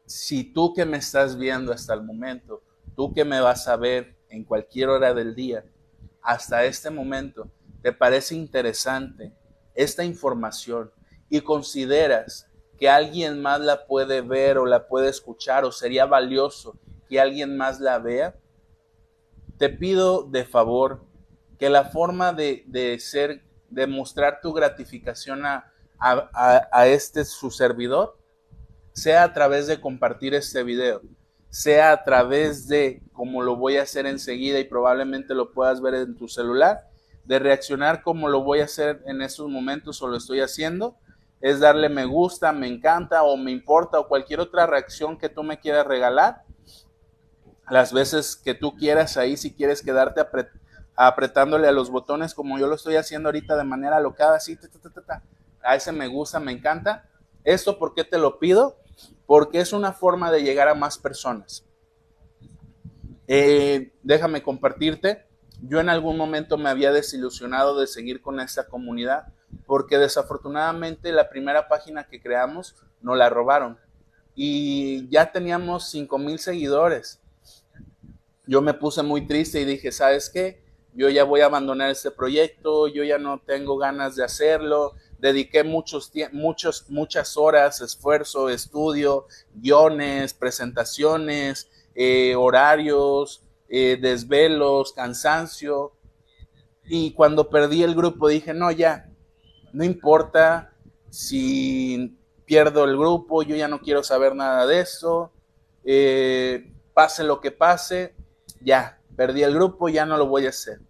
si 0.07 0.45
tú 0.45 0.73
que 0.73 0.87
me 0.87 0.97
estás 0.97 1.37
viendo 1.37 1.71
hasta 1.71 1.93
el 1.93 2.03
momento, 2.03 2.63
tú 2.99 3.15
que 3.15 3.25
me 3.25 3.41
vas 3.41 3.69
a 3.69 3.77
ver 3.77 4.17
en 4.29 4.43
cualquier 4.43 4.89
hora 4.89 5.15
del 5.15 5.37
día, 5.37 5.65
hasta 6.21 6.65
este 6.65 6.91
momento, 6.91 7.49
te 7.81 7.93
parece 7.93 8.35
interesante 8.35 9.33
esta 9.77 10.03
información, 10.03 10.91
y 11.31 11.41
consideras 11.43 12.51
que 12.77 12.89
alguien 12.89 13.41
más 13.41 13.61
la 13.61 13.87
puede 13.87 14.21
ver 14.21 14.59
o 14.59 14.67
la 14.67 14.89
puede 14.89 15.11
escuchar 15.11 15.65
o 15.65 15.71
sería 15.71 16.07
valioso 16.07 16.77
que 17.09 17.21
alguien 17.21 17.57
más 17.57 17.79
la 17.79 18.01
vea, 18.01 18.35
te 19.59 19.69
pido 19.69 20.25
de 20.25 20.45
favor 20.45 21.05
que 21.57 21.71
la 21.71 21.85
forma 21.85 22.33
de, 22.33 22.97
ser, 22.99 23.45
de 23.71 23.87
mostrar 23.87 24.41
tu 24.41 24.53
gratificación 24.53 25.47
a, 25.47 25.73
a, 26.01 26.87
este 26.89 27.25
su 27.25 27.53
servidor, 27.53 28.19
sea 28.93 29.23
a 29.23 29.33
través 29.33 29.69
de 29.69 29.81
compartir 29.81 30.35
este 30.35 30.65
video, 30.65 31.01
sea 31.51 31.93
a 31.93 32.05
través 32.05 32.69
de, 32.69 33.03
como 33.13 33.43
lo 33.43 33.57
voy 33.57 33.77
a 33.77 33.83
hacer 33.83 34.07
enseguida 34.07 34.59
y 34.59 34.65
probablemente 34.65 35.35
lo 35.35 35.53
puedas 35.53 35.81
ver 35.81 35.95
en 35.95 36.17
tu 36.17 36.29
celular, 36.29 36.89
de 37.25 37.39
reaccionar 37.39 38.03
como 38.03 38.29
lo 38.29 38.43
voy 38.43 38.61
a 38.61 38.65
hacer 38.65 39.03
en 39.07 39.23
estos 39.23 39.49
momentos 39.49 40.03
o 40.03 40.09
lo 40.09 40.17
estoy 40.17 40.41
haciendo, 40.41 40.97
es 41.41 41.61
darle 41.61 41.89
me 41.89 42.05
gusta, 42.05 42.53
me 42.53 42.67
encanta 42.67 43.23
o 43.23 43.37
me 43.37 43.51
importa 43.51 43.99
o 43.99 44.09
cualquier 44.09 44.41
otra 44.41 44.67
reacción 44.67 45.17
que 45.19 45.29
tú 45.29 45.43
me 45.43 45.61
quieras 45.61 45.87
regalar. 45.87 46.43
Las 47.71 47.93
veces 47.93 48.35
que 48.35 48.55
tú 48.55 48.77
quieras 48.77 49.17
ahí, 49.17 49.37
si 49.37 49.55
quieres 49.55 49.83
quedarte 49.83 50.23
apretándole 50.97 51.69
a 51.69 51.73
los 51.73 51.91
botones 51.91 52.35
como 52.35 52.59
yo 52.59 52.67
lo 52.67 52.75
estoy 52.75 52.97
haciendo 52.97 53.29
ahorita 53.29 53.57
de 53.57 53.65
manera 53.65 53.99
alocada, 53.99 54.37
así, 54.37 54.59
a 55.63 55.77
ese 55.77 55.93
me 55.93 56.09
gusta, 56.09 56.41
me 56.41 56.53
encanta. 56.53 57.09
¿Esto 57.45 57.79
por 57.79 57.95
qué 57.95 58.05
te 58.05 58.19
lo 58.19 58.39
pido? 58.39 58.79
Porque 59.27 59.61
es 59.61 59.73
una 59.73 59.93
forma 59.93 60.31
de 60.31 60.43
llegar 60.43 60.69
a 60.69 60.75
más 60.75 60.99
personas. 60.99 61.65
Eh, 63.27 63.93
déjame 64.03 64.43
compartirte. 64.43 65.27
Yo 65.61 65.81
en 65.81 65.89
algún 65.89 66.17
momento 66.17 66.57
me 66.57 66.71
había 66.71 66.93
desilusionado 66.93 67.79
de 67.79 67.87
seguir 67.87 68.23
con 68.23 68.41
esta 68.41 68.67
comunidad 68.67 69.33
porque 69.67 69.99
desafortunadamente 69.99 71.13
la 71.13 71.29
primera 71.29 71.69
página 71.69 72.05
que 72.05 72.21
creamos 72.21 72.77
nos 73.01 73.17
la 73.17 73.29
robaron 73.29 73.79
y 74.35 75.09
ya 75.09 75.33
teníamos 75.33 75.91
5 75.91 76.17
mil 76.19 76.39
seguidores. 76.39 77.21
Yo 78.47 78.63
me 78.63 78.73
puse 78.73 79.03
muy 79.03 79.27
triste 79.27 79.61
y 79.61 79.65
dije, 79.65 79.91
¿sabes 79.91 80.31
qué? 80.31 80.63
Yo 80.95 81.09
ya 81.09 81.25
voy 81.25 81.41
a 81.41 81.47
abandonar 81.47 81.91
este 81.91 82.11
proyecto, 82.11 82.89
yo 82.89 83.05
ya 83.05 83.19
no 83.19 83.41
tengo 83.41 83.77
ganas 83.77 84.17
de 84.17 84.25
hacerlo. 84.25 84.95
Dediqué 85.19 85.65
muchos, 85.65 86.13
muchos, 86.33 86.89
muchas 86.89 87.37
horas, 87.37 87.81
esfuerzo, 87.81 88.49
estudio, 88.49 89.27
guiones, 89.53 90.33
presentaciones, 90.33 91.69
eh, 91.95 92.37
horarios, 92.37 93.45
eh, 93.69 93.99
desvelos, 94.01 94.93
cansancio. 94.93 95.93
Y 96.85 97.13
cuando 97.13 97.51
perdí 97.51 97.83
el 97.83 97.97
grupo 97.97 98.29
dije, 98.29 98.55
no, 98.55 98.71
ya, 98.71 99.11
no 99.73 99.85
importa 99.85 100.73
si 101.11 102.17
pierdo 102.45 102.85
el 102.85 102.97
grupo, 102.97 103.43
yo 103.43 103.57
ya 103.57 103.69
no 103.69 103.81
quiero 103.81 104.03
saber 104.03 104.35
nada 104.35 104.67
de 104.67 104.81
eso, 104.81 105.33
eh, 105.85 106.73
pase 106.95 107.25
lo 107.25 107.41
que 107.41 107.51
pase, 107.51 108.15
ya, 108.61 109.01
perdí 109.17 109.43
el 109.43 109.55
grupo, 109.55 109.89
ya 109.89 110.07
no 110.07 110.17
lo 110.17 110.27
voy 110.27 110.47
a 110.47 110.51
hacer. 110.51 110.81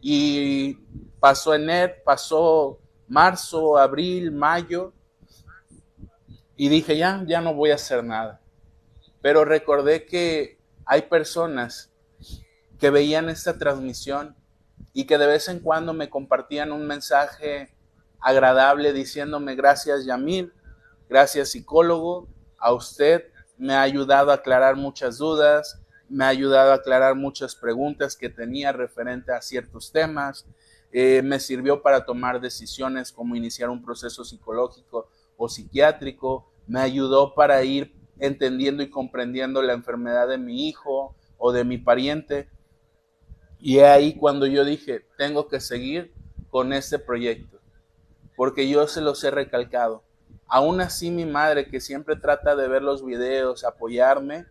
Y 0.00 0.74
pasó 1.20 1.54
enero, 1.54 1.94
pasó 2.04 2.78
marzo, 3.08 3.78
abril, 3.78 4.32
mayo, 4.32 4.92
y 6.56 6.68
dije, 6.68 6.96
ya, 6.96 7.22
ya 7.26 7.40
no 7.40 7.54
voy 7.54 7.70
a 7.70 7.74
hacer 7.74 8.04
nada. 8.04 8.40
Pero 9.20 9.44
recordé 9.44 10.06
que 10.06 10.58
hay 10.86 11.02
personas 11.02 11.90
que 12.78 12.90
veían 12.90 13.28
esta 13.28 13.56
transmisión 13.56 14.36
y 14.92 15.04
que 15.04 15.18
de 15.18 15.26
vez 15.26 15.48
en 15.48 15.60
cuando 15.60 15.92
me 15.92 16.10
compartían 16.10 16.72
un 16.72 16.86
mensaje 16.86 17.74
agradable 18.20 18.92
diciéndome 18.92 19.54
gracias 19.54 20.04
Yamil, 20.04 20.52
gracias 21.08 21.50
psicólogo, 21.50 22.28
a 22.58 22.72
usted 22.72 23.24
me 23.58 23.74
ha 23.74 23.82
ayudado 23.82 24.30
a 24.30 24.34
aclarar 24.34 24.76
muchas 24.76 25.18
dudas, 25.18 25.80
me 26.08 26.24
ha 26.24 26.28
ayudado 26.28 26.72
a 26.72 26.76
aclarar 26.76 27.14
muchas 27.14 27.54
preguntas 27.54 28.16
que 28.16 28.28
tenía 28.28 28.72
referente 28.72 29.32
a 29.32 29.42
ciertos 29.42 29.92
temas, 29.92 30.46
eh, 30.96 31.22
me 31.22 31.40
sirvió 31.40 31.82
para 31.82 32.04
tomar 32.04 32.40
decisiones 32.40 33.10
como 33.10 33.34
iniciar 33.34 33.68
un 33.68 33.84
proceso 33.84 34.24
psicológico 34.24 35.08
o 35.36 35.48
psiquiátrico, 35.48 36.48
me 36.68 36.78
ayudó 36.78 37.34
para 37.34 37.64
ir 37.64 37.92
entendiendo 38.20 38.80
y 38.80 38.90
comprendiendo 38.90 39.60
la 39.60 39.72
enfermedad 39.72 40.28
de 40.28 40.38
mi 40.38 40.68
hijo 40.68 41.16
o 41.36 41.50
de 41.50 41.64
mi 41.64 41.78
pariente. 41.78 42.48
Y 43.58 43.80
ahí 43.80 44.14
cuando 44.14 44.46
yo 44.46 44.64
dije, 44.64 45.04
tengo 45.18 45.48
que 45.48 45.58
seguir 45.58 46.14
con 46.48 46.72
este 46.72 47.00
proyecto, 47.00 47.58
porque 48.36 48.68
yo 48.68 48.86
se 48.86 49.00
los 49.00 49.24
he 49.24 49.32
recalcado. 49.32 50.04
Aún 50.46 50.80
así 50.80 51.10
mi 51.10 51.26
madre, 51.26 51.66
que 51.66 51.80
siempre 51.80 52.14
trata 52.14 52.54
de 52.54 52.68
ver 52.68 52.82
los 52.82 53.04
videos, 53.04 53.64
apoyarme, 53.64 54.46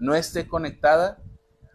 no 0.00 0.14
esté 0.14 0.48
conectada 0.48 1.22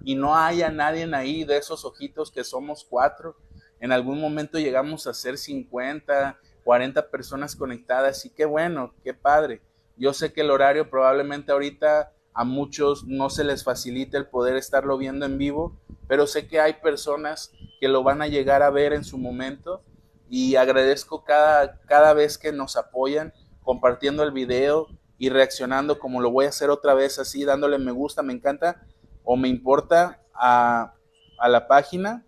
y 0.03 0.15
no 0.15 0.35
haya 0.35 0.71
nadie 0.71 1.07
ahí 1.13 1.43
de 1.43 1.57
esos 1.57 1.85
ojitos 1.85 2.31
que 2.31 2.43
somos 2.43 2.83
cuatro. 2.89 3.35
En 3.83 3.91
algún 3.91 4.21
momento 4.21 4.59
llegamos 4.59 5.07
a 5.07 5.13
ser 5.13 5.37
50, 5.37 6.39
40 6.63 7.09
personas 7.09 7.53
conectadas 7.53 8.25
y 8.25 8.29
qué 8.29 8.45
bueno, 8.45 8.93
qué 9.03 9.13
padre. 9.13 9.61
Yo 9.97 10.13
sé 10.13 10.31
que 10.31 10.39
el 10.39 10.51
horario 10.51 10.89
probablemente 10.89 11.51
ahorita 11.51 12.13
a 12.33 12.45
muchos 12.45 13.03
no 13.05 13.29
se 13.29 13.43
les 13.43 13.65
facilita 13.65 14.17
el 14.17 14.27
poder 14.27 14.55
estarlo 14.55 14.97
viendo 14.97 15.25
en 15.25 15.37
vivo, 15.37 15.77
pero 16.07 16.27
sé 16.27 16.47
que 16.47 16.61
hay 16.61 16.75
personas 16.75 17.51
que 17.81 17.89
lo 17.89 18.03
van 18.03 18.21
a 18.21 18.27
llegar 18.27 18.63
a 18.63 18.69
ver 18.69 18.93
en 18.93 19.03
su 19.03 19.17
momento 19.17 19.83
y 20.29 20.55
agradezco 20.55 21.25
cada, 21.25 21.81
cada 21.81 22.13
vez 22.13 22.37
que 22.37 22.53
nos 22.53 22.77
apoyan 22.77 23.33
compartiendo 23.63 24.23
el 24.23 24.31
video 24.31 24.87
y 25.17 25.27
reaccionando 25.27 25.99
como 25.99 26.21
lo 26.21 26.31
voy 26.31 26.45
a 26.45 26.49
hacer 26.49 26.69
otra 26.69 26.93
vez 26.93 27.19
así, 27.19 27.43
dándole 27.43 27.79
me 27.79 27.91
gusta, 27.91 28.23
me 28.23 28.31
encanta 28.31 28.87
o 29.25 29.35
me 29.35 29.49
importa 29.49 30.21
a, 30.33 30.93
a 31.37 31.49
la 31.49 31.67
página. 31.67 32.25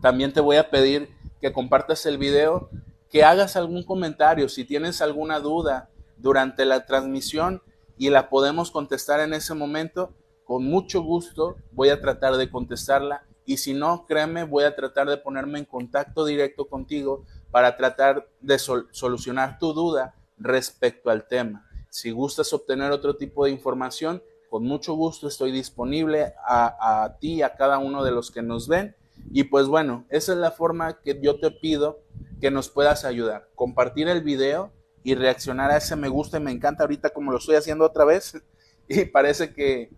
También 0.00 0.32
te 0.32 0.40
voy 0.40 0.56
a 0.56 0.70
pedir 0.70 1.10
que 1.40 1.52
compartas 1.52 2.06
el 2.06 2.18
video, 2.18 2.70
que 3.10 3.24
hagas 3.24 3.56
algún 3.56 3.82
comentario, 3.82 4.48
si 4.48 4.64
tienes 4.64 5.02
alguna 5.02 5.40
duda 5.40 5.90
durante 6.16 6.64
la 6.64 6.86
transmisión 6.86 7.62
y 7.98 8.10
la 8.10 8.28
podemos 8.28 8.70
contestar 8.70 9.20
en 9.20 9.34
ese 9.34 9.54
momento, 9.54 10.14
con 10.44 10.64
mucho 10.64 11.02
gusto 11.02 11.56
voy 11.72 11.90
a 11.90 12.00
tratar 12.00 12.36
de 12.36 12.50
contestarla 12.50 13.24
y 13.44 13.56
si 13.56 13.74
no, 13.74 14.06
créeme, 14.06 14.44
voy 14.44 14.64
a 14.64 14.76
tratar 14.76 15.08
de 15.08 15.16
ponerme 15.16 15.58
en 15.58 15.64
contacto 15.64 16.24
directo 16.24 16.66
contigo 16.66 17.24
para 17.50 17.76
tratar 17.76 18.28
de 18.40 18.58
solucionar 18.58 19.58
tu 19.58 19.72
duda 19.72 20.14
respecto 20.38 21.10
al 21.10 21.26
tema. 21.26 21.68
Si 21.90 22.10
gustas 22.10 22.52
obtener 22.52 22.92
otro 22.92 23.16
tipo 23.16 23.44
de 23.44 23.50
información, 23.50 24.22
con 24.48 24.64
mucho 24.64 24.94
gusto 24.94 25.28
estoy 25.28 25.50
disponible 25.50 26.34
a, 26.46 27.02
a 27.04 27.18
ti, 27.18 27.42
a 27.42 27.54
cada 27.54 27.78
uno 27.78 28.04
de 28.04 28.10
los 28.10 28.30
que 28.30 28.42
nos 28.42 28.68
ven. 28.68 28.96
Y 29.30 29.44
pues 29.44 29.66
bueno, 29.66 30.06
esa 30.10 30.32
es 30.32 30.38
la 30.38 30.50
forma 30.50 31.00
que 31.00 31.18
yo 31.20 31.38
te 31.38 31.50
pido 31.50 32.00
que 32.40 32.50
nos 32.50 32.68
puedas 32.68 33.04
ayudar. 33.04 33.48
Compartir 33.54 34.08
el 34.08 34.22
video 34.22 34.72
y 35.04 35.14
reaccionar 35.14 35.70
a 35.70 35.76
ese 35.76 35.96
me 35.96 36.08
gusta 36.08 36.38
y 36.38 36.40
me 36.40 36.52
encanta 36.52 36.84
ahorita 36.84 37.10
como 37.10 37.32
lo 37.32 37.38
estoy 37.38 37.56
haciendo 37.56 37.84
otra 37.84 38.04
vez. 38.04 38.34
Y 38.88 39.04
parece 39.04 39.54
que, 39.54 39.90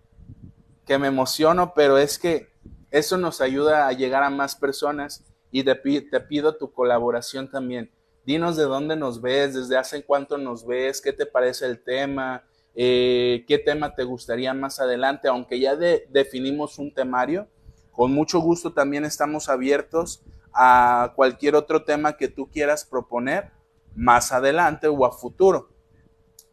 que 0.86 0.98
me 0.98 1.08
emociono, 1.08 1.72
pero 1.74 1.96
es 1.96 2.18
que 2.18 2.52
eso 2.90 3.16
nos 3.16 3.40
ayuda 3.40 3.88
a 3.88 3.92
llegar 3.92 4.22
a 4.22 4.30
más 4.30 4.54
personas 4.54 5.24
y 5.50 5.62
te, 5.62 6.20
pido 6.20 6.56
tu 6.56 6.72
colaboración 6.72 7.48
también. 7.48 7.90
Dinos 8.24 8.56
de 8.56 8.64
dónde 8.64 8.96
nos 8.96 9.22
ves, 9.22 9.54
desde 9.54 9.76
hace 9.76 10.04
cuánto 10.04 10.36
nos 10.36 10.66
ves, 10.66 11.00
qué 11.00 11.12
te 11.12 11.26
parece 11.26 11.66
el 11.66 11.82
tema, 11.82 12.44
eh, 12.74 13.44
qué 13.46 13.58
tema 13.58 13.94
te 13.94 14.04
gustaría 14.04 14.52
más 14.52 14.80
adelante, 14.80 15.28
aunque 15.28 15.60
ya 15.60 15.76
definimos 15.76 16.78
un 16.78 16.92
temario. 16.92 17.48
Con 17.94 18.12
mucho 18.12 18.40
gusto 18.40 18.72
también 18.72 19.04
estamos 19.04 19.48
abiertos 19.48 20.22
a 20.52 21.12
cualquier 21.16 21.54
otro 21.54 21.84
tema 21.84 22.16
que 22.16 22.28
tú 22.28 22.50
quieras 22.50 22.84
proponer 22.84 23.50
más 23.94 24.32
adelante 24.32 24.88
o 24.88 25.04
a 25.06 25.12
futuro. 25.12 25.70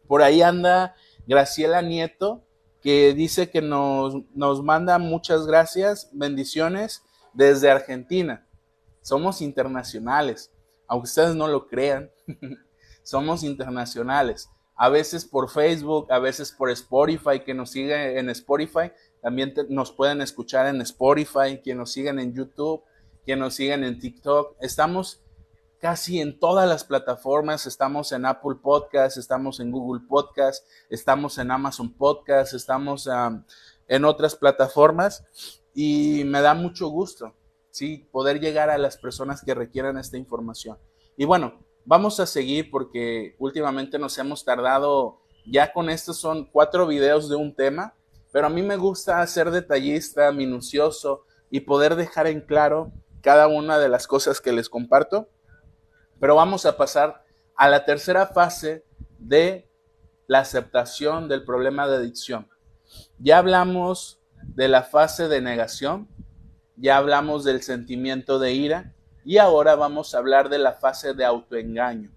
Por 0.06 0.22
ahí 0.22 0.42
anda 0.42 0.94
Graciela 1.26 1.82
Nieto, 1.82 2.42
que 2.80 3.14
dice 3.14 3.50
que 3.50 3.62
nos, 3.62 4.14
nos 4.34 4.62
manda 4.62 4.98
muchas 4.98 5.46
gracias, 5.46 6.08
bendiciones 6.12 7.02
desde 7.32 7.70
Argentina. 7.70 8.46
Somos 9.02 9.40
internacionales 9.40 10.52
aunque 10.92 11.06
ustedes 11.06 11.34
no 11.34 11.48
lo 11.48 11.68
crean, 11.68 12.10
somos 13.02 13.42
internacionales. 13.44 14.50
A 14.74 14.90
veces 14.90 15.24
por 15.24 15.48
Facebook, 15.48 16.12
a 16.12 16.18
veces 16.18 16.52
por 16.52 16.70
Spotify, 16.70 17.40
que 17.44 17.54
nos 17.54 17.70
sigue 17.70 18.18
en 18.18 18.28
Spotify, 18.28 18.92
también 19.22 19.54
nos 19.68 19.92
pueden 19.92 20.20
escuchar 20.20 20.66
en 20.66 20.80
Spotify, 20.82 21.60
que 21.62 21.74
nos 21.74 21.92
siguen 21.92 22.18
en 22.18 22.34
YouTube, 22.34 22.82
que 23.24 23.36
nos 23.36 23.54
siguen 23.54 23.84
en 23.84 23.98
TikTok. 23.98 24.56
Estamos 24.60 25.22
casi 25.80 26.20
en 26.20 26.38
todas 26.38 26.68
las 26.68 26.84
plataformas, 26.84 27.66
estamos 27.66 28.12
en 28.12 28.26
Apple 28.26 28.56
Podcast, 28.62 29.16
estamos 29.16 29.60
en 29.60 29.70
Google 29.70 30.02
Podcast, 30.06 30.66
estamos 30.90 31.38
en 31.38 31.50
Amazon 31.50 31.92
Podcast, 31.94 32.52
estamos 32.52 33.08
en 33.88 34.04
otras 34.04 34.36
plataformas 34.36 35.24
y 35.74 36.24
me 36.24 36.42
da 36.42 36.54
mucho 36.54 36.88
gusto 36.88 37.34
¿sí? 37.72 38.06
Poder 38.12 38.38
llegar 38.38 38.70
a 38.70 38.78
las 38.78 38.96
personas 38.96 39.42
que 39.42 39.54
requieran 39.54 39.98
esta 39.98 40.16
información. 40.16 40.78
Y 41.16 41.24
bueno, 41.24 41.58
vamos 41.84 42.20
a 42.20 42.26
seguir 42.26 42.70
porque 42.70 43.34
últimamente 43.38 43.98
nos 43.98 44.16
hemos 44.18 44.44
tardado, 44.44 45.20
ya 45.44 45.72
con 45.72 45.90
estos 45.90 46.18
son 46.18 46.44
cuatro 46.44 46.86
videos 46.86 47.28
de 47.28 47.36
un 47.36 47.54
tema, 47.54 47.94
pero 48.32 48.46
a 48.46 48.50
mí 48.50 48.62
me 48.62 48.76
gusta 48.76 49.24
ser 49.26 49.50
detallista, 49.50 50.32
minucioso 50.32 51.26
y 51.50 51.60
poder 51.60 51.94
dejar 51.94 52.26
en 52.26 52.40
claro 52.40 52.90
cada 53.20 53.46
una 53.46 53.78
de 53.78 53.90
las 53.90 54.06
cosas 54.06 54.40
que 54.40 54.52
les 54.52 54.70
comparto. 54.70 55.28
Pero 56.18 56.34
vamos 56.34 56.64
a 56.64 56.76
pasar 56.76 57.24
a 57.54 57.68
la 57.68 57.84
tercera 57.84 58.26
fase 58.26 58.84
de 59.18 59.68
la 60.26 60.40
aceptación 60.40 61.28
del 61.28 61.44
problema 61.44 61.86
de 61.86 61.96
adicción. 61.96 62.48
Ya 63.18 63.38
hablamos 63.38 64.18
de 64.42 64.68
la 64.68 64.82
fase 64.82 65.28
de 65.28 65.42
negación, 65.42 66.08
ya 66.76 66.96
hablamos 66.96 67.44
del 67.44 67.62
sentimiento 67.62 68.38
de 68.38 68.54
ira 68.54 68.94
y 69.24 69.36
ahora 69.36 69.74
vamos 69.74 70.14
a 70.14 70.18
hablar 70.18 70.48
de 70.48 70.58
la 70.58 70.72
fase 70.72 71.12
de 71.12 71.24
autoengaño. 71.24 72.10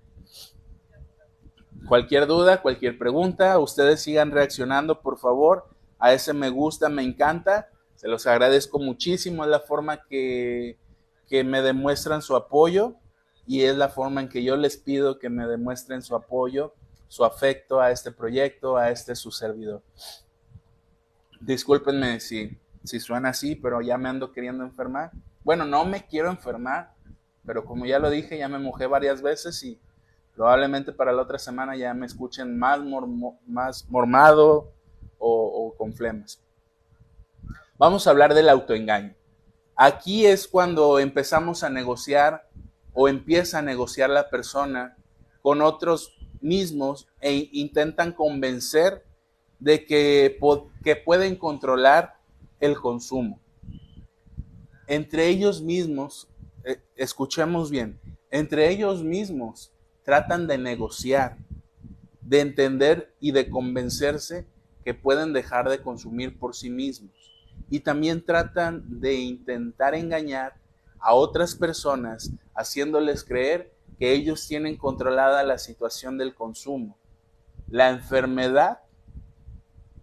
Cualquier 1.88 2.26
duda, 2.26 2.62
cualquier 2.62 2.98
pregunta, 2.98 3.60
ustedes 3.60 4.02
sigan 4.02 4.32
reaccionando, 4.32 5.02
por 5.02 5.20
favor, 5.20 5.75
a 6.00 6.14
ese 6.14 6.34
me 6.34 6.50
gusta, 6.50 6.90
me 6.90 7.04
encanta. 7.04 7.70
Se 7.96 8.08
los 8.08 8.28
agradezco 8.28 8.80
muchísimo, 8.80 9.44
es 9.44 9.50
la 9.50 9.62
forma 9.62 10.06
que, 10.06 10.78
que 11.28 11.44
me 11.44 11.62
demuestran 11.62 12.22
su 12.22 12.36
apoyo 12.36 12.96
y 13.48 13.62
es 13.62 13.76
la 13.76 13.90
forma 13.90 14.22
en 14.22 14.30
que 14.30 14.44
yo 14.44 14.58
les 14.58 14.78
pido 14.78 15.20
que 15.20 15.30
me 15.30 15.48
demuestren 15.48 16.02
su 16.02 16.16
apoyo, 16.16 16.74
su 17.08 17.24
afecto 17.24 17.80
a 17.80 17.92
este 17.92 18.12
proyecto, 18.12 18.78
a 18.78 18.90
este 18.90 19.16
su 19.16 19.32
servidor. 19.32 19.82
Discúlpenme 21.40 22.20
si 22.20 22.58
si 22.86 23.00
suena 23.00 23.30
así, 23.30 23.56
pero 23.56 23.82
ya 23.82 23.98
me 23.98 24.10
ando 24.10 24.32
queriendo 24.32 24.64
enfermar. 24.64 25.12
Bueno, 25.44 25.66
no 25.66 25.86
me 25.86 26.06
quiero 26.06 26.30
enfermar, 26.30 26.94
pero 27.46 27.66
como 27.66 27.86
ya 27.86 28.00
lo 28.00 28.10
dije, 28.10 28.38
ya 28.38 28.48
me 28.48 28.60
mojé 28.60 28.88
varias 28.88 29.22
veces 29.22 29.62
y 29.64 29.80
probablemente 30.36 30.92
para 30.92 31.12
la 31.12 31.22
otra 31.22 31.40
semana 31.40 31.76
ya 31.76 31.94
me 31.94 32.06
escuchen 32.06 32.58
más, 32.58 32.80
más 33.48 33.90
mormado 33.90 34.74
o, 35.18 35.74
con 35.78 35.94
flemas. 35.94 36.42
Vamos 37.78 38.08
a 38.08 38.12
hablar 38.12 38.34
del 38.34 38.50
autoengaño. 38.50 39.16
Aquí 39.76 40.26
es 40.26 40.48
cuando 40.48 41.00
empezamos 41.00 41.64
a 41.64 41.70
negociar 41.70 42.50
o 42.94 43.10
empieza 43.10 43.60
a 43.60 43.62
negociar 43.62 44.10
la 44.10 44.30
persona 44.30 44.98
con 45.42 45.62
otros 45.62 46.18
mismos 46.40 47.08
e 47.20 47.50
intentan 47.52 48.14
convencer 48.14 49.06
de 49.60 49.86
que, 49.86 50.40
que 50.84 50.96
pueden 50.96 51.36
controlar 51.36 52.16
el 52.60 52.80
consumo. 52.80 53.42
Entre 54.88 55.28
ellos 55.28 55.62
mismos, 55.62 56.30
eh, 56.64 56.80
escuchemos 56.96 57.70
bien, 57.70 58.00
entre 58.32 58.70
ellos 58.70 59.04
mismos 59.04 59.72
tratan 60.04 60.48
de 60.48 60.58
negociar, 60.58 61.38
de 62.22 62.42
entender 62.42 63.14
y 63.20 63.32
de 63.32 63.50
convencerse 63.50 64.48
que 64.86 64.94
pueden 64.94 65.34
dejar 65.34 65.68
de 65.68 65.82
consumir 65.82 66.38
por 66.38 66.56
sí 66.56 66.70
mismos. 66.70 67.12
Y 67.72 67.80
también 67.80 68.24
tratan 68.24 69.02
de 69.02 69.16
intentar 69.16 69.96
engañar 69.96 70.54
a 71.00 71.16
otras 71.16 71.56
personas 71.56 72.32
haciéndoles 72.54 73.24
creer 73.24 73.74
que 73.98 74.14
ellos 74.14 74.48
tienen 74.48 74.78
controlada 74.78 75.44
la 75.44 75.58
situación 75.58 76.20
del 76.20 76.36
consumo. 76.36 76.98
La 77.68 77.90
enfermedad 77.90 78.80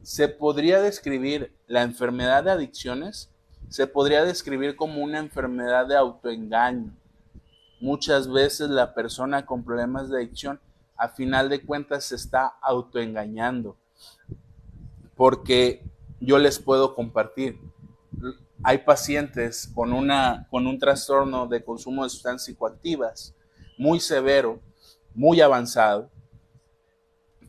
se 0.02 0.28
podría 0.28 0.80
describir 0.80 1.54
la 1.68 1.82
enfermedad 1.82 2.42
de 2.42 2.50
adicciones, 2.50 3.30
se 3.68 3.86
podría 3.86 4.24
describir 4.24 4.74
como 4.74 5.00
una 5.00 5.20
enfermedad 5.20 5.86
de 5.86 5.96
autoengaño. 5.96 6.92
Muchas 7.80 8.30
veces 8.30 8.68
la 8.68 8.94
persona 8.94 9.46
con 9.46 9.64
problemas 9.64 10.10
de 10.10 10.16
adicción 10.16 10.60
a 10.96 11.08
final 11.08 11.48
de 11.48 11.64
cuentas 11.64 12.04
se 12.04 12.16
está 12.16 12.46
autoengañando. 12.60 13.76
Porque 15.16 15.82
yo 16.20 16.38
les 16.38 16.58
puedo 16.58 16.94
compartir, 16.94 17.58
hay 18.64 18.78
pacientes 18.78 19.68
con, 19.74 19.92
una, 19.92 20.46
con 20.50 20.66
un 20.66 20.78
trastorno 20.78 21.46
de 21.46 21.64
consumo 21.64 22.04
de 22.04 22.10
sustancias 22.10 22.46
psicoactivas 22.46 23.34
muy 23.76 23.98
severo, 24.00 24.60
muy 25.14 25.40
avanzado, 25.40 26.10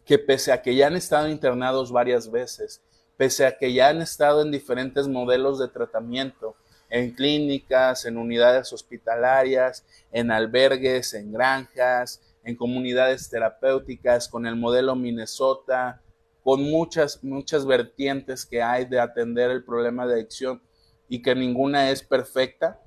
que 0.05 0.17
pese 0.17 0.51
a 0.51 0.61
que 0.61 0.75
ya 0.75 0.87
han 0.87 0.95
estado 0.95 1.29
internados 1.29 1.91
varias 1.91 2.29
veces, 2.29 2.81
pese 3.15 3.45
a 3.45 3.57
que 3.57 3.73
ya 3.73 3.89
han 3.89 4.01
estado 4.01 4.41
en 4.41 4.51
diferentes 4.51 5.07
modelos 5.07 5.59
de 5.59 5.67
tratamiento, 5.67 6.55
en 6.89 7.11
clínicas, 7.11 8.05
en 8.05 8.17
unidades 8.17 8.73
hospitalarias, 8.73 9.85
en 10.11 10.29
albergues, 10.29 11.13
en 11.13 11.31
granjas, 11.31 12.21
en 12.43 12.55
comunidades 12.55 13.29
terapéuticas, 13.29 14.27
con 14.27 14.45
el 14.45 14.55
modelo 14.55 14.95
Minnesota, 14.95 16.01
con 16.43 16.61
muchas, 16.61 17.23
muchas 17.23 17.65
vertientes 17.65 18.45
que 18.45 18.61
hay 18.61 18.85
de 18.85 18.99
atender 18.99 19.49
el 19.49 19.63
problema 19.63 20.05
de 20.05 20.15
adicción 20.15 20.61
y 21.07 21.21
que 21.21 21.33
ninguna 21.33 21.89
es 21.89 22.03
perfecta, 22.03 22.81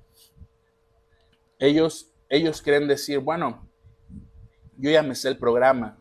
ellos, 1.58 2.12
ellos 2.28 2.60
quieren 2.60 2.86
decir, 2.86 3.18
bueno, 3.18 3.66
yo 4.76 4.90
ya 4.90 5.02
me 5.02 5.14
sé 5.14 5.28
el 5.28 5.38
programa, 5.38 5.98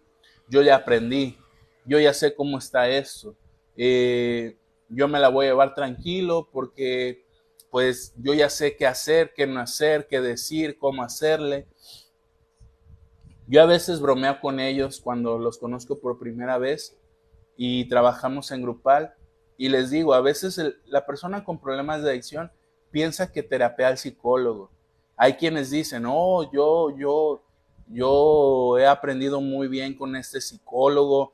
yo 0.49 0.61
ya 0.61 0.75
aprendí, 0.75 1.37
yo 1.85 1.97
ya 1.99 2.13
sé 2.13 2.35
cómo 2.35 2.57
está 2.57 2.89
esto, 2.89 3.35
eh, 3.77 4.57
yo 4.89 5.07
me 5.07 5.19
la 5.19 5.29
voy 5.29 5.45
a 5.45 5.49
llevar 5.49 5.73
tranquilo 5.73 6.49
porque 6.51 7.25
pues 7.71 8.13
yo 8.17 8.33
ya 8.33 8.49
sé 8.49 8.75
qué 8.75 8.85
hacer, 8.85 9.33
qué 9.33 9.47
no 9.47 9.59
hacer, 9.59 10.07
qué 10.07 10.21
decir, 10.21 10.77
cómo 10.77 11.03
hacerle. 11.03 11.67
Yo 13.47 13.61
a 13.61 13.65
veces 13.65 13.99
bromeo 13.99 14.39
con 14.39 14.59
ellos 14.59 15.01
cuando 15.01 15.37
los 15.37 15.57
conozco 15.57 15.99
por 15.99 16.17
primera 16.17 16.57
vez 16.57 16.97
y 17.57 17.87
trabajamos 17.87 18.51
en 18.51 18.61
grupal 18.61 19.13
y 19.57 19.69
les 19.69 19.89
digo, 19.89 20.13
a 20.13 20.21
veces 20.21 20.61
la 20.85 21.05
persona 21.05 21.43
con 21.43 21.59
problemas 21.59 22.03
de 22.03 22.09
adicción 22.09 22.51
piensa 22.91 23.31
que 23.31 23.43
terapea 23.43 23.89
al 23.89 23.97
psicólogo. 23.97 24.71
Hay 25.17 25.33
quienes 25.33 25.69
dicen, 25.69 26.05
oh, 26.07 26.51
yo, 26.51 26.95
yo, 26.97 27.43
yo 27.87 28.77
he 28.77 28.85
aprendido 28.85 29.39
muy 29.39 29.67
bien 29.67 29.95
con 29.95 30.15
este 30.15 30.41
psicólogo, 30.41 31.33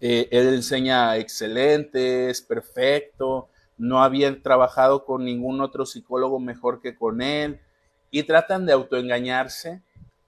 eh, 0.00 0.28
él 0.32 0.54
enseña 0.54 1.16
excelente, 1.16 2.30
es 2.30 2.40
perfecto, 2.40 3.48
no 3.76 4.02
había 4.02 4.42
trabajado 4.42 5.04
con 5.04 5.24
ningún 5.24 5.60
otro 5.60 5.84
psicólogo 5.86 6.40
mejor 6.40 6.80
que 6.80 6.96
con 6.96 7.20
él, 7.20 7.60
y 8.10 8.22
tratan 8.24 8.66
de 8.66 8.72
autoengañarse 8.72 9.82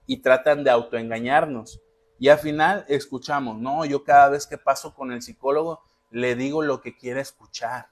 y 0.07 0.18
tratan 0.18 0.64
de 0.64 0.70
autoengañarnos. 0.70 1.81
Y 2.25 2.31
al 2.31 2.39
final 2.39 2.87
escuchamos, 2.89 3.59
no, 3.59 3.85
yo 3.85 4.03
cada 4.03 4.31
vez 4.31 4.47
que 4.47 4.57
paso 4.57 4.95
con 4.95 5.13
el 5.13 5.21
psicólogo 5.21 5.83
le 6.11 6.35
digo 6.35 6.63
lo 6.63 6.81
que 6.81 6.97
quiere 6.97 7.21
escuchar 7.21 7.91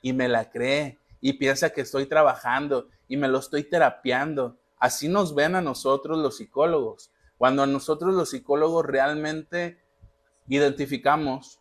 y 0.00 0.12
me 0.12 0.28
la 0.28 0.48
cree 0.48 1.00
y 1.20 1.32
piensa 1.32 1.70
que 1.70 1.80
estoy 1.80 2.06
trabajando 2.06 2.88
y 3.08 3.16
me 3.16 3.26
lo 3.26 3.40
estoy 3.40 3.64
terapiando. 3.64 4.60
Así 4.78 5.08
nos 5.08 5.34
ven 5.34 5.56
a 5.56 5.60
nosotros 5.60 6.18
los 6.18 6.36
psicólogos. 6.36 7.10
Cuando 7.36 7.64
a 7.64 7.66
nosotros 7.66 8.14
los 8.14 8.30
psicólogos 8.30 8.86
realmente 8.86 9.82
identificamos, 10.46 11.58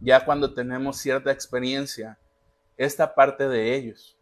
ya 0.00 0.24
cuando 0.24 0.54
tenemos 0.54 0.96
cierta 0.96 1.30
experiencia, 1.30 2.18
esta 2.76 3.14
parte 3.14 3.46
de 3.46 3.76
ellos. 3.76 4.18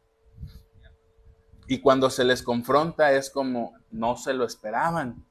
Y 1.66 1.80
cuando 1.80 2.10
se 2.10 2.24
les 2.24 2.42
confronta 2.42 3.12
es 3.12 3.30
como 3.30 3.72
no 3.90 4.18
se 4.18 4.34
lo 4.34 4.44
esperaban. 4.44 5.24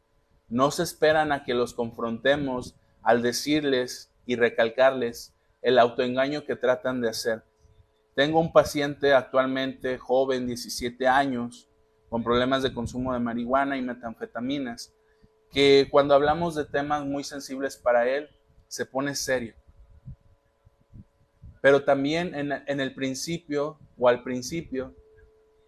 No 0.50 0.72
se 0.72 0.84
esperan 0.84 1.32
a 1.32 1.44
que 1.44 1.54
los 1.54 1.74
confrontemos 1.74 2.76
al 3.02 3.22
decirles 3.22 4.12
y 4.26 4.36
recalcarles 4.36 5.34
el 5.62 5.80
autoengaño 5.80 6.46
que 6.46 6.56
tratan 6.56 7.02
de 7.02 7.10
hacer. 7.10 7.44
Tengo 8.16 8.40
un 8.40 8.52
paciente 8.52 9.14
actualmente 9.14 9.98
joven, 9.98 10.48
17 10.48 11.08
años, 11.08 11.70
con 12.10 12.24
problemas 12.24 12.64
de 12.64 12.74
consumo 12.74 13.14
de 13.14 13.20
marihuana 13.20 13.78
y 13.78 13.82
metanfetaminas, 13.82 14.94
que 15.52 15.88
cuando 15.92 16.14
hablamos 16.14 16.56
de 16.56 16.66
temas 16.66 17.06
muy 17.06 17.24
sensibles 17.24 17.78
para 17.78 18.08
él, 18.08 18.30
se 18.68 18.86
pone 18.86 19.16
serio. 19.16 19.56
Pero 21.62 21.84
también 21.84 22.34
en, 22.34 22.80
el 22.80 22.94
principio 22.94 23.80
o 23.98 24.08
al 24.08 24.24
principio 24.24 24.96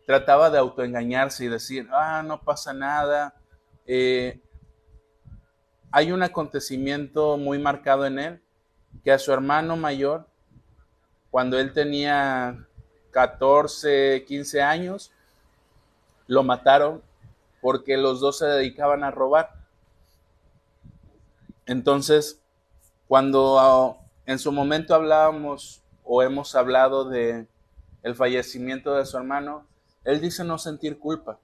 trataba 0.05 0.49
de 0.49 0.57
autoengañarse 0.57 1.45
y 1.45 1.49
decir, 1.49 1.87
ah, 1.91 2.23
no 2.25 2.41
pasa 2.43 2.73
nada, 2.73 3.35
eh, 3.85 4.41
hay 5.91 6.11
un 6.11 6.23
acontecimiento 6.23 7.37
muy 7.37 7.59
marcado 7.59 8.05
en 8.05 8.19
él, 8.19 8.41
que 9.03 9.11
a 9.11 9.19
su 9.19 9.31
hermano 9.31 9.75
mayor, 9.75 10.27
cuando 11.31 11.59
él 11.59 11.73
tenía 11.73 12.67
14, 13.11 14.25
15 14.27 14.61
años, 14.61 15.11
lo 16.27 16.43
mataron 16.43 17.01
porque 17.61 17.97
los 17.97 18.19
dos 18.19 18.37
se 18.37 18.45
dedicaban 18.45 19.03
a 19.03 19.11
robar. 19.11 19.53
Entonces, 21.65 22.41
cuando 23.07 23.59
ah, 23.59 23.97
en 24.25 24.39
su 24.39 24.51
momento 24.51 24.93
hablábamos 24.93 25.81
o 26.03 26.23
hemos 26.23 26.55
hablado 26.55 27.05
de 27.05 27.47
el 28.03 28.15
fallecimiento 28.15 28.95
de 28.95 29.05
su 29.05 29.17
hermano, 29.17 29.67
él 30.03 30.21
dice 30.21 30.43
no 30.43 30.57
sentir 30.57 30.99
culpa. 30.99 31.39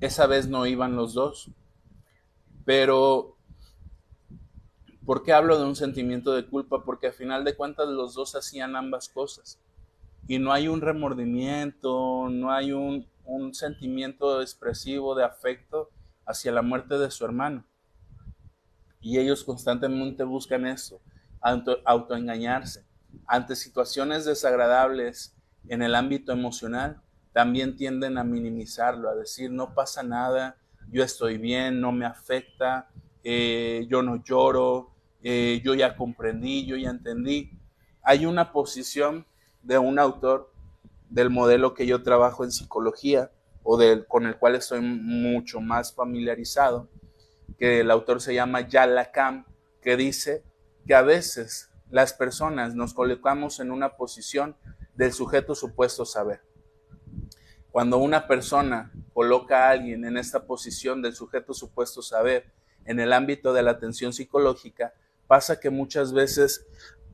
Esa 0.00 0.26
vez 0.26 0.48
no 0.48 0.66
iban 0.66 0.94
los 0.94 1.14
dos. 1.14 1.50
Pero, 2.66 3.38
¿por 5.06 5.22
qué 5.22 5.32
hablo 5.32 5.56
de 5.56 5.64
un 5.64 5.76
sentimiento 5.76 6.34
de 6.34 6.46
culpa? 6.46 6.84
Porque 6.84 7.06
al 7.06 7.12
final 7.12 7.44
de 7.44 7.54
cuentas 7.54 7.88
los 7.88 8.14
dos 8.14 8.34
hacían 8.34 8.74
ambas 8.74 9.08
cosas. 9.08 9.60
Y 10.26 10.40
no 10.40 10.52
hay 10.52 10.66
un 10.66 10.80
remordimiento, 10.80 12.28
no 12.28 12.50
hay 12.50 12.72
un, 12.72 13.06
sentimiento 13.52 14.42
expresivo 14.42 15.14
de 15.14 15.24
afecto 15.24 15.90
hacia 16.26 16.50
la 16.50 16.62
muerte 16.62 16.98
de 16.98 17.10
su 17.10 17.24
hermano. 17.24 17.64
Y 19.00 19.18
ellos 19.18 19.44
constantemente 19.44 20.24
buscan 20.24 20.66
eso, 20.66 21.00
autoengañarse. 21.84 22.84
Ante 23.28 23.54
situaciones 23.54 24.24
desagradables 24.24 25.36
en 25.68 25.82
el 25.82 25.94
ámbito 25.94 26.32
emocional, 26.32 27.00
también 27.32 27.76
tienden 27.76 28.18
a 28.18 28.24
minimizarlo, 28.24 29.08
a 29.08 29.14
decir 29.14 29.52
no 29.52 29.72
pasa 29.74 30.02
nada, 30.02 30.56
yo 30.90 31.02
estoy 31.02 31.38
bien, 31.38 31.80
no 31.80 31.92
me 31.92 32.06
afecta, 32.06 32.88
eh, 33.22 33.86
yo 33.88 34.02
no 34.02 34.22
lloro, 34.22 34.90
eh, 35.22 35.60
yo 35.64 35.74
ya 35.74 35.96
comprendí, 35.96 36.66
yo 36.66 36.76
ya 36.76 36.90
entendí. 36.90 37.50
Hay 38.02 38.26
una 38.26 38.52
posición 38.52 39.26
de 39.62 39.78
un 39.78 39.98
autor 39.98 40.52
del 41.10 41.30
modelo 41.30 41.74
que 41.74 41.86
yo 41.86 42.02
trabajo 42.02 42.44
en 42.44 42.52
psicología 42.52 43.30
o 43.62 43.76
del, 43.76 44.06
con 44.06 44.26
el 44.26 44.36
cual 44.36 44.54
estoy 44.54 44.80
mucho 44.80 45.60
más 45.60 45.92
familiarizado, 45.92 46.88
que 47.58 47.80
el 47.80 47.90
autor 47.90 48.20
se 48.20 48.34
llama 48.34 48.68
Yalakam, 48.68 49.44
que 49.82 49.96
dice 49.96 50.44
que 50.86 50.94
a 50.94 51.02
veces 51.02 51.70
las 51.90 52.12
personas 52.12 52.74
nos 52.74 52.94
colocamos 52.94 53.58
en 53.60 53.70
una 53.70 53.96
posición 53.96 54.56
del 54.94 55.12
sujeto 55.12 55.54
supuesto 55.54 56.04
saber. 56.04 56.42
Cuando 57.76 57.98
una 57.98 58.26
persona 58.26 58.90
coloca 59.12 59.66
a 59.66 59.70
alguien 59.72 60.06
en 60.06 60.16
esta 60.16 60.46
posición 60.46 61.02
del 61.02 61.14
sujeto 61.14 61.52
supuesto 61.52 62.00
saber 62.00 62.50
en 62.86 63.00
el 63.00 63.12
ámbito 63.12 63.52
de 63.52 63.62
la 63.62 63.72
atención 63.72 64.14
psicológica, 64.14 64.94
pasa 65.26 65.60
que 65.60 65.68
muchas 65.68 66.14
veces, 66.14 66.66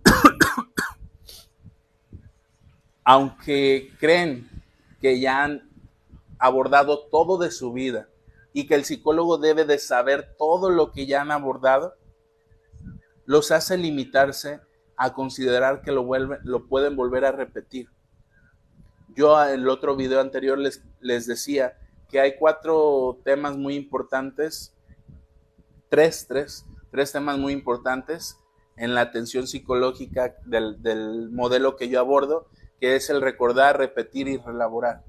aunque 3.04 3.90
creen 3.98 4.48
que 5.00 5.18
ya 5.18 5.42
han 5.42 5.68
abordado 6.38 7.08
todo 7.08 7.38
de 7.38 7.50
su 7.50 7.72
vida 7.72 8.08
y 8.52 8.68
que 8.68 8.76
el 8.76 8.84
psicólogo 8.84 9.38
debe 9.38 9.64
de 9.64 9.80
saber 9.80 10.36
todo 10.38 10.70
lo 10.70 10.92
que 10.92 11.06
ya 11.06 11.22
han 11.22 11.32
abordado, 11.32 11.96
los 13.24 13.50
hace 13.50 13.76
limitarse 13.76 14.60
a 14.96 15.12
considerar 15.12 15.82
que 15.82 15.90
lo, 15.90 16.08
lo 16.44 16.68
pueden 16.68 16.94
volver 16.94 17.24
a 17.24 17.32
repetir 17.32 17.88
yo 19.14 19.42
en 19.44 19.60
el 19.60 19.68
otro 19.68 19.96
video 19.96 20.20
anterior 20.20 20.58
les, 20.58 20.82
les 21.00 21.26
decía 21.26 21.78
que 22.08 22.20
hay 22.20 22.36
cuatro 22.36 23.20
temas 23.24 23.56
muy 23.56 23.74
importantes, 23.74 24.74
tres, 25.88 26.26
tres, 26.28 26.66
tres 26.90 27.12
temas 27.12 27.38
muy 27.38 27.52
importantes 27.52 28.36
en 28.76 28.94
la 28.94 29.02
atención 29.02 29.46
psicológica 29.46 30.36
del, 30.44 30.82
del 30.82 31.30
modelo 31.30 31.76
que 31.76 31.88
yo 31.88 32.00
abordo, 32.00 32.48
que 32.80 32.96
es 32.96 33.10
el 33.10 33.20
recordar, 33.20 33.78
repetir 33.78 34.28
y 34.28 34.38
relaborar. 34.38 35.04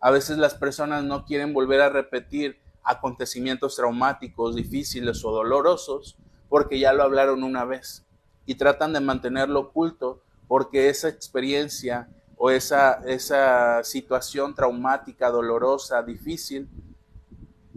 A 0.00 0.10
veces 0.10 0.38
las 0.38 0.54
personas 0.54 1.04
no 1.04 1.24
quieren 1.24 1.54
volver 1.54 1.80
a 1.80 1.88
repetir 1.88 2.60
acontecimientos 2.84 3.76
traumáticos, 3.76 4.56
difíciles 4.56 5.24
o 5.24 5.30
dolorosos, 5.30 6.18
porque 6.48 6.78
ya 6.78 6.92
lo 6.92 7.02
hablaron 7.02 7.44
una 7.44 7.64
vez 7.64 8.04
y 8.46 8.56
tratan 8.56 8.92
de 8.92 9.00
mantenerlo 9.00 9.60
oculto 9.60 10.22
porque 10.48 10.88
esa 10.88 11.08
experiencia 11.08 12.08
o 12.44 12.50
esa, 12.50 12.94
esa 13.06 13.84
situación 13.84 14.52
traumática, 14.52 15.30
dolorosa, 15.30 16.02
difícil, 16.02 16.68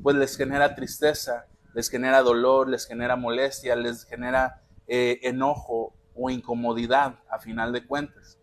pues 0.02 0.16
les 0.16 0.36
genera 0.36 0.74
tristeza, 0.74 1.46
les 1.76 1.88
genera 1.88 2.24
dolor, 2.24 2.68
les 2.68 2.88
genera 2.88 3.16
molestia, 3.16 3.76
les 3.76 4.06
genera 4.06 4.64
eh, 4.88 5.20
enojo 5.22 5.94
o 6.16 6.32
incomodidad 6.32 7.20
a 7.30 7.38
final 7.38 7.74
de 7.74 7.86
cuentas. 7.86 8.40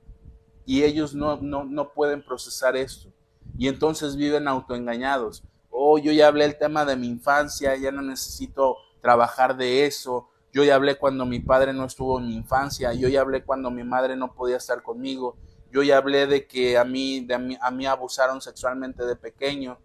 Y 0.65 0.85
ellos 0.85 1.13
no, 1.13 1.39
no, 1.39 1.65
no 1.65 1.93
pueden 1.93 2.25
procesar 2.25 2.77
esto. 2.77 3.13
Y 3.59 3.67
entonces 3.67 4.15
viven 4.15 4.47
autoengañados. 4.47 5.43
Oh, 5.71 5.99
yo 5.99 6.13
ya 6.13 6.29
hablé 6.29 6.45
el 6.45 6.57
tema 6.57 6.85
de 6.85 6.95
mi 6.95 7.09
infancia, 7.09 7.75
ya 7.75 7.91
no 7.91 8.01
necesito 8.01 8.77
trabajar 9.01 9.57
de 9.57 9.87
eso, 9.87 10.29
yo 10.53 10.63
ya 10.63 10.77
hablé 10.77 10.95
cuando 10.99 11.27
mi 11.27 11.41
padre 11.41 11.73
no 11.73 11.85
estuvo 11.85 12.21
en 12.21 12.29
mi 12.29 12.37
infancia, 12.37 12.93
yo 12.93 13.09
ya 13.09 13.23
hablé 13.23 13.43
cuando 13.43 13.73
mi 13.73 13.83
madre 13.83 14.15
no 14.15 14.35
podía 14.35 14.59
estar 14.59 14.85
conmigo, 14.85 15.37
yo 15.73 15.83
ya 15.83 15.97
hablé 15.97 16.27
de 16.27 16.47
que 16.47 16.77
a 16.77 16.85
mí, 16.85 17.25
de 17.25 17.35
a 17.61 17.71
mí, 17.71 17.87
abusaron 17.87 18.43
sexualmente 18.43 19.07
de 19.07 19.17
pequeño, 19.17 19.79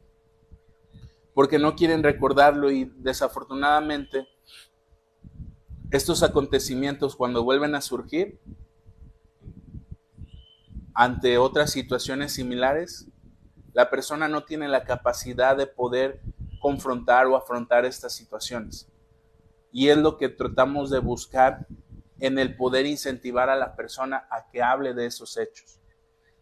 porque 1.34 1.58
no 1.58 1.76
quieren 1.76 2.04
recordarlo 2.04 2.70
y 2.72 2.92
desafortunadamente 2.98 4.28
estos 5.92 6.24
acontecimientos 6.24 7.16
cuando 7.16 7.44
vuelven 7.44 7.74
a 7.74 7.82
surgir 7.82 8.40
ante 10.94 11.38
otras 11.38 11.72
situaciones 11.72 12.34
similares, 12.34 13.08
la 13.72 13.90
persona 13.90 14.28
no 14.28 14.44
tiene 14.44 14.68
la 14.68 14.84
capacidad 14.84 15.56
de 15.56 15.68
poder 15.68 16.20
confrontar 16.60 17.28
o 17.28 17.38
afrontar 17.38 17.86
estas 17.86 18.14
situaciones. 18.14 18.90
Y 19.72 19.88
es 19.88 19.98
lo 19.98 20.18
que 20.18 20.28
tratamos 20.28 20.90
de 20.90 21.00
buscar 21.00 21.68
en 22.20 22.40
el 22.40 22.56
poder 22.56 22.86
incentivar 22.86 23.50
a 23.50 23.56
la 23.56 23.76
persona 23.76 24.28
a 24.30 24.50
que 24.50 24.62
hable 24.62 24.94
de 24.94 25.06
esos 25.06 25.38
hechos. 25.38 25.80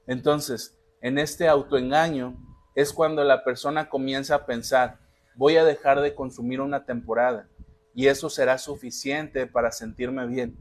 Entonces, 0.08 0.78
en 1.02 1.18
este 1.18 1.48
autoengaño 1.48 2.38
es 2.76 2.94
cuando 2.94 3.24
la 3.24 3.44
persona 3.44 3.90
comienza 3.90 4.36
a 4.36 4.46
pensar, 4.46 5.00
voy 5.36 5.58
a 5.58 5.66
dejar 5.66 6.02
de 6.02 6.16
consumir 6.16 6.62
una 6.62 6.86
temporada 6.86 7.48
y 7.94 8.08
eso 8.08 8.30
será 8.30 8.58
suficiente 8.58 9.48
para 9.48 9.72
sentirme 9.72 10.26
bien. 10.28 10.58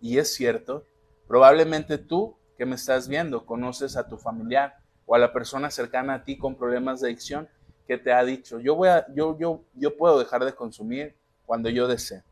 Y 0.00 0.18
es 0.18 0.34
cierto, 0.34 0.86
probablemente 1.26 1.98
tú 1.98 2.36
que 2.56 2.66
me 2.66 2.74
estás 2.74 3.08
viendo 3.08 3.46
conoces 3.46 3.96
a 3.96 4.08
tu 4.08 4.18
familiar 4.18 4.76
o 5.06 5.14
a 5.14 5.18
la 5.18 5.32
persona 5.32 5.70
cercana 5.70 6.14
a 6.14 6.24
ti 6.24 6.36
con 6.36 6.56
problemas 6.56 7.00
de 7.00 7.08
adicción 7.08 7.48
que 7.86 7.96
te 7.96 8.12
ha 8.12 8.22
dicho, 8.22 8.60
yo 8.60 8.74
voy 8.74 8.88
a 8.88 9.06
yo 9.14 9.38
yo 9.38 9.64
yo 9.74 9.96
puedo 9.96 10.18
dejar 10.18 10.44
de 10.44 10.54
consumir 10.54 11.16
cuando 11.46 11.70
yo 11.70 11.88
desee. 11.88 12.22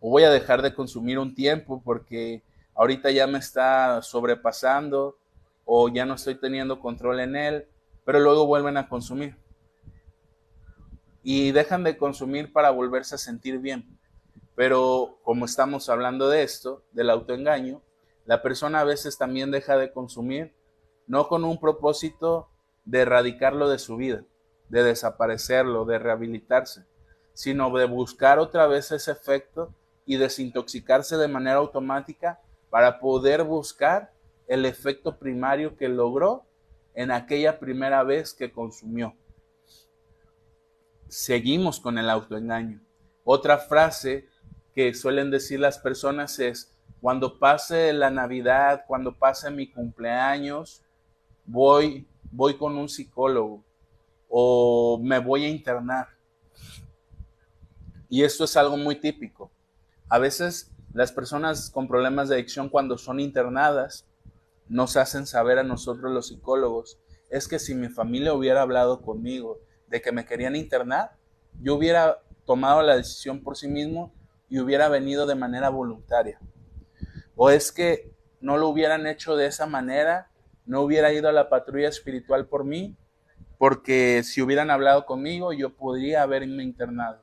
O 0.00 0.10
voy 0.10 0.24
a 0.24 0.30
dejar 0.30 0.62
de 0.62 0.74
consumir 0.74 1.18
un 1.18 1.34
tiempo 1.34 1.82
porque 1.84 2.42
ahorita 2.74 3.10
ya 3.10 3.26
me 3.26 3.38
está 3.38 4.00
sobrepasando 4.02 5.18
o 5.66 5.88
ya 5.88 6.06
no 6.06 6.14
estoy 6.14 6.34
teniendo 6.34 6.80
control 6.80 7.20
en 7.20 7.36
él, 7.36 7.68
pero 8.04 8.18
luego 8.18 8.46
vuelven 8.46 8.78
a 8.78 8.88
consumir. 8.88 9.36
Y 11.22 11.52
dejan 11.52 11.84
de 11.84 11.98
consumir 11.98 12.52
para 12.52 12.70
volverse 12.70 13.14
a 13.14 13.18
sentir 13.18 13.58
bien. 13.58 13.98
Pero 14.56 15.18
como 15.22 15.44
estamos 15.44 15.90
hablando 15.90 16.30
de 16.30 16.42
esto, 16.42 16.82
del 16.92 17.10
autoengaño, 17.10 17.82
la 18.24 18.42
persona 18.42 18.80
a 18.80 18.84
veces 18.84 19.18
también 19.18 19.50
deja 19.50 19.76
de 19.76 19.92
consumir, 19.92 20.54
no 21.06 21.28
con 21.28 21.44
un 21.44 21.60
propósito 21.60 22.48
de 22.84 23.00
erradicarlo 23.00 23.68
de 23.68 23.78
su 23.78 23.96
vida, 23.96 24.24
de 24.70 24.82
desaparecerlo, 24.82 25.84
de 25.84 25.98
rehabilitarse, 25.98 26.86
sino 27.34 27.70
de 27.76 27.84
buscar 27.84 28.38
otra 28.38 28.66
vez 28.66 28.92
ese 28.92 29.12
efecto 29.12 29.74
y 30.06 30.16
desintoxicarse 30.16 31.16
de 31.16 31.28
manera 31.28 31.56
automática 31.56 32.40
para 32.70 33.00
poder 33.00 33.44
buscar 33.44 34.12
el 34.46 34.64
efecto 34.64 35.18
primario 35.18 35.76
que 35.76 35.88
logró 35.88 36.44
en 36.94 37.10
aquella 37.10 37.58
primera 37.58 38.02
vez 38.02 38.34
que 38.34 38.52
consumió. 38.52 39.14
Seguimos 41.08 41.80
con 41.80 41.98
el 41.98 42.10
autoengaño. 42.10 42.80
Otra 43.24 43.58
frase 43.58 44.28
que 44.74 44.94
suelen 44.94 45.30
decir 45.30 45.60
las 45.60 45.78
personas 45.78 46.38
es, 46.38 46.74
cuando 47.00 47.38
pase 47.38 47.92
la 47.92 48.10
Navidad, 48.10 48.84
cuando 48.86 49.16
pase 49.16 49.50
mi 49.50 49.70
cumpleaños, 49.70 50.82
voy, 51.44 52.06
voy 52.30 52.56
con 52.56 52.76
un 52.76 52.88
psicólogo 52.88 53.64
o 54.28 55.00
me 55.02 55.18
voy 55.18 55.44
a 55.44 55.48
internar. 55.48 56.08
Y 58.08 58.22
esto 58.22 58.44
es 58.44 58.56
algo 58.56 58.76
muy 58.76 58.96
típico. 58.96 59.50
A 60.10 60.18
veces 60.18 60.72
las 60.92 61.12
personas 61.12 61.70
con 61.70 61.86
problemas 61.86 62.28
de 62.28 62.34
adicción 62.34 62.68
cuando 62.68 62.98
son 62.98 63.20
internadas 63.20 64.08
nos 64.68 64.96
hacen 64.96 65.24
saber 65.24 65.58
a 65.58 65.62
nosotros 65.62 66.12
los 66.12 66.26
psicólogos, 66.26 66.98
es 67.28 67.46
que 67.46 67.60
si 67.60 67.76
mi 67.76 67.88
familia 67.88 68.34
hubiera 68.34 68.62
hablado 68.62 69.02
conmigo 69.02 69.60
de 69.86 70.02
que 70.02 70.10
me 70.10 70.24
querían 70.24 70.56
internar, 70.56 71.12
yo 71.60 71.76
hubiera 71.76 72.18
tomado 72.44 72.82
la 72.82 72.96
decisión 72.96 73.40
por 73.44 73.56
sí 73.56 73.68
mismo 73.68 74.12
y 74.48 74.58
hubiera 74.58 74.88
venido 74.88 75.26
de 75.26 75.36
manera 75.36 75.68
voluntaria. 75.68 76.40
O 77.36 77.50
es 77.50 77.70
que 77.70 78.12
no 78.40 78.58
lo 78.58 78.68
hubieran 78.68 79.06
hecho 79.06 79.36
de 79.36 79.46
esa 79.46 79.66
manera, 79.66 80.32
no 80.66 80.82
hubiera 80.82 81.12
ido 81.12 81.28
a 81.28 81.32
la 81.32 81.48
patrulla 81.48 81.88
espiritual 81.88 82.48
por 82.48 82.64
mí, 82.64 82.96
porque 83.58 84.22
si 84.24 84.42
hubieran 84.42 84.70
hablado 84.70 85.06
conmigo 85.06 85.52
yo 85.52 85.70
podría 85.70 86.22
haberme 86.22 86.64
internado. 86.64 87.22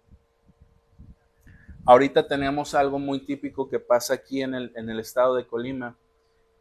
Ahorita 1.87 2.27
tenemos 2.27 2.75
algo 2.75 2.99
muy 2.99 3.25
típico 3.25 3.69
que 3.69 3.79
pasa 3.79 4.15
aquí 4.15 4.41
en 4.41 4.53
el, 4.53 4.73
en 4.75 4.89
el 4.89 4.99
estado 4.99 5.35
de 5.35 5.47
Colima, 5.47 5.97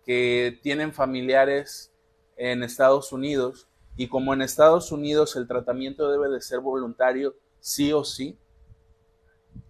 que 0.05 0.57
tienen 0.63 0.93
familiares 0.93 1.93
en 2.37 2.63
Estados 2.63 3.11
Unidos 3.11 3.67
y 3.97 4.07
como 4.07 4.35
en 4.35 4.41
Estados 4.41 4.93
Unidos 4.93 5.35
el 5.35 5.49
tratamiento 5.49 6.09
debe 6.13 6.29
de 6.29 6.41
ser 6.41 6.61
voluntario 6.61 7.35
sí 7.59 7.93
o 7.93 8.05
sí, 8.05 8.39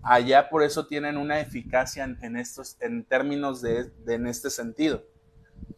allá 0.03 0.51
por 0.51 0.63
eso 0.63 0.87
tienen 0.89 1.17
una 1.17 1.41
eficacia 1.41 2.05
en, 2.05 2.37
estos, 2.37 2.77
en 2.83 3.03
términos 3.07 3.63
de, 3.63 3.85
de, 4.05 4.15
en 4.17 4.27
este 4.27 4.51
sentido, 4.51 5.05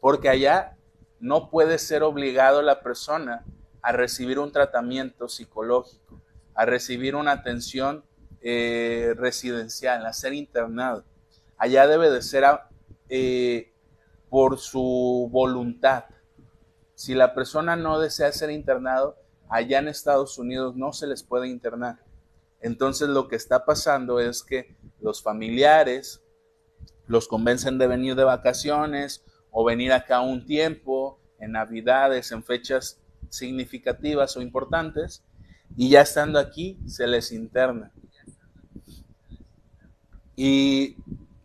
porque 0.01 0.29
allá 0.29 0.77
no 1.21 1.51
puede 1.51 1.79
ser 1.79 2.03
obligado 2.03 2.63
la 2.63 2.81
persona 2.81 3.45
a 3.81 3.93
recibir 3.93 4.41
un 4.41 4.51
tratamiento 4.51 5.29
psicológico, 5.29 6.21
a 6.53 6.65
recibir 6.65 7.15
una 7.15 7.31
atención 7.31 8.03
eh, 8.41 9.15
residencial, 9.17 10.07
a 10.07 10.13
ser 10.13 10.33
internado. 10.33 11.05
Allá 11.57 11.87
debe 11.87 12.11
de 12.11 12.23
ser 12.23 12.45
eh, 13.09 13.73
por 14.31 14.59
su 14.59 15.29
voluntad. 15.31 16.05
Si 16.95 17.15
la 17.15 17.35
persona 17.35 17.77
no 17.77 17.99
desea 17.99 18.33
ser 18.33 18.51
internado, 18.51 19.17
allá 19.49 19.79
en 19.79 19.89
Estados 19.89 20.39
Unidos 20.39 20.77
no 20.77 20.93
se 20.93 21.07
les 21.07 21.23
puede 21.23 21.49
internar. 21.49 21.99
Entonces 22.61 23.09
lo 23.09 23.29
que 23.29 23.37
está 23.37 23.65
pasando 23.65 24.21
es 24.21 24.43
que 24.43 24.77
los 25.01 25.23
familiares 25.23 26.23
los 27.07 27.29
convencen 27.29 27.79
de 27.79 27.87
venir 27.87 28.15
de 28.15 28.25
vacaciones 28.25 29.25
o 29.51 29.65
venir 29.65 29.93
acá 29.93 30.21
un 30.21 30.45
tiempo, 30.45 31.21
en 31.39 31.53
navidades, 31.53 32.33
en 32.33 32.45
fechas 32.45 33.01
significativas 33.31 34.37
o 34.37 34.43
importantes, 34.43 35.25
y 35.77 35.91
ya 35.91 36.03
estando 36.03 36.39
aquí 36.39 36.79
se 36.87 37.07
les 37.07 37.33
interna. 37.33 37.93
Y 40.41 40.97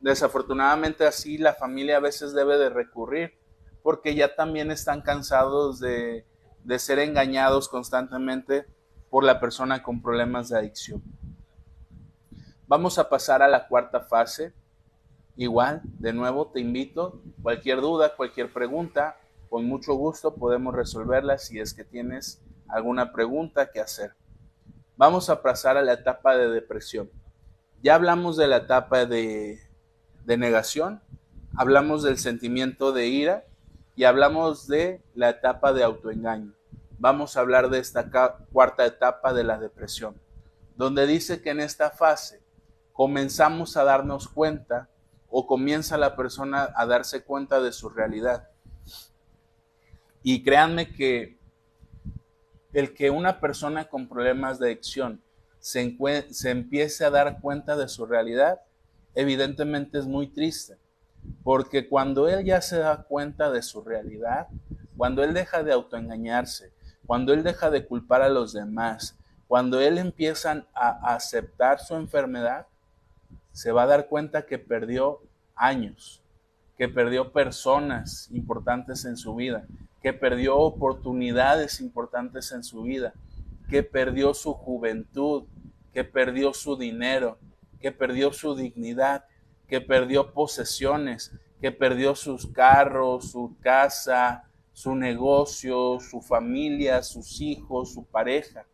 desafortunadamente 0.02 1.08
así 1.08 1.40
la 1.40 1.56
familia 1.56 1.98
a 1.98 2.00
veces 2.00 2.32
debe 2.32 2.60
de 2.60 2.70
recurrir 2.70 3.34
porque 3.82 4.14
ya 4.14 4.36
también 4.36 4.70
están 4.70 5.02
cansados 5.02 5.80
de, 5.80 6.28
de 6.64 6.78
ser 6.78 7.00
engañados 7.00 7.70
constantemente 7.70 8.68
por 9.10 9.24
la 9.24 9.40
persona 9.40 9.82
con 9.82 10.00
problemas 10.00 10.50
de 10.50 10.60
adicción. 10.60 11.02
Vamos 12.68 13.00
a 13.00 13.10
pasar 13.10 13.42
a 13.42 13.48
la 13.48 13.68
cuarta 13.68 14.02
fase. 14.02 14.54
Igual, 15.38 15.82
de 15.84 16.14
nuevo 16.14 16.52
te 16.52 16.60
invito, 16.60 17.20
cualquier 17.42 17.82
duda, 17.82 18.16
cualquier 18.16 18.54
pregunta, 18.54 19.18
con 19.50 19.66
mucho 19.66 19.96
gusto 19.96 20.36
podemos 20.36 20.76
resolverla 20.76 21.40
si 21.40 21.60
es 21.60 21.74
que 21.74 21.84
tienes 21.84 22.44
alguna 22.68 23.12
pregunta 23.12 23.72
que 23.72 23.80
hacer. 23.80 24.14
Vamos 24.98 25.32
a 25.32 25.42
pasar 25.42 25.78
a 25.78 25.82
la 25.82 25.94
etapa 25.94 26.38
de 26.38 26.50
depresión. 26.50 27.10
Ya 27.84 27.96
hablamos 27.96 28.38
de 28.38 28.48
la 28.48 28.58
etapa 28.58 29.06
de, 29.06 29.60
negación, 30.26 31.02
hablamos 31.58 32.02
del 32.02 32.18
sentimiento 32.18 32.94
de 32.94 33.08
ira 33.08 33.44
y 33.98 34.06
hablamos 34.06 34.68
de 34.70 35.04
la 35.16 35.32
etapa 35.32 35.74
de 35.74 35.84
autoengaño. 35.84 36.54
Vamos 36.98 37.36
a 37.36 37.42
hablar 37.42 37.70
de 37.70 37.80
esta 37.80 38.10
cuarta 38.54 38.86
etapa 38.86 39.34
de 39.34 39.44
la 39.44 39.60
depresión, 39.60 40.16
donde 40.78 41.06
dice 41.06 41.42
que 41.42 41.50
en 41.50 41.60
esta 41.60 41.92
fase 41.92 42.42
comenzamos 42.94 43.76
a 43.76 43.84
darnos 43.84 44.30
cuenta 44.30 44.88
o 45.30 45.46
comienza 45.46 45.98
la 45.98 46.16
persona 46.16 46.70
a 46.78 46.86
darse 46.86 47.26
cuenta 47.26 47.60
de 47.60 47.74
su 47.74 47.90
realidad. 47.90 48.48
Y 50.24 50.42
créanme 50.42 50.94
que 50.94 51.38
el 52.72 52.94
que 52.94 53.10
una 53.10 53.42
persona 53.42 53.90
con 53.90 54.08
problemas 54.08 54.58
de 54.58 54.68
adicción 54.68 55.23
se, 55.64 55.98
se 56.32 56.50
empiece 56.50 57.06
a 57.06 57.10
dar 57.10 57.40
cuenta 57.40 57.78
de 57.78 57.88
su 57.88 58.06
realidad, 58.06 58.60
evidentemente 59.16 59.98
es 59.98 60.06
muy 60.06 60.28
triste, 60.28 60.78
porque 61.42 61.88
cuando 61.88 62.28
él 62.28 62.44
ya 62.44 62.62
se 62.62 62.80
da 62.80 63.04
cuenta 63.04 63.50
de 63.50 63.62
su 63.62 63.82
realidad, 63.82 64.50
cuando 64.98 65.24
él 65.24 65.34
deja 65.34 65.64
de 65.64 65.72
autoengañarse, 65.72 66.74
cuando 67.06 67.32
él 67.32 67.44
deja 67.44 67.72
de 67.72 67.86
culpar 67.86 68.22
a 68.22 68.28
los 68.28 68.52
demás, 68.52 69.18
cuando 69.48 69.80
él 69.80 70.00
empieza 70.00 70.68
a 70.74 71.16
aceptar 71.16 71.80
su 71.80 71.96
enfermedad, 71.96 72.68
se 73.54 73.72
va 73.72 73.84
a 73.84 73.88
dar 73.88 74.10
cuenta 74.10 74.46
que 74.46 74.60
perdió 74.60 75.22
años, 75.56 76.22
que 76.78 76.90
perdió 76.90 77.32
personas 77.32 78.30
importantes 78.32 79.06
en 79.06 79.16
su 79.16 79.34
vida, 79.34 79.66
que 80.02 80.12
perdió 80.12 80.58
oportunidades 80.58 81.80
importantes 81.80 82.52
en 82.52 82.66
su 82.66 82.82
vida, 82.82 83.14
que 83.70 83.82
perdió 83.82 84.34
su 84.34 84.54
juventud, 84.54 85.46
que 85.94 86.04
perdió 86.04 86.54
su 86.54 86.76
dinero, 86.76 87.38
que 87.80 87.92
perdió 87.92 88.34
su 88.34 88.56
dignidad, 88.56 89.26
que 89.68 89.80
perdió 89.80 90.34
posesiones, 90.34 91.32
que 91.62 91.72
perdió 91.72 92.16
sus 92.16 92.48
carros, 92.48 93.32
su 93.32 93.56
casa, 93.62 94.50
su 94.74 94.96
negocio, 94.96 96.00
su 96.00 96.22
familia, 96.22 97.04
sus 97.04 97.40
hijos, 97.40 97.94
su 97.94 98.06
pareja. 98.06 98.66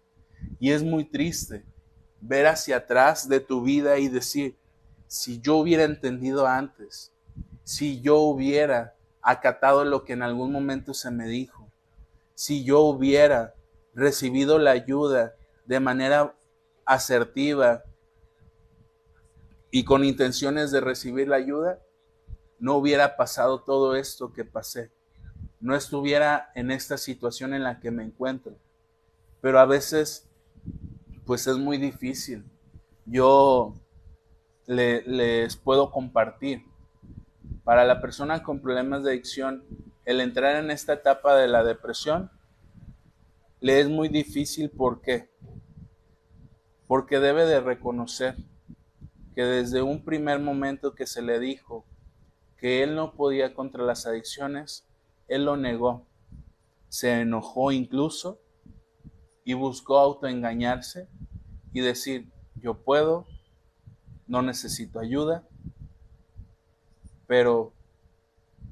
Y 0.60 0.72
es 0.72 0.82
muy 0.82 1.04
triste 1.06 1.66
ver 2.22 2.48
hacia 2.48 2.78
atrás 2.78 3.28
de 3.28 3.40
tu 3.40 3.62
vida 3.62 4.00
y 4.00 4.08
decir, 4.08 4.58
si 5.08 5.40
yo 5.42 5.58
hubiera 5.58 5.84
entendido 5.84 6.48
antes, 6.48 7.12
si 7.64 8.02
yo 8.02 8.18
hubiera 8.20 8.96
acatado 9.22 9.84
lo 9.84 10.04
que 10.04 10.14
en 10.14 10.22
algún 10.22 10.52
momento 10.52 10.94
se 10.94 11.12
me 11.12 11.28
dijo, 11.28 11.70
si 12.34 12.64
yo 12.64 12.82
hubiera 12.82 13.54
recibido 13.94 14.58
la 14.60 14.72
ayuda 14.72 15.36
de 15.66 15.80
manera 15.80 16.36
asertiva 16.90 17.84
y 19.70 19.86
con 19.86 20.04
intenciones 20.04 20.72
de 20.72 20.82
recibir 20.82 21.28
la 21.28 21.36
ayuda, 21.36 21.80
no 22.58 22.76
hubiera 22.76 23.16
pasado 23.16 23.62
todo 23.62 23.96
esto 23.96 24.34
que 24.34 24.44
pasé. 24.44 24.92
No 25.60 25.76
estuviera 25.76 26.52
en 26.56 26.72
esta 26.72 26.98
situación 26.98 27.54
en 27.54 27.64
la 27.64 27.80
que 27.80 27.92
me 27.92 28.04
encuentro. 28.04 28.58
Pero 29.40 29.60
a 29.60 29.66
veces, 29.66 30.28
pues 31.26 31.46
es 31.46 31.58
muy 31.58 31.78
difícil. 31.78 32.44
Yo 33.06 33.76
les 34.66 35.56
puedo 35.58 35.92
compartir. 35.92 36.66
Para 37.64 37.86
la 37.86 38.02
persona 38.02 38.42
con 38.42 38.62
problemas 38.62 39.04
de 39.04 39.12
adicción, 39.12 39.64
el 40.06 40.22
entrar 40.22 40.56
en 40.56 40.72
esta 40.72 40.94
etapa 40.94 41.36
de 41.36 41.48
la 41.48 41.64
depresión 41.64 42.32
le 43.60 43.80
es 43.80 43.90
muy 43.90 44.10
difícil. 44.10 44.72
¿Por 44.72 45.02
qué? 45.02 45.30
Porque 46.90 47.20
debe 47.20 47.46
de 47.46 47.62
reconocer 47.62 48.36
que 49.36 49.44
desde 49.44 49.84
un 49.84 50.04
primer 50.04 50.40
momento 50.40 50.96
que 50.96 51.06
se 51.06 51.22
le 51.22 51.40
dijo 51.40 51.86
que 52.58 52.82
él 52.82 52.96
no 52.96 53.14
podía 53.14 53.54
contra 53.54 53.84
las 53.84 54.08
adicciones, 54.08 54.88
él 55.28 55.46
lo 55.46 55.56
negó. 55.56 56.08
Se 56.88 57.22
enojó 57.22 57.72
incluso 57.72 58.40
y 59.44 59.54
buscó 59.54 60.00
autoengañarse 60.00 61.08
y 61.74 61.82
decir, 61.82 62.32
yo 62.56 62.74
puedo, 62.74 63.28
no 64.26 64.42
necesito 64.42 65.00
ayuda, 65.00 65.48
pero 67.28 67.72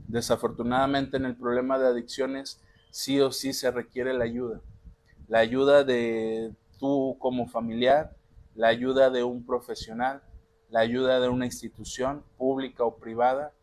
desafortunadamente 0.07 1.18
en 1.18 1.26
el 1.26 1.36
problema 1.36 1.78
de 1.78 1.86
adicciones 1.86 2.63
sí 2.89 3.22
o 3.22 3.32
sí 3.32 3.53
se 3.53 3.70
requiere 3.70 4.15
la 4.15 4.24
ayuda. 4.24 4.59
La 5.28 5.38
ayuda 5.38 5.84
de 5.84 6.55
tú 6.78 7.17
como 7.19 7.47
familiar, 7.47 8.15
la 8.55 8.67
ayuda 8.67 9.09
de 9.09 9.23
un 9.23 9.45
profesional, 9.45 10.21
la 10.69 10.80
ayuda 10.82 11.19
de 11.19 11.30
una 11.30 11.45
institución 11.45 12.23
pública 12.38 12.84
o 12.84 12.97
privada, 12.97 13.53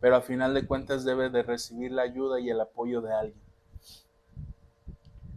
pero 0.00 0.16
a 0.16 0.22
final 0.22 0.54
de 0.54 0.66
cuentas 0.66 1.04
debe 1.04 1.30
de 1.30 1.42
recibir 1.42 1.92
la 1.92 2.02
ayuda 2.02 2.40
y 2.40 2.50
el 2.50 2.60
apoyo 2.60 3.00
de 3.00 3.12
alguien. 3.12 3.42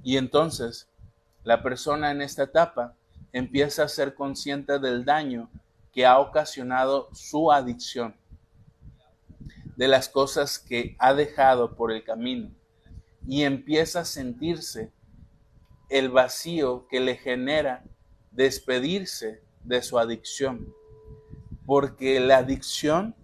Y 0.04 0.18
entonces 0.18 0.89
la 1.43 1.64
persona 1.64 2.12
en 2.12 2.22
esta 2.22 2.43
etapa 2.43 2.95
empieza 3.32 3.84
a 3.84 3.89
ser 3.89 4.14
consciente 4.14 4.80
del 4.80 5.06
daño 5.06 5.49
que 5.91 6.06
ha 6.06 6.20
ocasionado 6.20 7.10
su 7.14 7.51
adicción, 7.51 8.16
de 9.76 9.88
las 9.88 10.10
cosas 10.10 10.60
que 10.60 10.95
ha 10.99 11.14
dejado 11.14 11.76
por 11.76 11.91
el 11.91 12.04
camino, 12.04 12.51
y 13.28 13.43
empieza 13.43 14.01
a 14.01 14.06
sentirse 14.06 14.91
el 15.94 16.10
vacío 16.10 16.88
que 16.88 17.00
le 17.00 17.16
genera 17.16 17.84
despedirse 18.32 19.44
de 19.64 19.84
su 19.84 20.00
adicción, 20.00 20.74
porque 21.68 22.20
la 22.20 22.38
adicción 22.38 23.16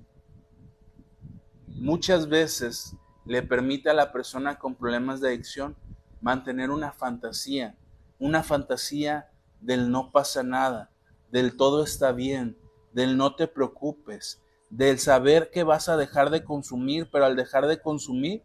muchas 1.65 2.29
veces 2.29 2.95
le 3.25 3.41
permite 3.41 3.89
a 3.89 3.95
la 3.95 4.11
persona 4.11 4.59
con 4.59 4.75
problemas 4.75 5.19
de 5.19 5.29
adicción 5.29 5.75
mantener 6.21 6.69
una 6.69 6.91
fantasía, 6.91 7.75
una 8.19 8.43
fantasía 8.43 9.31
del 9.61 9.89
no 9.89 10.11
pasa 10.11 10.43
nada, 10.43 10.91
del 11.31 11.57
todo 11.57 11.83
está 11.83 12.11
bien, 12.11 12.55
del 12.93 13.17
no 13.17 13.35
te 13.35 13.47
preocupes, 13.47 14.43
del 14.69 14.99
saber 14.99 15.49
que 15.49 15.63
vas 15.63 15.89
a 15.89 15.97
dejar 15.97 16.29
de 16.29 16.43
consumir, 16.43 17.09
pero 17.11 17.25
al 17.25 17.35
dejar 17.35 17.65
de 17.65 17.81
consumir 17.81 18.43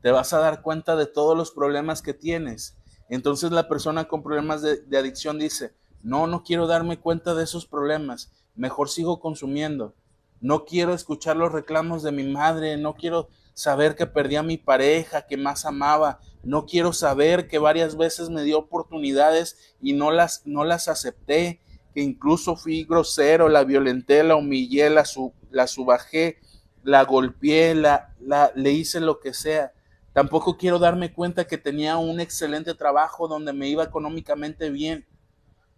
te 0.00 0.10
vas 0.10 0.32
a 0.32 0.38
dar 0.38 0.62
cuenta 0.62 0.96
de 0.96 1.04
todos 1.04 1.36
los 1.36 1.50
problemas 1.50 2.00
que 2.00 2.14
tienes. 2.14 2.78
Entonces 3.12 3.50
la 3.50 3.68
persona 3.68 4.08
con 4.08 4.22
problemas 4.22 4.62
de, 4.62 4.98
adicción 4.98 5.38
dice, 5.38 5.74
no, 6.02 6.26
no 6.26 6.42
quiero 6.42 6.66
darme 6.66 6.98
cuenta 6.98 7.34
de 7.34 7.44
esos 7.44 7.66
problemas, 7.66 8.32
mejor 8.54 8.88
sigo 8.88 9.20
consumiendo. 9.20 9.94
No 10.40 10.64
quiero 10.64 10.94
escuchar 10.94 11.36
los 11.36 11.52
reclamos 11.52 12.02
de 12.02 12.10
mi 12.10 12.24
madre, 12.24 12.78
no 12.78 12.94
quiero 12.94 13.28
saber 13.52 13.96
que 13.96 14.06
perdí 14.06 14.36
a 14.36 14.42
mi 14.42 14.56
pareja 14.56 15.26
que 15.26 15.36
más 15.36 15.66
amaba, 15.66 16.20
no 16.42 16.64
quiero 16.64 16.94
saber 16.94 17.48
que 17.48 17.58
varias 17.58 17.98
veces 17.98 18.30
me 18.30 18.44
dio 18.44 18.58
oportunidades 18.58 19.76
y 19.82 19.92
no 19.92 20.10
las, 20.10 20.46
no 20.46 20.64
las 20.64 20.88
acepté, 20.88 21.60
que 21.94 22.00
incluso 22.00 22.56
fui 22.56 22.84
grosero, 22.84 23.50
la 23.50 23.64
violenté, 23.64 24.22
la 24.22 24.36
humillé, 24.36 24.88
la, 24.88 25.04
la 25.50 25.66
subajé, 25.66 26.38
la 26.82 27.04
golpeé, 27.04 27.74
la, 27.74 28.14
la, 28.20 28.52
le 28.54 28.72
hice 28.72 29.00
lo 29.00 29.20
que 29.20 29.34
sea. 29.34 29.74
Tampoco 30.12 30.56
quiero 30.56 30.78
darme 30.78 31.12
cuenta 31.12 31.46
que 31.46 31.58
tenía 31.58 31.96
un 31.96 32.20
excelente 32.20 32.74
trabajo 32.74 33.28
donde 33.28 33.52
me 33.52 33.68
iba 33.68 33.84
económicamente 33.84 34.70
bien. 34.70 35.06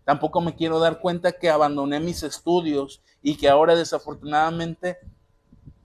Tampoco 0.05 0.41
me 0.41 0.55
quiero 0.55 0.81
dar 0.81 1.01
cuenta 1.01 1.33
que 1.33 1.49
abandoné 1.49 2.01
mis 2.01 2.23
estudios 2.23 3.01
y 3.23 3.37
que 3.37 3.49
ahora 3.49 3.75
desafortunadamente 3.75 4.99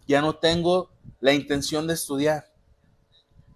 ya 0.08 0.22
no 0.22 0.36
tengo 0.36 0.90
la 1.20 1.34
intención 1.34 1.86
de 1.88 1.94
estudiar. 1.94 2.46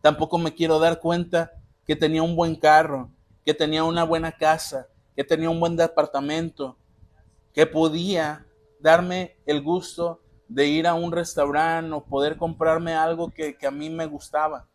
Tampoco 0.02 0.38
me 0.38 0.54
quiero 0.54 0.80
dar 0.80 1.00
cuenta 1.00 1.52
que 1.86 1.96
tenía 1.96 2.22
un 2.22 2.36
buen 2.36 2.56
carro, 2.56 3.10
que 3.46 3.54
tenía 3.54 3.84
una 3.84 4.04
buena 4.04 4.32
casa, 4.32 4.88
que 5.16 5.24
tenía 5.24 5.50
un 5.50 5.60
buen 5.60 5.76
departamento, 5.76 6.78
que 7.54 7.66
podía 7.66 8.46
darme 8.80 9.38
el 9.46 9.62
gusto 9.62 10.22
de 10.48 10.68
ir 10.68 10.88
a 10.88 10.94
un 10.94 11.12
restaurante 11.12 11.94
o 11.94 12.04
poder 12.04 12.38
comprarme 12.38 12.94
algo 12.94 13.30
que, 13.30 13.58
a 13.66 13.72
mí 13.72 13.90
me 13.90 14.06
gustaba. 14.06 14.68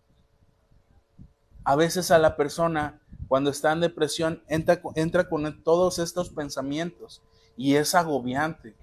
A 1.69 1.77
veces 1.77 2.11
a 2.11 2.19
la 2.19 2.35
persona 2.35 2.99
cuando 3.29 3.51
está 3.51 3.73
en 3.73 3.81
depresión 3.81 4.43
entra, 4.49 4.81
entra 4.95 5.29
con 5.29 5.63
todos 5.63 5.99
estos 5.99 6.31
pensamientos 6.31 7.23
y 7.59 7.75
es 7.75 7.95
agobiante. 7.95 8.75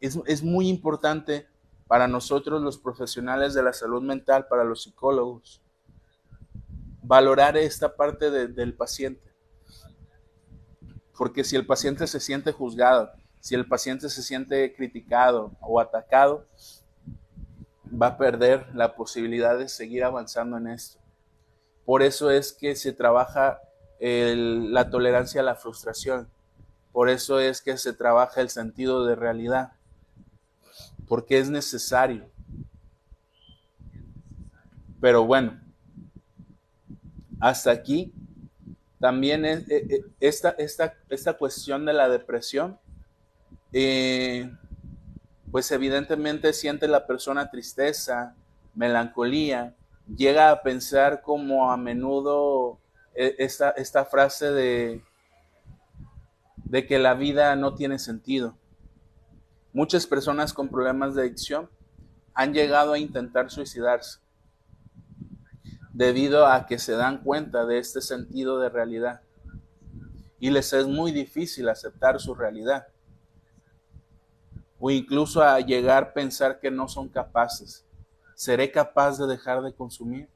Es, 0.00 0.16
es, 0.24 0.44
muy 0.44 0.68
importante 0.68 1.48
para 1.88 2.06
nosotros 2.06 2.62
los 2.62 2.78
profesionales 2.78 3.54
de 3.54 3.64
la 3.64 3.72
salud 3.72 4.04
mental, 4.04 4.46
para 4.46 4.62
los 4.62 4.84
psicólogos, 4.84 5.60
valorar 7.02 7.56
esta 7.56 7.96
parte 7.96 8.30
del 8.30 8.74
paciente. 8.74 9.34
Porque 11.18 11.42
si 11.42 11.56
el 11.56 11.66
paciente 11.66 12.06
se 12.06 12.20
siente 12.20 12.52
juzgado, 12.52 13.10
si 13.40 13.56
el 13.56 13.66
paciente 13.66 14.08
se 14.10 14.22
siente 14.22 14.76
criticado 14.76 15.56
o 15.60 15.80
atacado, 15.80 16.46
va 18.00 18.06
a 18.06 18.16
perder 18.16 18.72
la 18.76 18.94
posibilidad 18.94 19.58
de 19.58 19.68
seguir 19.68 20.04
avanzando 20.04 20.56
en 20.56 20.68
esto. 20.68 21.00
Por 21.86 22.02
eso 22.02 22.30
es 22.30 22.52
que 22.52 22.76
se 22.76 22.92
trabaja 22.92 23.60
la 23.98 24.90
tolerancia 24.90 25.40
a 25.40 25.44
la 25.44 25.54
frustración. 25.54 26.28
Por 26.92 27.08
eso 27.08 27.40
es 27.40 27.62
que 27.62 27.78
se 27.78 27.94
trabaja 27.94 28.42
el 28.42 28.50
sentido 28.50 29.06
de 29.06 29.14
realidad. 29.14 29.72
Porque 31.08 31.38
es 31.38 31.48
necesario. 31.48 32.28
Pero 35.00 35.24
bueno, 35.24 35.60
hasta 37.40 37.70
aquí 37.70 38.12
también 38.98 39.44
es, 39.44 39.68
eh, 39.70 39.86
eh, 39.88 40.04
esta, 40.20 40.56
esta, 40.58 41.36
cuestión 41.36 41.84
de 41.84 41.92
la 41.92 42.08
depresión, 42.08 42.78
eh, 43.72 44.50
pues 45.50 45.70
evidentemente 45.70 46.52
siente 46.52 46.88
la 46.88 47.06
persona 47.06 47.50
tristeza, 47.50 48.34
melancolía, 48.74 49.74
llega 50.14 50.50
a 50.50 50.62
pensar 50.62 51.22
como 51.22 51.70
a 51.70 51.76
menudo 51.76 52.78
esta, 53.14 53.70
esta 53.70 54.04
frase 54.04 54.50
de 54.52 55.02
de 56.66 56.86
que 56.86 56.98
la 56.98 57.14
vida 57.14 57.54
no 57.56 57.74
tiene 57.74 57.98
sentido. 57.98 58.58
Muchas 59.72 60.06
personas 60.06 60.52
con 60.52 60.68
problemas 60.68 61.14
de 61.14 61.22
adicción 61.22 61.70
han 62.34 62.52
llegado 62.52 62.92
a 62.92 62.98
intentar 62.98 63.50
suicidarse 63.50 64.18
debido 65.92 66.46
a 66.46 66.66
que 66.66 66.78
se 66.78 66.92
dan 66.92 67.22
cuenta 67.22 67.64
de 67.64 67.78
este 67.78 68.00
sentido 68.00 68.58
de 68.58 68.68
realidad 68.68 69.22
y 70.38 70.50
les 70.50 70.72
es 70.72 70.86
muy 70.86 71.12
difícil 71.12 71.68
aceptar 71.68 72.20
su 72.20 72.34
realidad 72.34 72.88
o 74.78 74.90
incluso 74.90 75.42
a 75.42 75.58
llegar 75.60 76.02
a 76.02 76.12
pensar 76.12 76.60
que 76.60 76.70
no 76.70 76.88
son 76.88 77.08
capaces. 77.08 77.85
¿Seré 78.36 78.70
capaz 78.70 79.16
de 79.16 79.26
dejar 79.26 79.62
de 79.62 79.72
consumir? 79.72 80.28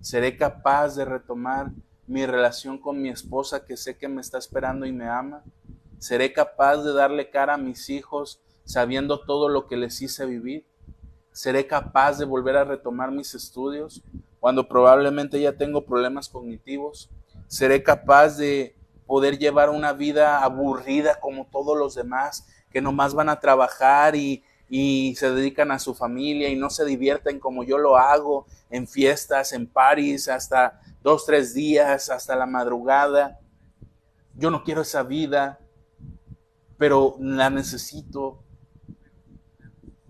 ¿Seré 0.00 0.38
capaz 0.38 0.96
de 0.96 1.04
retomar 1.04 1.72
mi 2.06 2.24
relación 2.24 2.78
con 2.78 3.02
mi 3.02 3.10
esposa 3.10 3.66
que 3.66 3.76
sé 3.76 3.98
que 3.98 4.08
me 4.08 4.22
está 4.22 4.38
esperando 4.38 4.86
y 4.86 4.92
me 4.92 5.10
ama? 5.10 5.44
¿Seré 5.98 6.32
capaz 6.32 6.78
de 6.78 6.94
darle 6.94 7.28
cara 7.28 7.52
a 7.52 7.58
mis 7.58 7.90
hijos 7.90 8.40
sabiendo 8.64 9.26
todo 9.26 9.50
lo 9.50 9.66
que 9.66 9.76
les 9.76 10.00
hice 10.00 10.24
vivir? 10.24 10.66
¿Seré 11.32 11.66
capaz 11.66 12.16
de 12.16 12.24
volver 12.24 12.56
a 12.56 12.64
retomar 12.64 13.10
mis 13.10 13.34
estudios 13.34 14.02
cuando 14.40 14.66
probablemente 14.66 15.38
ya 15.38 15.52
tengo 15.52 15.84
problemas 15.84 16.30
cognitivos? 16.30 17.10
¿Seré 17.46 17.82
capaz 17.82 18.38
de 18.38 18.74
poder 19.06 19.38
llevar 19.38 19.68
una 19.68 19.92
vida 19.92 20.42
aburrida 20.42 21.20
como 21.20 21.46
todos 21.52 21.76
los 21.76 21.94
demás 21.94 22.46
que 22.70 22.80
nomás 22.80 23.12
van 23.12 23.28
a 23.28 23.38
trabajar 23.38 24.16
y, 24.16 24.42
se 25.16 25.30
dedican 25.30 25.70
a 25.70 25.78
su 25.78 25.94
familia 25.94 26.48
y 26.48 26.56
no 26.56 26.68
se 26.68 26.84
divierten 26.84 27.38
como 27.38 27.62
yo 27.62 27.78
lo 27.78 27.96
hago 27.96 28.46
en 28.70 28.88
fiestas, 28.88 29.52
en 29.52 29.68
paris, 29.68 30.28
hasta 30.28 30.80
dos, 31.00 31.26
tres 31.26 31.54
días, 31.54 32.10
hasta 32.10 32.34
la 32.34 32.46
madrugada. 32.46 33.38
Yo 34.34 34.50
no 34.50 34.64
quiero 34.64 34.82
esa 34.82 35.04
vida, 35.04 35.60
pero 36.76 37.16
la 37.20 37.50
necesito. 37.50 38.42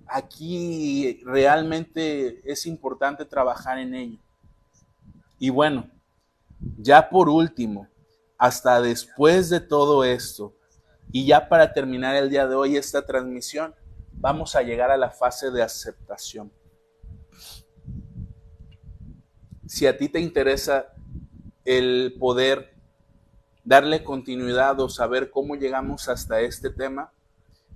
Aquí 0.06 1.20
realmente 1.24 2.40
es 2.50 2.64
importante 2.64 3.26
trabajar 3.26 3.78
en 3.78 3.94
ello. 3.94 4.18
Y 5.38 5.50
bueno, 5.50 5.90
ya 6.78 7.10
por 7.10 7.28
último, 7.28 7.86
hasta 8.38 8.80
después 8.80 9.50
de 9.50 9.60
todo 9.60 10.04
esto, 10.04 10.54
y 11.12 11.26
ya 11.26 11.48
para 11.48 11.72
terminar 11.72 12.16
el 12.16 12.30
día 12.30 12.46
de 12.46 12.54
hoy 12.54 12.76
esta 12.76 13.04
transmisión, 13.04 13.74
vamos 14.16 14.56
a 14.56 14.62
llegar 14.62 14.90
a 14.90 14.96
la 14.96 15.10
fase 15.10 15.50
de 15.50 15.62
aceptación. 15.62 16.52
Si 19.66 19.86
a 19.86 19.96
ti 19.96 20.08
te 20.08 20.20
interesa 20.20 20.94
el 21.64 22.16
poder 22.18 22.74
darle 23.64 24.04
continuidad 24.04 24.78
o 24.80 24.88
saber 24.88 25.30
cómo 25.30 25.56
llegamos 25.56 26.08
hasta 26.08 26.40
este 26.40 26.70
tema, 26.70 27.12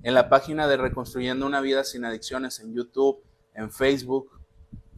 en 0.02 0.14
la 0.14 0.28
página 0.28 0.68
de 0.68 0.76
Reconstruyendo 0.76 1.46
una 1.46 1.60
vida 1.60 1.82
sin 1.84 2.04
adicciones 2.04 2.60
en 2.60 2.74
YouTube, 2.74 3.24
en 3.54 3.72
Facebook 3.72 4.30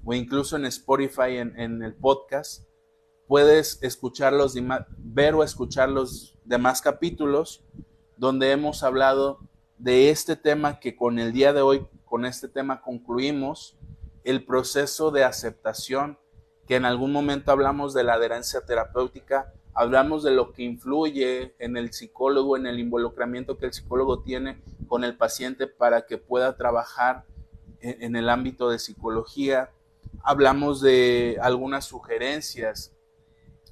o 0.05 0.15
incluso 0.15 0.57
en 0.57 0.67
Spotify, 0.67 1.39
en, 1.39 1.83
el 1.83 1.95
podcast, 1.95 2.65
puedes 3.27 3.83
escuchar 3.83 4.33
los 4.33 4.55
ver 4.99 5.35
o 5.35 5.45
escuchar 5.45 5.89
los 5.89 6.39
demás 6.45 6.83
capítulos 6.83 7.65
donde 8.17 8.51
hemos 8.51 8.83
hablado 8.83 9.50
de 9.81 10.11
este 10.11 10.37
tema 10.37 10.79
que 10.79 10.95
con 10.95 11.19
el 11.19 11.33
día 11.33 11.55
de 11.55 11.63
hoy, 11.63 11.87
con 12.05 12.27
este 12.27 12.49
tema 12.49 12.83
concluimos, 12.83 13.79
el 14.25 14.45
proceso 14.45 15.11
de 15.11 15.25
aceptación, 15.25 16.19
que 16.67 16.77
en 16.77 16.85
algún 16.85 17.13
momento 17.13 17.51
hablamos 17.51 17.95
de 17.95 18.05
la 18.05 18.15
adherencia 18.15 18.61
terapéutica, 18.61 19.55
hablamos 19.73 20.23
de 20.23 20.33
lo 20.33 20.53
que 20.53 20.65
influye 20.65 21.55
en 21.59 21.79
el 21.79 21.95
psicólogo, 21.95 22.59
en 22.59 22.67
el 22.67 22.79
involucramiento 22.79 23.57
que 23.57 23.67
el 23.67 23.73
psicólogo 23.73 24.23
tiene 24.23 24.63
con 24.87 25.03
el 25.03 25.17
paciente 25.17 25.67
para 25.67 26.05
que 26.05 26.19
pueda 26.19 26.59
trabajar 26.59 27.25
en, 27.81 28.15
el 28.17 28.29
ámbito 28.29 28.69
de 28.69 28.79
psicología, 28.79 29.71
hablamos 30.23 30.83
de 30.83 31.39
algunas 31.41 31.87
sugerencias 31.87 32.95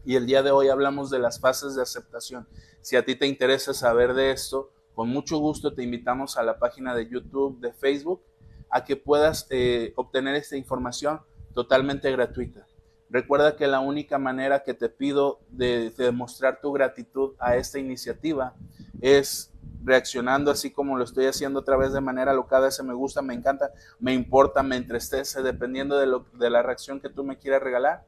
y 0.07 0.17
el 0.17 0.25
día 0.25 0.43
de 0.43 0.53
hoy 0.53 0.69
hablamos 0.69 1.11
de 1.11 1.19
las 1.19 1.39
fases 1.39 1.75
de 1.75 1.83
aceptación. 1.83 2.49
Si 2.81 2.97
a 2.97 3.05
ti 3.05 3.15
te 3.15 3.27
interesa 3.27 3.75
saber 3.75 4.15
de 4.15 4.31
esto, 4.31 4.73
con 4.99 5.11
mucho 5.11 5.39
gusto 5.39 5.75
te 5.75 5.85
invitamos 5.85 6.37
a 6.39 6.43
la 6.43 6.59
página 6.59 6.93
de 6.93 7.09
YouTube, 7.09 7.61
de 7.61 7.73
Facebook, 7.73 8.21
a 8.69 8.85
que 8.85 8.97
puedas 8.97 9.47
eh, 9.49 9.93
obtener 9.95 10.35
esta 10.35 10.57
información 10.57 11.21
totalmente 11.55 12.11
gratuita. 12.11 12.67
Recuerda 13.09 13.55
que 13.55 13.69
la 13.69 13.79
única 13.79 14.19
manera 14.19 14.65
que 14.65 14.75
te 14.75 14.89
pido 14.89 15.39
de, 15.51 15.91
demostrar 15.97 16.61
tu 16.61 16.73
gratitud 16.73 17.37
a 17.39 17.55
esta 17.55 17.79
iniciativa 17.79 18.57
es 19.01 19.53
reaccionando 19.85 20.51
así 20.51 20.73
como 20.73 20.99
lo 20.99 21.05
estoy 21.05 21.27
haciendo 21.27 21.61
otra 21.61 21.77
vez 21.77 21.93
de 21.93 22.01
manera 22.01 22.35
locada, 22.35 22.67
ese 22.67 22.83
me 22.83 22.93
gusta, 22.93 23.23
me 23.23 23.35
encanta, 23.35 23.71
me 24.01 24.15
importa, 24.15 24.65
me 24.65 24.75
entristece, 24.75 25.45
dependiendo 25.45 25.97
de, 25.97 26.21
de 26.37 26.51
la 26.51 26.65
reacción 26.65 27.01
que 27.01 27.09
tú 27.09 27.23
me 27.23 27.39
quieras 27.39 27.63
regalar. 27.63 28.05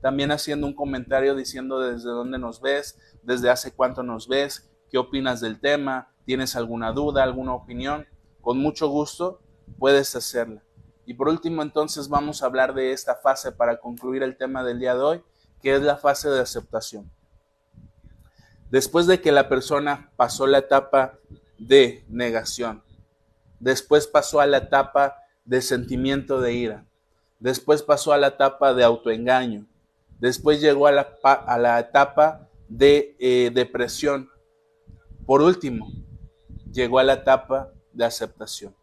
También 0.00 0.32
haciendo 0.32 0.66
un 0.66 0.74
comentario 0.74 1.36
diciendo 1.36 1.78
desde 1.78 2.10
dónde 2.10 2.40
nos 2.40 2.60
ves, 2.60 2.98
desde 3.22 3.48
hace 3.48 3.70
cuánto 3.70 4.02
nos 4.02 4.26
ves, 4.26 4.68
qué 4.90 4.98
opinas 4.98 5.40
del 5.40 5.60
tema, 5.60 6.11
tienes 6.24 6.56
alguna 6.56 6.92
duda, 6.92 7.22
alguna 7.22 7.54
opinión. 7.54 8.06
Con 8.40 8.58
mucho 8.58 8.88
gusto 8.88 9.40
puedes 9.78 10.14
hacerla. 10.14 10.62
Y 11.06 11.14
por 11.14 11.28
último, 11.28 11.62
entonces 11.62 12.08
vamos 12.08 12.42
a 12.42 12.46
hablar 12.46 12.74
de 12.74 12.92
esta 12.92 13.16
fase 13.16 13.52
para 13.52 13.78
concluir 13.78 14.22
el 14.22 14.36
tema 14.36 14.62
del 14.62 14.78
día 14.78 14.94
de 14.94 15.00
hoy, 15.00 15.22
que 15.60 15.74
es 15.74 15.82
la 15.82 15.96
fase 15.96 16.28
de 16.30 16.40
aceptación. 16.40 17.10
Después 18.70 19.06
de 19.06 19.20
que 19.20 19.32
la 19.32 19.48
persona 19.48 20.10
pasó 20.16 20.46
la 20.46 20.58
etapa 20.58 21.18
de 21.58 22.04
negación, 22.08 22.82
después 23.60 24.06
pasó 24.06 24.40
a 24.40 24.46
la 24.46 24.58
etapa 24.58 25.16
de 25.44 25.60
sentimiento 25.60 26.40
de 26.40 26.54
ira, 26.54 26.86
después 27.40 27.82
pasó 27.82 28.12
a 28.12 28.18
la 28.18 28.28
etapa 28.28 28.72
de 28.72 28.84
autoengaño, 28.84 29.66
Después 30.22 30.60
llegó 30.60 30.86
a 30.86 30.92
la, 30.92 31.80
etapa 31.80 32.48
de 32.68 33.16
eh, 33.18 33.50
depresión. 33.52 34.30
Por 35.26 35.42
último, 35.42 35.90
llegó 36.72 36.98
a 36.98 37.04
la 37.04 37.14
etapa 37.14 37.70
de 37.92 38.04
aceptación. 38.04 38.74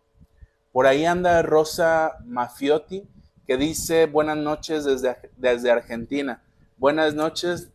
Por 0.72 0.86
ahí 0.86 1.06
anda 1.06 1.42
Rosa 1.42 2.18
Mafiotti, 2.26 3.08
que 3.48 3.58
dice 3.58 4.06
buenas 4.06 4.38
noches 4.38 4.86
desde, 4.86 5.18
desde 5.36 5.72
Argentina. 5.72 6.44
Buenas 6.78 7.16
noches, 7.16 7.72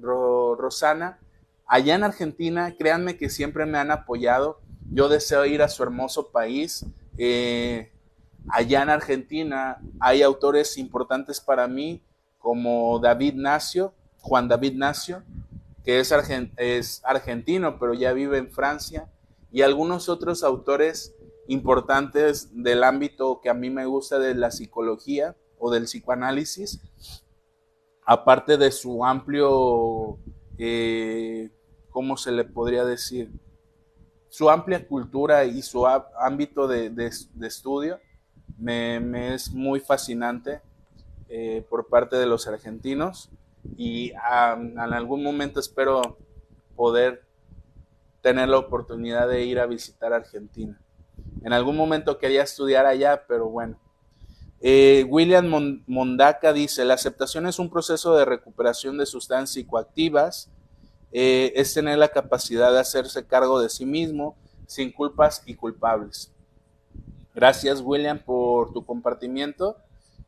Rosana. 0.00 1.18
Allá 1.66 1.94
en 1.94 2.02
Argentina, 2.02 2.74
créanme 2.76 3.16
que 3.16 3.28
siempre 3.28 3.66
me 3.66 3.78
han 3.78 3.90
apoyado. 3.90 4.60
Yo 4.90 5.08
deseo 5.08 5.44
ir 5.44 5.62
a 5.62 5.68
su 5.68 5.82
hermoso 5.82 6.32
país. 6.32 6.84
Eh, 7.18 7.92
allá 8.48 8.82
en 8.82 8.90
Argentina 8.90 9.78
hay 10.00 10.22
autores 10.22 10.78
importantes 10.78 11.40
para 11.40 11.68
mí 11.68 12.02
como 12.38 12.98
David 12.98 13.34
Nacio, 13.34 13.94
Juan 14.20 14.48
David 14.48 14.74
Nacio, 14.74 15.22
que 15.84 16.00
es, 16.00 16.12
es 16.56 17.02
argentino, 17.04 17.78
pero 17.78 17.94
ya 17.94 18.12
vive 18.12 18.38
en 18.38 18.50
Francia, 18.50 19.08
y 19.52 19.62
algunos 19.62 20.08
otros 20.08 20.44
autores 20.44 21.14
importantes 21.48 22.50
del 22.52 22.84
ámbito 22.84 23.40
que 23.42 23.50
a 23.50 23.54
mí 23.54 23.70
me 23.70 23.86
gusta 23.86 24.18
de 24.18 24.34
la 24.34 24.50
psicología 24.50 25.36
o 25.58 25.70
del 25.70 25.84
psicoanálisis, 25.84 26.80
aparte 28.06 28.56
de 28.56 28.70
su 28.70 29.04
amplio, 29.04 30.18
eh, 30.58 31.50
¿cómo 31.90 32.16
se 32.16 32.30
le 32.32 32.44
podría 32.44 32.84
decir? 32.84 33.30
Su 34.28 34.48
amplia 34.48 34.86
cultura 34.86 35.44
y 35.44 35.60
su 35.62 35.86
ámbito 35.86 36.68
de, 36.68 37.10
estudio 37.42 37.98
me, 38.56 39.34
es 39.34 39.50
muy 39.50 39.80
fascinante 39.80 40.60
eh, 41.28 41.66
por 41.68 41.88
parte 41.88 42.16
de 42.16 42.26
los 42.26 42.46
argentinos 42.46 43.30
y 43.76 44.12
en 44.12 44.78
algún 44.78 45.22
momento 45.22 45.58
espero 45.58 46.16
poder 46.76 47.29
tener 48.20 48.48
la 48.48 48.58
oportunidad 48.58 49.28
de 49.28 49.44
ir 49.44 49.58
a 49.58 49.66
visitar 49.66 50.12
Argentina. 50.12 50.80
En 51.42 51.52
algún 51.52 51.76
momento 51.76 52.18
quería 52.18 52.42
estudiar 52.42 52.86
allá, 52.86 53.24
pero 53.26 53.48
bueno. 53.48 53.78
Eh, 54.60 55.06
William 55.08 55.82
Mondaca 55.86 56.52
dice, 56.52 56.84
la 56.84 56.94
aceptación 56.94 57.46
es 57.46 57.58
un 57.58 57.70
proceso 57.70 58.14
de 58.16 58.26
recuperación 58.26 58.98
de 58.98 59.06
sustancias 59.06 59.54
psicoactivas, 59.54 60.50
eh, 61.12 61.52
es 61.56 61.72
tener 61.72 61.98
la 61.98 62.08
capacidad 62.08 62.70
de 62.70 62.78
hacerse 62.78 63.26
cargo 63.26 63.60
de 63.60 63.70
sí 63.70 63.86
mismo 63.86 64.36
sin 64.66 64.92
culpas 64.92 65.42
y 65.46 65.54
culpables. 65.54 66.30
Gracias 67.34 67.80
William 67.80 68.18
por 68.18 68.72
tu 68.72 68.84
compartimiento 68.84 69.76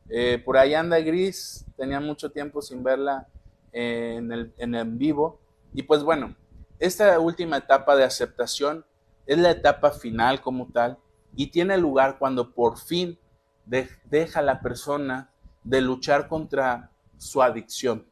eh, 0.09 0.41
por 0.43 0.57
ahí 0.57 0.73
anda 0.73 0.99
Gris, 0.99 1.65
tenía 1.77 1.99
mucho 1.99 2.31
tiempo 2.31 2.61
sin 2.61 2.83
verla 2.83 3.27
en 3.71 4.31
el, 4.31 4.53
en 4.57 4.97
vivo. 4.97 5.39
Y 5.73 5.83
pues 5.83 6.03
bueno, 6.03 6.35
esta 6.79 7.19
última 7.19 7.57
etapa 7.57 7.95
de 7.95 8.03
aceptación 8.03 8.85
es 9.25 9.37
la 9.37 9.51
etapa 9.51 9.91
final 9.91 10.41
como 10.41 10.67
tal 10.67 10.97
y 11.35 11.47
tiene 11.47 11.77
lugar 11.77 12.17
cuando 12.19 12.53
por 12.53 12.77
fin 12.77 13.17
deja 13.65 14.41
la 14.41 14.61
persona 14.61 15.31
de 15.63 15.81
luchar 15.81 16.27
contra 16.27 16.91
su 17.17 17.41
adicción 17.41 18.05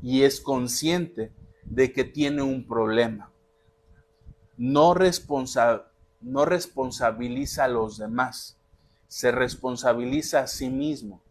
y 0.00 0.22
es 0.22 0.40
consciente 0.40 1.32
de 1.64 1.92
que 1.92 2.04
tiene 2.04 2.42
un 2.42 2.66
problema. 2.66 3.32
no, 4.56 4.94
responsa 4.94 5.86
no 6.20 6.44
responsabiliza 6.44 7.64
a 7.64 7.68
los 7.68 7.96
demás, 7.96 8.58
se 9.08 9.32
responsabiliza 9.32 10.40
a 10.40 10.46
sí 10.46 10.68
mismo 10.68 11.22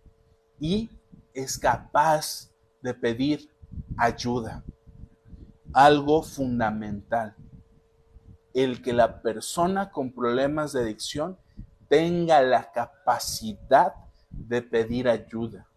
y 0.59 0.89
es 1.33 1.57
capaz 1.57 2.49
de 2.81 2.93
pedir 2.93 3.49
ayuda. 3.97 4.63
Algo 5.73 6.23
fundamental, 6.23 7.35
el 8.53 8.81
que 8.81 8.91
la 8.91 9.21
persona 9.21 9.91
con 9.91 10.11
problemas 10.11 10.73
de 10.73 10.81
adicción 10.81 11.37
tenga 11.87 12.41
la 12.41 12.71
capacidad 12.71 13.93
de 14.31 14.61
pedir 14.61 15.07
ayuda, 15.07 15.67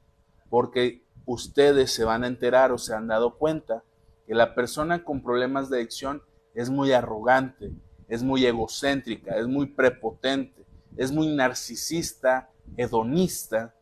porque 0.48 1.04
ustedes 1.26 1.92
se 1.92 2.04
van 2.04 2.24
a 2.24 2.26
enterar 2.26 2.72
o 2.72 2.78
se 2.78 2.94
han 2.94 3.06
dado 3.06 3.36
cuenta 3.36 3.84
que 4.26 4.34
la 4.34 4.54
persona 4.54 5.04
con 5.04 5.22
problemas 5.22 5.68
de 5.68 5.78
adicción 5.78 6.22
es 6.54 6.70
muy 6.70 6.92
arrogante, 6.92 7.72
es 8.08 8.22
muy 8.22 8.46
egocéntrica, 8.46 9.36
es 9.36 9.46
muy 9.46 9.66
prepotente, 9.66 10.66
es 10.96 11.12
muy 11.12 11.34
narcisista, 11.34 12.50
hedonista, 12.76 13.74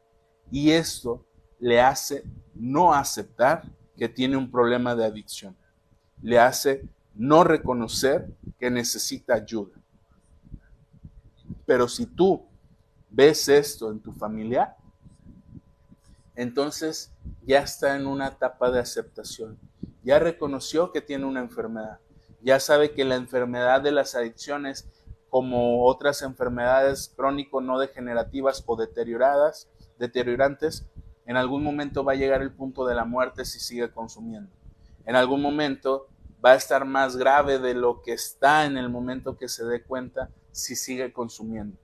y 0.50 0.70
esto 0.70 1.24
le 1.58 1.80
hace 1.80 2.24
no 2.54 2.92
aceptar 2.92 3.62
que 3.96 4.08
tiene 4.08 4.36
un 4.36 4.50
problema 4.50 4.94
de 4.94 5.04
adicción. 5.04 5.56
Le 6.22 6.38
hace 6.38 6.88
no 7.14 7.44
reconocer 7.44 8.28
que 8.58 8.70
necesita 8.70 9.34
ayuda. 9.34 9.74
Pero 11.66 11.88
si 11.88 12.06
tú 12.06 12.46
ves 13.10 13.48
esto 13.48 13.90
en 13.90 14.00
tu 14.00 14.12
familia, 14.12 14.76
entonces 16.34 17.12
ya 17.42 17.60
está 17.60 17.96
en 17.96 18.06
una 18.06 18.28
etapa 18.28 18.70
de 18.70 18.80
aceptación. 18.80 19.58
Ya 20.02 20.18
reconoció 20.18 20.92
que 20.92 21.00
tiene 21.00 21.26
una 21.26 21.40
enfermedad. 21.40 21.98
Ya 22.42 22.58
sabe 22.58 22.92
que 22.92 23.04
la 23.04 23.16
enfermedad 23.16 23.82
de 23.82 23.92
las 23.92 24.14
adicciones, 24.14 24.88
como 25.28 25.84
otras 25.84 26.22
enfermedades 26.22 27.12
crónico 27.14 27.60
no 27.60 27.78
degenerativas 27.78 28.64
o 28.66 28.76
deterioradas, 28.76 29.68
deteriorantes, 29.98 30.86
en 31.26 31.36
algún 31.36 31.62
momento 31.62 32.02
va 32.02 32.12
a 32.12 32.16
llegar 32.16 32.42
el 32.42 32.52
punto 32.52 32.86
de 32.86 32.94
la 32.94 33.04
muerte 33.04 33.44
si 33.44 33.60
sigue 33.60 33.90
consumiendo. 33.90 34.50
En 35.04 35.16
algún 35.16 35.42
momento 35.42 36.08
va 36.44 36.52
a 36.52 36.56
estar 36.56 36.84
más 36.84 37.16
grave 37.16 37.58
de 37.58 37.74
lo 37.74 38.02
que 38.02 38.12
está 38.12 38.64
en 38.64 38.76
el 38.76 38.88
momento 38.88 39.36
que 39.36 39.48
se 39.48 39.64
dé 39.64 39.82
cuenta 39.82 40.30
si 40.52 40.74
sigue 40.74 41.12
consumiendo. 41.12 41.78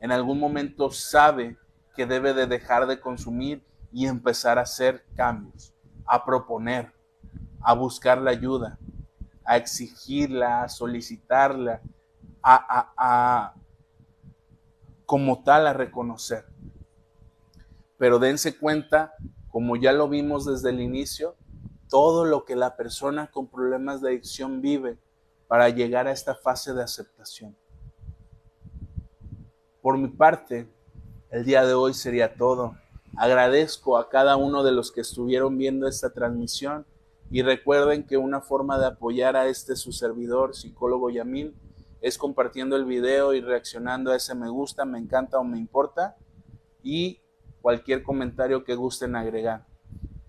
En 0.00 0.12
algún 0.12 0.38
momento 0.38 0.90
sabe 0.90 1.56
que 1.94 2.06
debe 2.06 2.34
de 2.34 2.46
dejar 2.46 2.86
de 2.86 3.00
consumir 3.00 3.64
y 3.92 4.06
empezar 4.06 4.58
a 4.58 4.62
hacer 4.62 5.04
cambios, 5.14 5.74
a 6.06 6.24
proponer, 6.24 6.92
a 7.60 7.74
buscar 7.74 8.18
la 8.18 8.30
ayuda, 8.30 8.78
a 9.44 9.56
exigirla, 9.56 10.62
a 10.62 10.68
solicitarla, 10.68 11.82
a, 12.42 12.54
a, 12.54 12.92
a 12.96 13.54
como 15.04 15.42
tal 15.42 15.66
a 15.66 15.72
reconocer. 15.72 16.46
Pero 17.98 18.18
dense 18.18 18.58
cuenta, 18.58 19.12
como 19.48 19.76
ya 19.76 19.92
lo 19.92 20.08
vimos 20.08 20.46
desde 20.46 20.70
el 20.70 20.80
inicio, 20.80 21.36
todo 21.92 22.24
lo 22.24 22.46
que 22.46 22.56
la 22.56 22.74
persona 22.74 23.30
con 23.30 23.48
problemas 23.48 24.00
de 24.00 24.08
adicción 24.08 24.62
vive 24.62 24.96
para 25.46 25.68
llegar 25.68 26.06
a 26.06 26.12
esta 26.12 26.34
fase 26.34 26.72
de 26.72 26.82
aceptación. 26.82 27.54
Por 29.82 29.98
mi 29.98 30.08
parte, 30.08 30.72
el 31.30 31.44
día 31.44 31.66
de 31.66 31.74
hoy 31.74 31.92
sería 31.92 32.34
todo. 32.34 32.78
Agradezco 33.14 33.98
a 33.98 34.08
cada 34.08 34.36
uno 34.36 34.62
de 34.62 34.72
los 34.72 34.90
que 34.90 35.02
estuvieron 35.02 35.58
viendo 35.58 35.86
esta 35.86 36.14
transmisión 36.14 36.86
y 37.30 37.42
recuerden 37.42 38.06
que 38.06 38.16
una 38.16 38.40
forma 38.40 38.78
de 38.78 38.86
apoyar 38.86 39.36
a 39.36 39.48
este 39.48 39.76
su 39.76 39.92
servidor, 39.92 40.56
psicólogo 40.56 41.10
Yamil, 41.10 41.54
es 42.00 42.16
compartiendo 42.16 42.74
el 42.74 42.86
video 42.86 43.34
y 43.34 43.42
reaccionando 43.42 44.12
a 44.12 44.16
ese 44.16 44.34
me 44.34 44.48
gusta, 44.48 44.86
me 44.86 44.98
encanta 44.98 45.38
o 45.38 45.44
me 45.44 45.58
importa. 45.58 46.16
Y 46.82 47.20
cualquier 47.60 48.02
comentario 48.02 48.64
que 48.64 48.76
gusten 48.76 49.14
agregar. 49.14 49.66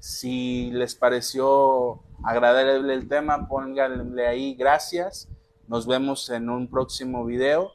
Si 0.05 0.69
les 0.71 0.95
pareció 0.95 2.03
agradable 2.25 2.93
el 2.93 3.07
tema, 3.07 3.47
pónganle 3.47 4.27
ahí 4.27 4.53
gracias. 4.53 5.29
Nos 5.69 5.87
vemos 5.87 6.29
en 6.29 6.49
un 6.49 6.69
próximo 6.69 7.23
video. 7.23 7.71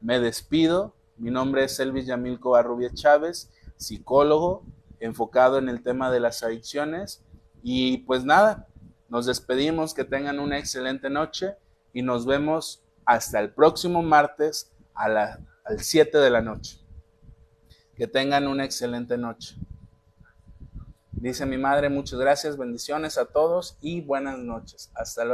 Me 0.00 0.20
despido. 0.20 0.94
Mi 1.16 1.32
nombre 1.32 1.64
es 1.64 1.80
Elvis 1.80 2.06
Yamil 2.06 2.38
Covarrubia 2.38 2.94
Chávez, 2.94 3.50
psicólogo 3.76 4.64
enfocado 5.00 5.58
en 5.58 5.68
el 5.68 5.82
tema 5.82 6.12
de 6.12 6.20
las 6.20 6.44
adicciones. 6.44 7.24
Y 7.64 7.98
pues 8.04 8.24
nada, 8.24 8.68
nos 9.08 9.26
despedimos, 9.26 9.92
que 9.92 10.04
tengan 10.04 10.38
una 10.38 10.58
excelente 10.60 11.10
noche 11.10 11.56
y 11.92 12.02
nos 12.02 12.26
vemos 12.26 12.84
hasta 13.04 13.40
el 13.40 13.50
próximo 13.50 14.04
martes 14.04 14.70
a 14.94 15.08
las 15.08 15.40
7 15.78 16.16
de 16.16 16.30
la 16.30 16.42
noche. 16.42 16.78
Que 17.96 18.06
tengan 18.06 18.46
una 18.46 18.64
excelente 18.64 19.18
noche. 19.18 19.56
Dice 21.22 21.46
mi 21.46 21.56
madre, 21.56 21.88
muchas 21.88 22.18
gracias, 22.18 22.56
bendiciones 22.56 23.16
a 23.16 23.26
todos 23.26 23.78
y 23.80 24.00
buenas 24.00 24.40
noches. 24.40 24.90
Hasta 24.92 25.24
luego. 25.24 25.30